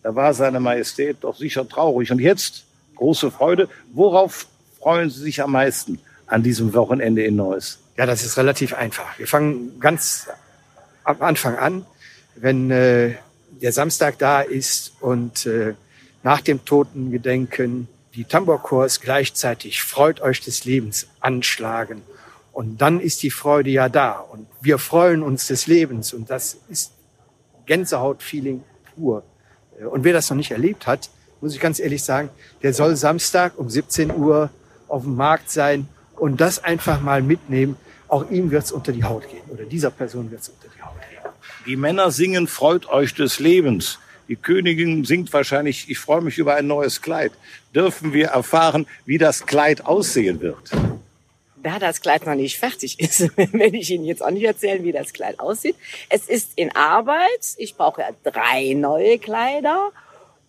Da 0.02 0.16
war 0.16 0.34
seine 0.34 0.60
Majestät 0.60 1.18
doch 1.22 1.36
sicher 1.36 1.68
traurig. 1.70 2.12
Und 2.12 2.20
jetzt 2.20 2.66
große 2.96 3.30
Freude. 3.30 3.70
Worauf 3.94 4.48
freuen 4.80 5.10
Sie 5.10 5.22
sich 5.22 5.42
am 5.42 5.52
meisten 5.52 6.00
an 6.32 6.44
diesem 6.44 6.74
Wochenende 6.74 7.24
in 7.24 7.36
Neuss? 7.36 7.80
Ja, 7.98 8.06
das 8.06 8.24
ist 8.24 8.38
relativ 8.38 8.74
einfach. 8.74 9.20
Wir 9.20 9.28
fangen 9.28 9.80
ganz 9.80 10.28
am 11.04 11.22
Anfang 11.22 11.58
an, 11.58 11.86
wenn 12.36 12.72
äh, 12.72 13.16
der 13.62 13.74
Samstag 13.74 14.18
da 14.18 14.42
ist 14.42 14.94
und 15.02 15.46
äh, 15.46 15.74
nach 16.24 16.42
dem 16.42 16.64
Totengedenken 16.64 17.88
die 18.16 18.24
Tambourchors 18.24 19.02
gleichzeitig 19.02 19.84
Freut 19.84 20.22
euch 20.22 20.42
des 20.42 20.66
Lebens 20.66 21.08
anschlagen. 21.20 22.02
Und 22.54 22.82
dann 22.82 23.00
ist 23.00 23.24
die 23.24 23.32
Freude 23.32 23.70
ja 23.70 23.90
da 23.90 24.14
und 24.14 24.48
wir 24.62 24.78
freuen 24.78 25.24
uns 25.24 25.48
des 25.48 25.68
Lebens 25.68 26.14
und 26.14 26.30
das 26.30 26.58
ist 26.70 26.92
Gänsehaut-Feeling 27.66 28.64
pur. 28.96 29.24
Und 29.90 30.04
wer 30.04 30.14
das 30.14 30.30
noch 30.30 30.38
nicht 30.38 30.52
erlebt 30.52 30.88
hat, 30.88 31.10
muss 31.40 31.54
ich 31.54 31.60
ganz 31.60 31.80
ehrlich 31.80 32.04
sagen, 32.04 32.30
der 32.62 32.74
soll 32.74 32.96
Samstag 32.96 33.58
um 33.58 33.70
17 33.70 34.16
Uhr 34.16 34.50
auf 34.88 35.04
dem 35.04 35.16
Markt 35.16 35.50
sein 35.50 35.88
und 36.22 36.40
das 36.40 36.64
einfach 36.64 37.02
mal 37.02 37.24
mitnehmen. 37.24 37.76
Auch 38.08 38.30
ihm 38.30 38.52
wird's 38.52 38.72
unter 38.72 38.92
die 38.92 39.04
Haut 39.04 39.28
gehen 39.28 39.42
oder 39.50 39.64
dieser 39.64 39.90
Person 39.90 40.30
wird's 40.30 40.50
unter 40.50 40.68
die 40.76 40.82
Haut 40.84 40.94
gehen. 41.10 41.32
Die 41.66 41.76
Männer 41.76 42.12
singen 42.12 42.48
Freut 42.48 42.88
euch 42.88 43.16
des 43.16 43.40
Lebens. 43.40 43.98
Die 44.28 44.36
Königin 44.36 45.04
singt 45.04 45.34
wahrscheinlich, 45.34 45.90
ich 45.90 45.98
freue 45.98 46.22
mich 46.22 46.38
über 46.38 46.54
ein 46.54 46.68
neues 46.68 47.02
Kleid. 47.02 47.32
Dürfen 47.74 48.14
wir 48.14 48.28
erfahren, 48.28 48.86
wie 49.06 49.18
das 49.18 49.48
Kleid 49.48 49.88
aussehen 49.88 50.42
wird? 50.42 50.70
Da 51.64 51.80
das 51.80 52.02
Kleid 52.02 52.28
noch 52.28 52.36
nicht 52.36 52.60
fertig 52.60 53.00
ist, 53.00 53.36
werde 53.38 53.78
ich 53.78 53.90
Ihnen 53.90 54.06
jetzt 54.06 54.24
auch 54.24 54.30
nicht 54.30 54.46
erzählen, 54.46 54.84
wie 54.84 54.92
das 54.92 55.14
Kleid 55.14 55.40
aussieht. 55.40 55.76
Es 56.10 56.30
ist 56.30 56.52
in 56.56 56.76
Arbeit. 56.76 57.56
Ich 57.58 57.76
brauche 57.76 58.02
ja 58.02 58.10
drei 58.24 58.74
neue 58.76 59.18
Kleider. 59.18 59.92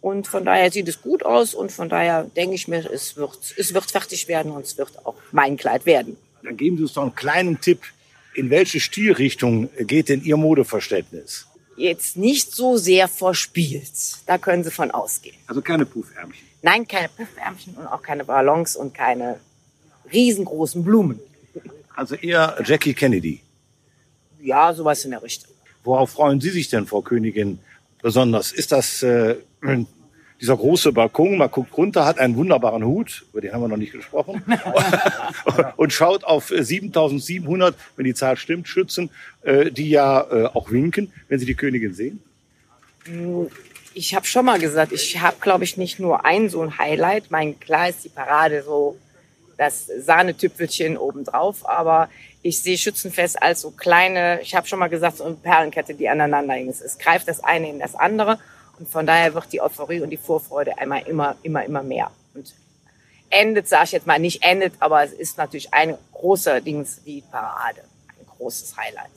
Und 0.03 0.27
von 0.27 0.45
daher 0.45 0.71
sieht 0.71 0.89
es 0.89 1.01
gut 1.01 1.25
aus. 1.25 1.55
Und 1.55 1.73
von 1.73 1.89
daher 1.89 2.25
denke 2.25 2.55
ich 2.55 2.69
mir, 2.69 2.91
es 2.91 3.17
wird, 3.17 3.39
es 3.57 3.73
wird 3.73 3.91
fertig 3.91 4.29
werden 4.29 4.53
und 4.53 4.67
es 4.67 4.77
wird 4.77 5.07
auch 5.07 5.15
mein 5.31 5.57
Kleid 5.57 5.87
werden. 5.87 6.19
Dann 6.43 6.57
geben 6.59 6.77
Sie 6.77 6.83
uns 6.83 6.93
doch 6.93 7.03
einen 7.03 7.15
kleinen 7.15 7.61
Tipp. 7.61 7.81
In 8.35 8.51
welche 8.51 8.81
Stilrichtung 8.81 9.71
geht 9.79 10.09
denn 10.11 10.23
Ihr 10.23 10.37
Modeverständnis? 10.37 11.47
jetzt 11.77 12.17
nicht 12.17 12.53
so 12.53 12.77
sehr 12.77 13.09
verspielt. 13.09 13.93
Da 14.27 14.39
können 14.39 14.65
Sie 14.65 14.71
von 14.71 14.91
ausgehen. 14.91 15.37
Also 15.47 15.63
keine 15.63 15.87
Puffärmchen. 15.87 16.47
Nein, 16.63 16.87
keine 16.87 17.09
Puffärmchen 17.09 17.75
und 17.75 17.87
auch 17.87 18.03
keine 18.03 18.25
Ballons 18.25 18.77
und 18.77 18.95
keine 18.95 19.41
riesengroßen 20.13 20.85
Blumen. 20.85 21.19
Also 21.95 22.15
eher 22.15 22.57
Jackie 22.65 22.95
Kennedy. 22.95 23.41
Ja, 24.41 24.73
sowas 24.73 25.05
in 25.05 25.11
der 25.11 25.23
Richtung. 25.23 25.51
Worauf 25.85 26.11
freuen 26.11 26.41
Sie 26.41 26.51
sich 26.51 26.69
denn, 26.69 26.87
Frau 26.87 27.03
Königin, 27.03 27.59
besonders? 28.03 28.53
Ist 28.53 28.73
das 28.73 29.03
äh, 29.03 29.37
dieser 30.43 30.57
große 30.57 30.93
Balkon, 30.93 31.39
man 31.39 31.51
guckt 31.51 31.77
runter, 31.77 32.05
hat 32.05 32.19
einen 32.19 32.35
wunderbaren 32.35 32.85
Hut, 32.85 33.25
über 33.31 33.41
den 33.41 33.53
haben 33.53 33.63
wir 33.63 33.69
noch 33.69 33.77
nicht 33.77 33.93
gesprochen, 33.93 34.43
und 35.77 35.93
schaut 35.93 36.25
auf 36.25 36.49
7700, 36.49 37.77
wenn 37.97 38.05
die 38.05 38.15
Zahl 38.15 38.37
stimmt, 38.37 38.67
Schützen, 38.67 39.11
äh, 39.43 39.71
die 39.71 39.89
ja 39.89 40.21
äh, 40.21 40.47
auch 40.47 40.73
winken, 40.73 41.13
wenn 41.29 41.39
sie 41.39 41.47
die 41.47 41.55
Königin 41.55 41.95
sehen? 41.95 42.21
Ich 43.95 44.17
habe 44.17 44.27
schon 44.27 44.45
mal 44.45 44.59
gesagt, 44.59 44.91
ich 44.91 45.21
habe, 45.21 45.37
glaube 45.41 45.63
ich, 45.63 45.77
nicht 45.77 46.01
nur 46.01 46.25
ein 46.25 46.49
so 46.49 46.61
ein 46.61 46.77
Highlight. 46.77 47.31
Mein 47.31 47.59
klar 47.61 47.89
ist 47.89 48.05
die 48.05 48.09
Parade 48.09 48.65
so 48.65 48.97
das 49.59 49.87
Sahnetüpfelchen 49.87 50.97
obendrauf, 50.97 51.69
aber 51.69 52.09
ich 52.43 52.61
sehe 52.61 52.77
Schützenfest 52.77 53.41
als 53.41 53.61
so 53.61 53.71
kleine, 53.71 54.41
ich 54.43 54.55
habe 54.55 54.67
schon 54.67 54.79
mal 54.79 54.89
gesagt, 54.89 55.19
so 55.19 55.25
eine 55.25 55.35
Perlenkette, 55.35 55.95
die 55.95 56.09
aneinander 56.09 56.55
hängen. 56.55 56.71
Es 56.71 56.99
greift 56.99 57.29
das 57.29 57.43
eine 57.43 57.71
in 57.71 57.79
das 57.79 57.95
andere. 57.95 58.39
Und 58.79 58.89
von 58.89 59.07
daher 59.07 59.33
wird 59.35 59.53
die 59.53 59.61
Euphorie 59.61 60.01
und 60.01 60.11
die 60.11 60.17
Vorfreude 60.17 60.77
einmal 60.79 61.03
immer, 61.07 61.37
immer, 61.43 61.65
immer 61.65 61.83
mehr. 61.83 62.11
Und 62.35 62.53
endet, 63.31 63.69
sage 63.69 63.85
ich 63.85 63.93
jetzt 63.93 64.07
mal, 64.07 64.19
nicht 64.19 64.43
endet, 64.43 64.75
aber 64.81 65.05
es 65.05 65.13
ist 65.13 65.39
natürlich 65.39 65.73
ein 65.73 65.97
großer 66.13 66.61
Dings 66.61 67.01
wie 67.05 67.23
Parade. 67.31 67.83
Ein 68.09 68.27
großes 68.37 68.77
Highlight. 68.77 69.11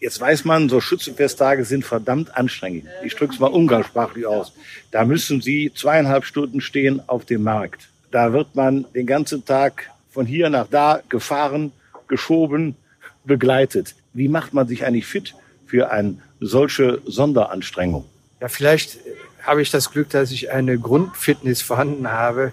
Jetzt 0.00 0.20
weiß 0.20 0.44
man, 0.44 0.68
so 0.68 0.80
Schützenfesttage 0.80 1.64
sind 1.64 1.84
verdammt 1.84 2.36
anstrengend. 2.36 2.88
Ich 3.04 3.14
drücke 3.14 3.34
es 3.34 3.38
mal 3.38 3.52
umgangssprachlich 3.52 4.26
aus. 4.26 4.52
Da 4.90 5.04
müssen 5.04 5.40
Sie 5.40 5.72
zweieinhalb 5.72 6.24
Stunden 6.24 6.60
stehen 6.60 7.00
auf 7.08 7.24
dem 7.24 7.44
Markt. 7.44 7.88
Da 8.10 8.32
wird 8.32 8.56
man 8.56 8.84
den 8.94 9.06
ganzen 9.06 9.44
Tag 9.44 9.90
von 10.10 10.26
hier 10.26 10.50
nach 10.50 10.66
da 10.66 11.00
gefahren, 11.08 11.70
geschoben, 12.12 12.76
begleitet. 13.24 13.94
Wie 14.12 14.28
macht 14.28 14.52
man 14.52 14.68
sich 14.68 14.84
eigentlich 14.84 15.06
fit 15.06 15.34
für 15.66 15.90
eine 15.90 16.18
solche 16.40 17.00
Sonderanstrengung? 17.06 18.04
Ja, 18.40 18.48
vielleicht 18.48 18.98
habe 19.42 19.62
ich 19.62 19.70
das 19.70 19.90
Glück, 19.90 20.10
dass 20.10 20.30
ich 20.30 20.50
eine 20.50 20.78
Grundfitness 20.78 21.62
vorhanden 21.62 22.10
habe 22.10 22.52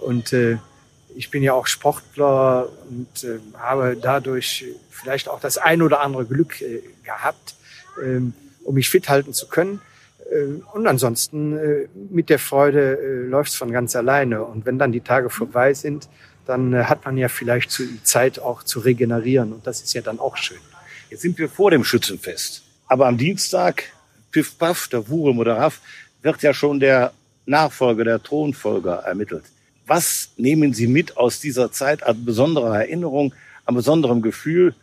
und 0.00 0.34
äh, 0.34 0.58
ich 1.16 1.30
bin 1.30 1.42
ja 1.42 1.54
auch 1.54 1.66
Sportler 1.66 2.68
und 2.90 3.24
äh, 3.24 3.38
habe 3.58 3.96
dadurch 4.00 4.66
vielleicht 4.90 5.28
auch 5.28 5.40
das 5.40 5.56
ein 5.56 5.80
oder 5.80 6.00
andere 6.00 6.26
Glück 6.26 6.60
äh, 6.60 6.82
gehabt, 7.02 7.54
ähm, 8.04 8.34
um 8.62 8.74
mich 8.74 8.90
fit 8.90 9.08
halten 9.08 9.32
zu 9.32 9.48
können. 9.48 9.80
Äh, 10.30 10.60
und 10.74 10.86
ansonsten 10.86 11.56
äh, 11.56 11.88
mit 12.10 12.28
der 12.28 12.38
Freude 12.38 12.98
äh, 12.98 13.26
läuft 13.26 13.50
es 13.52 13.56
von 13.56 13.72
ganz 13.72 13.96
alleine. 13.96 14.44
Und 14.44 14.66
wenn 14.66 14.78
dann 14.78 14.92
die 14.92 15.00
Tage 15.00 15.30
vorbei 15.30 15.72
sind, 15.72 16.08
dann 16.48 16.72
äh, 16.72 16.84
hat 16.84 17.04
man 17.04 17.16
ja 17.16 17.28
vielleicht 17.28 17.70
zu, 17.70 17.84
Zeit 18.02 18.38
auch 18.38 18.62
zu 18.62 18.80
regenerieren. 18.80 19.52
Und 19.52 19.66
das 19.66 19.82
ist 19.82 19.92
ja 19.92 20.00
dann 20.00 20.18
auch 20.18 20.36
schön. 20.36 20.58
Jetzt 21.10 21.22
sind 21.22 21.38
wir 21.38 21.48
vor 21.48 21.70
dem 21.70 21.84
Schützenfest. 21.84 22.62
Aber 22.86 23.06
am 23.06 23.18
Dienstag 23.18 23.84
Piff 24.30 24.58
Paff, 24.58 24.88
der 24.88 25.08
Wurm 25.08 25.38
oder 25.38 25.56
Raff, 25.56 25.80
wird 26.22 26.42
ja 26.42 26.54
schon 26.54 26.80
der 26.80 27.12
Nachfolger, 27.46 28.04
der 28.04 28.22
Thronfolger 28.22 28.96
ermittelt. 28.96 29.44
Was 29.86 30.30
nehmen 30.36 30.74
Sie 30.74 30.86
mit 30.86 31.16
aus 31.16 31.40
dieser 31.40 31.70
Zeit 31.72 32.02
an 32.02 32.24
besonderer 32.24 32.78
Erinnerung, 32.78 33.34
an 33.64 33.74
besonderem 33.74 34.22
Gefühl? 34.22 34.74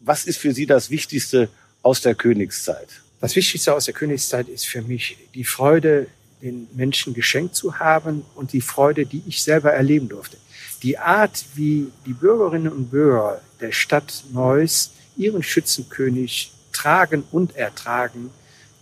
Was 0.00 0.24
ist 0.24 0.38
für 0.38 0.52
Sie 0.52 0.66
das 0.66 0.90
Wichtigste 0.90 1.48
aus 1.82 2.00
der 2.00 2.14
Königszeit? 2.14 2.88
Das 3.20 3.34
Wichtigste 3.36 3.74
aus 3.74 3.84
der 3.84 3.94
Königszeit 3.94 4.48
ist 4.48 4.66
für 4.66 4.82
mich 4.82 5.16
die 5.34 5.44
Freude, 5.44 6.06
den 6.40 6.68
Menschen 6.74 7.14
geschenkt 7.14 7.56
zu 7.56 7.80
haben 7.80 8.24
und 8.36 8.52
die 8.52 8.60
Freude, 8.60 9.06
die 9.06 9.22
ich 9.26 9.42
selber 9.42 9.72
erleben 9.72 10.08
durfte. 10.08 10.36
Die 10.82 10.98
Art, 10.98 11.44
wie 11.54 11.90
die 12.06 12.12
Bürgerinnen 12.12 12.72
und 12.72 12.90
Bürger 12.90 13.40
der 13.60 13.72
Stadt 13.72 14.22
Neuss 14.32 14.90
ihren 15.16 15.42
Schützenkönig 15.42 16.52
tragen 16.72 17.24
und 17.32 17.56
ertragen, 17.56 18.30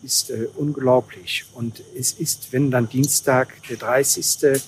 ist 0.02 0.30
äh, 0.30 0.48
unglaublich. 0.56 1.46
Und 1.54 1.82
es 1.98 2.12
ist, 2.12 2.52
wenn 2.52 2.70
dann 2.70 2.88
Dienstag, 2.88 3.54
der 3.68 3.78
30. 3.78 4.42
Äh, 4.42 4.58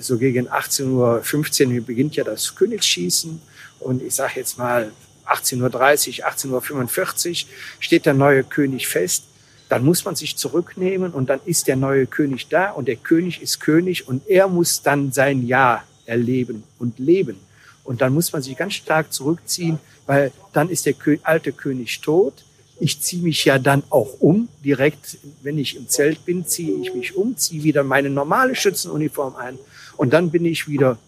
so 0.00 0.18
gegen 0.18 0.48
18.15 0.48 1.76
Uhr 1.76 1.84
beginnt 1.84 2.16
ja 2.16 2.24
das 2.24 2.56
Königsschießen. 2.56 3.40
Und 3.78 4.02
ich 4.02 4.14
sage 4.14 4.32
jetzt 4.36 4.58
mal 4.58 4.90
18.30 5.26 6.20
Uhr, 6.20 6.26
18.45 6.26 7.30
Uhr 7.30 7.48
steht 7.78 8.04
der 8.04 8.14
neue 8.14 8.42
König 8.42 8.88
fest. 8.88 9.24
Dann 9.68 9.84
muss 9.84 10.04
man 10.04 10.16
sich 10.16 10.36
zurücknehmen 10.36 11.12
und 11.12 11.30
dann 11.30 11.40
ist 11.46 11.68
der 11.68 11.76
neue 11.76 12.06
König 12.06 12.48
da 12.48 12.72
und 12.72 12.88
der 12.88 12.96
König 12.96 13.40
ist 13.40 13.60
König 13.60 14.06
und 14.06 14.28
er 14.28 14.48
muss 14.48 14.82
dann 14.82 15.12
sein 15.12 15.46
Jahr 15.46 15.84
erleben 16.06 16.64
und 16.78 16.98
leben. 16.98 17.36
Und 17.84 18.00
dann 18.00 18.14
muss 18.14 18.32
man 18.32 18.42
sich 18.42 18.56
ganz 18.56 18.74
stark 18.74 19.12
zurückziehen, 19.12 19.78
weil 20.06 20.32
dann 20.52 20.68
ist 20.68 20.86
der 20.86 20.94
alte 21.24 21.52
König 21.52 22.00
tot 22.00 22.44
ich 22.82 23.00
ziehe 23.00 23.22
mich 23.22 23.44
ja 23.44 23.60
dann 23.60 23.84
auch 23.90 24.20
um. 24.20 24.48
Direkt, 24.64 25.18
wenn 25.42 25.56
ich 25.56 25.76
im 25.76 25.88
Zelt 25.88 26.24
bin, 26.24 26.44
ziehe 26.46 26.74
ich 26.80 26.92
mich 26.92 27.14
um, 27.16 27.36
ziehe 27.36 27.62
wieder 27.62 27.84
meine 27.84 28.10
normale 28.10 28.56
Schützenuniform 28.56 29.36
ein. 29.36 29.56
Und 29.96 30.12
dann 30.12 30.32
bin 30.32 30.44
ich 30.44 30.66
wieder 30.66 30.98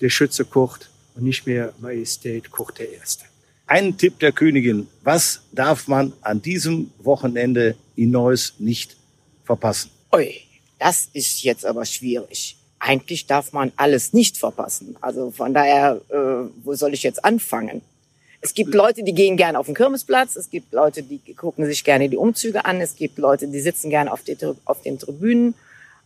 der 0.00 0.10
Schütze 0.10 0.44
Kurt 0.44 0.88
und 1.16 1.24
nicht 1.24 1.44
mehr 1.44 1.72
Majestät 1.80 2.52
Kurt 2.52 2.78
der 2.78 2.92
Erste. 2.92 3.24
Ein 3.66 3.98
Tipp 3.98 4.20
der 4.20 4.30
Königin. 4.30 4.86
Was 5.02 5.42
darf 5.50 5.88
man 5.88 6.12
an 6.20 6.40
diesem 6.40 6.92
Wochenende 6.98 7.74
in 7.96 8.12
Neuss 8.12 8.54
nicht 8.60 8.96
verpassen? 9.44 9.90
Ui, 10.12 10.32
das 10.78 11.08
ist 11.12 11.42
jetzt 11.42 11.66
aber 11.66 11.84
schwierig. 11.84 12.57
Eigentlich 12.80 13.26
darf 13.26 13.52
man 13.52 13.72
alles 13.76 14.12
nicht 14.12 14.36
verpassen. 14.36 14.96
Also 15.00 15.30
von 15.30 15.52
daher, 15.52 16.00
äh, 16.08 16.48
wo 16.64 16.74
soll 16.74 16.94
ich 16.94 17.02
jetzt 17.02 17.24
anfangen? 17.24 17.82
Es 18.40 18.54
gibt 18.54 18.72
Leute, 18.72 19.02
die 19.02 19.14
gehen 19.14 19.36
gerne 19.36 19.58
auf 19.58 19.66
den 19.66 19.74
Kirmesplatz. 19.74 20.36
Es 20.36 20.48
gibt 20.48 20.72
Leute, 20.72 21.02
die 21.02 21.18
gucken 21.34 21.66
sich 21.66 21.82
gerne 21.82 22.08
die 22.08 22.16
Umzüge 22.16 22.64
an. 22.64 22.80
Es 22.80 22.94
gibt 22.94 23.18
Leute, 23.18 23.48
die 23.48 23.60
sitzen 23.60 23.90
gerne 23.90 24.12
auf, 24.12 24.22
die, 24.22 24.36
auf 24.64 24.82
den 24.82 24.98
Tribünen. 24.98 25.54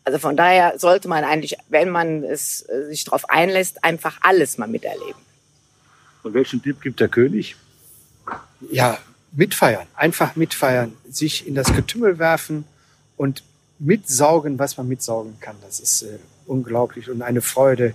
Also 0.04 0.18
von 0.18 0.36
daher 0.36 0.78
sollte 0.78 1.08
man 1.08 1.24
eigentlich, 1.24 1.56
wenn 1.68 1.90
man 1.90 2.24
es 2.24 2.68
äh, 2.68 2.86
sich 2.86 3.04
darauf 3.04 3.28
einlässt, 3.28 3.84
einfach 3.84 4.18
alles 4.22 4.56
mal 4.56 4.66
miterleben. 4.66 5.20
Und 6.22 6.34
welchen 6.34 6.62
Tipp 6.62 6.80
gibt 6.80 7.00
der 7.00 7.08
König? 7.08 7.56
Ja, 8.70 8.98
mitfeiern. 9.32 9.86
Einfach 9.94 10.34
mitfeiern. 10.34 10.96
Sich 11.08 11.46
in 11.46 11.54
das 11.54 11.74
Getümmel 11.74 12.18
werfen 12.18 12.64
und 13.16 13.42
mitsaugen, 13.84 14.58
was 14.58 14.76
man 14.76 14.88
mitsaugen 14.88 15.38
kann. 15.40 15.56
Das 15.62 15.80
ist 15.80 16.02
äh, 16.02 16.18
unglaublich 16.46 17.10
und 17.10 17.22
eine 17.22 17.40
Freude, 17.40 17.94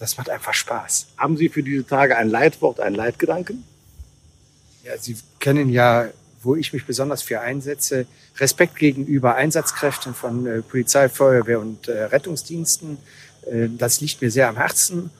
das 0.00 0.16
macht 0.16 0.30
einfach 0.30 0.54
Spaß. 0.54 1.08
Haben 1.18 1.36
Sie 1.36 1.50
für 1.50 1.62
diese 1.62 1.86
Tage 1.86 2.16
ein 2.16 2.30
Leitwort, 2.30 2.80
einen 2.80 2.96
Leitgedanken? 2.96 3.64
Ja, 4.82 4.96
Sie 4.98 5.16
kennen 5.38 5.68
ja, 5.68 6.08
wo 6.42 6.56
ich 6.56 6.72
mich 6.72 6.86
besonders 6.86 7.20
für 7.20 7.40
einsetze, 7.42 8.06
Respekt 8.38 8.76
gegenüber 8.76 9.34
Einsatzkräften 9.34 10.14
von 10.14 10.46
äh, 10.46 10.62
Polizei, 10.62 11.10
Feuerwehr 11.10 11.60
und 11.60 11.86
äh, 11.86 12.04
Rettungsdiensten. 12.04 12.96
Äh, 13.42 13.68
das 13.76 14.00
liegt 14.00 14.22
mir 14.22 14.30
sehr 14.30 14.48
am 14.48 14.56
Herzen. 14.56 15.10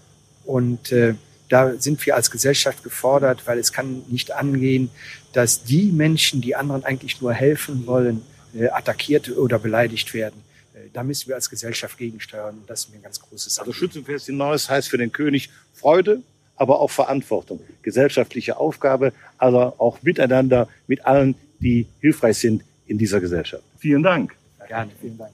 Und 0.47 0.91
äh, 0.93 1.15
da 1.51 1.75
sind 1.77 2.05
wir 2.07 2.17
als 2.17 2.31
Gesellschaft 2.31 2.83
gefordert, 2.83 3.43
weil 3.47 3.59
es 3.59 3.75
kann 3.75 4.03
nicht 4.09 4.33
angehen, 4.33 4.91
dass 5.35 5.63
die 5.63 5.93
Menschen, 5.93 6.41
die 6.41 6.57
anderen 6.57 6.85
eigentlich 6.85 7.21
nur 7.21 7.35
helfen 7.35 7.87
wollen, 7.87 8.19
äh, 8.19 8.40
attackiert 8.71 9.31
oder 9.31 9.59
beleidigt 9.59 10.13
werden. 10.15 10.43
Äh, 10.75 10.89
da 10.93 11.03
müssen 11.03 11.29
wir 11.29 11.35
als 11.35 11.51
Gesellschaft 11.51 11.99
gegensteuern. 11.99 12.59
Und 12.59 12.71
das 12.71 12.81
ist 12.81 12.91
mir 12.91 12.97
ein 12.97 13.03
ganz 13.03 13.21
großes 13.21 13.59
Anliegen. 13.59 13.73
Also 13.73 13.79
Schützenfest 13.79 14.29
in 14.29 14.37
Neues 14.37 14.69
heißt 14.69 14.89
für 14.89 14.99
den 14.99 15.13
König 15.13 15.51
Freude, 15.75 16.23
aber 16.57 16.81
auch 16.81 16.91
Verantwortung, 16.91 17.61
gesellschaftliche 17.83 18.59
Aufgabe, 18.59 19.13
also 19.39 19.75
auch 19.79 20.03
miteinander 20.03 20.69
mit 20.87 21.07
allen, 21.07 21.35
die 21.59 21.87
hilfreich 22.01 22.39
sind 22.39 22.63
in 22.87 22.99
dieser 22.99 23.21
Gesellschaft. 23.21 23.65
Vielen 23.79 24.03
Dank. 24.03 24.37
Gerne, 24.69 24.91
vielen 25.01 25.17
Dank. 25.17 25.33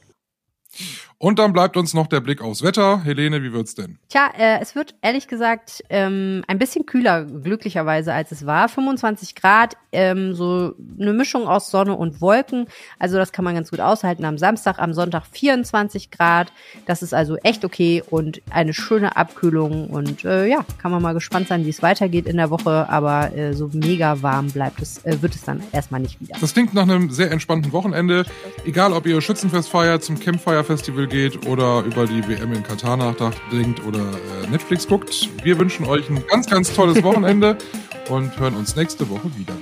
Und 1.19 1.39
dann 1.39 1.55
bleibt 1.55 1.79
uns 1.79 1.95
noch 1.95 2.09
der 2.09 2.21
Blick 2.21 2.43
aufs 2.43 2.63
Wetter. 2.63 3.03
Helene, 3.03 3.43
wie 3.43 3.51
wird's 3.51 3.75
denn? 3.75 3.99
Tja, 4.11 4.31
äh, 4.37 4.59
es 4.61 4.75
wird 4.75 4.95
ehrlich 5.01 5.29
gesagt 5.29 5.83
ähm, 5.89 6.45
ein 6.47 6.59
bisschen 6.59 6.85
kühler, 6.85 7.25
glücklicherweise, 7.25 8.13
als 8.13 8.33
es 8.33 8.45
war. 8.45 8.69
25 8.69 9.35
Grad, 9.35 9.79
ähm, 9.93 10.35
so 10.35 10.75
eine 11.01 11.15
Mischung 11.15 11.49
aus 11.49 11.71
Sonne 11.71 11.97
und 11.97 12.21
Wolken. 12.21 12.67
Also 12.99 13.17
das 13.17 13.33
kann 13.33 13.47
man 13.47 13.55
ganz 13.55 13.71
gut 13.71 13.81
aushalten. 13.81 14.27
Am 14.27 14.37
Samstag, 14.37 14.79
am 14.79 14.93
Sonntag 14.93 15.25
24 15.33 16.11
Grad. 16.11 16.53
Das 16.85 17.03
ist 17.03 17.15
also 17.15 17.37
echt 17.39 17.65
okay 17.65 18.03
und 18.11 18.43
eine 18.51 18.75
schöne 18.75 19.17
Abkühlung. 19.17 19.89
Und 19.89 20.27
äh, 20.27 20.47
ja, 20.47 20.67
kann 20.77 20.91
man 20.91 21.01
mal 21.01 21.15
gespannt 21.15 21.49
sein, 21.49 21.65
wie 21.65 21.71
es 21.71 21.81
weitergeht 21.81 22.27
in 22.27 22.37
der 22.37 22.51
Woche. 22.51 22.91
Aber 22.91 23.35
äh, 23.35 23.55
so 23.55 23.71
mega 23.73 24.21
warm 24.21 24.51
bleibt 24.51 24.83
es, 24.83 25.03
äh, 25.07 25.23
wird 25.23 25.35
es 25.35 25.45
dann 25.45 25.63
erstmal 25.73 26.03
nicht 26.03 26.21
wieder. 26.21 26.37
Das 26.39 26.53
klingt 26.53 26.75
nach 26.75 26.83
einem 26.83 27.09
sehr 27.09 27.31
entspannten 27.31 27.73
Wochenende. 27.73 28.27
Egal, 28.67 28.93
ob 28.93 29.07
ihr 29.07 29.19
Schützenfest 29.23 29.71
feiert, 29.71 30.05
zum 30.05 30.21
Campfire 30.21 30.63
Festival 30.63 31.06
geht 31.07 31.47
oder 31.47 31.83
über 31.85 32.07
die 32.07 32.27
WM 32.27 32.53
in 32.53 32.63
Katar 32.63 32.97
nachdenkt 32.97 33.85
oder 33.85 34.01
äh, 34.01 34.51
Netflix 34.51 34.87
guckt. 34.87 35.29
Wir 35.43 35.59
wünschen 35.59 35.87
euch 35.87 36.09
ein 36.11 36.23
ganz, 36.29 36.47
ganz 36.49 36.73
tolles 36.73 37.03
Wochenende 37.03 37.57
und 38.09 38.39
hören 38.39 38.57
uns 38.57 38.77
nächste 38.77 39.09
Woche 39.09 39.31
wieder. 39.37 39.55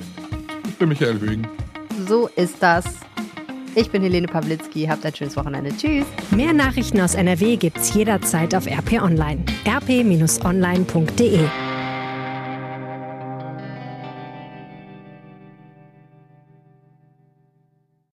Ich 0.69 0.77
bin 0.77 0.89
Michael 0.89 1.21
Högen. 1.21 1.47
So 2.07 2.29
ist 2.37 2.57
das. 2.61 2.85
Ich 3.77 3.91
bin 3.91 4.03
Helene 4.03 4.29
Pawlitzki. 4.29 4.87
Habt 4.87 5.05
ein 5.05 5.15
schönes 5.15 5.37
Wochenende. 5.37 5.77
Tschüss. 5.77 6.07
Mehr 6.31 6.53
Nachrichten 6.53 7.01
aus 7.01 7.15
NRW 7.15 7.57
gibt's 7.57 7.93
jederzeit 7.95 8.55
auf 8.55 8.67
RP 8.67 9.03
Online. 9.03 9.45
rp-online.de 9.67 11.41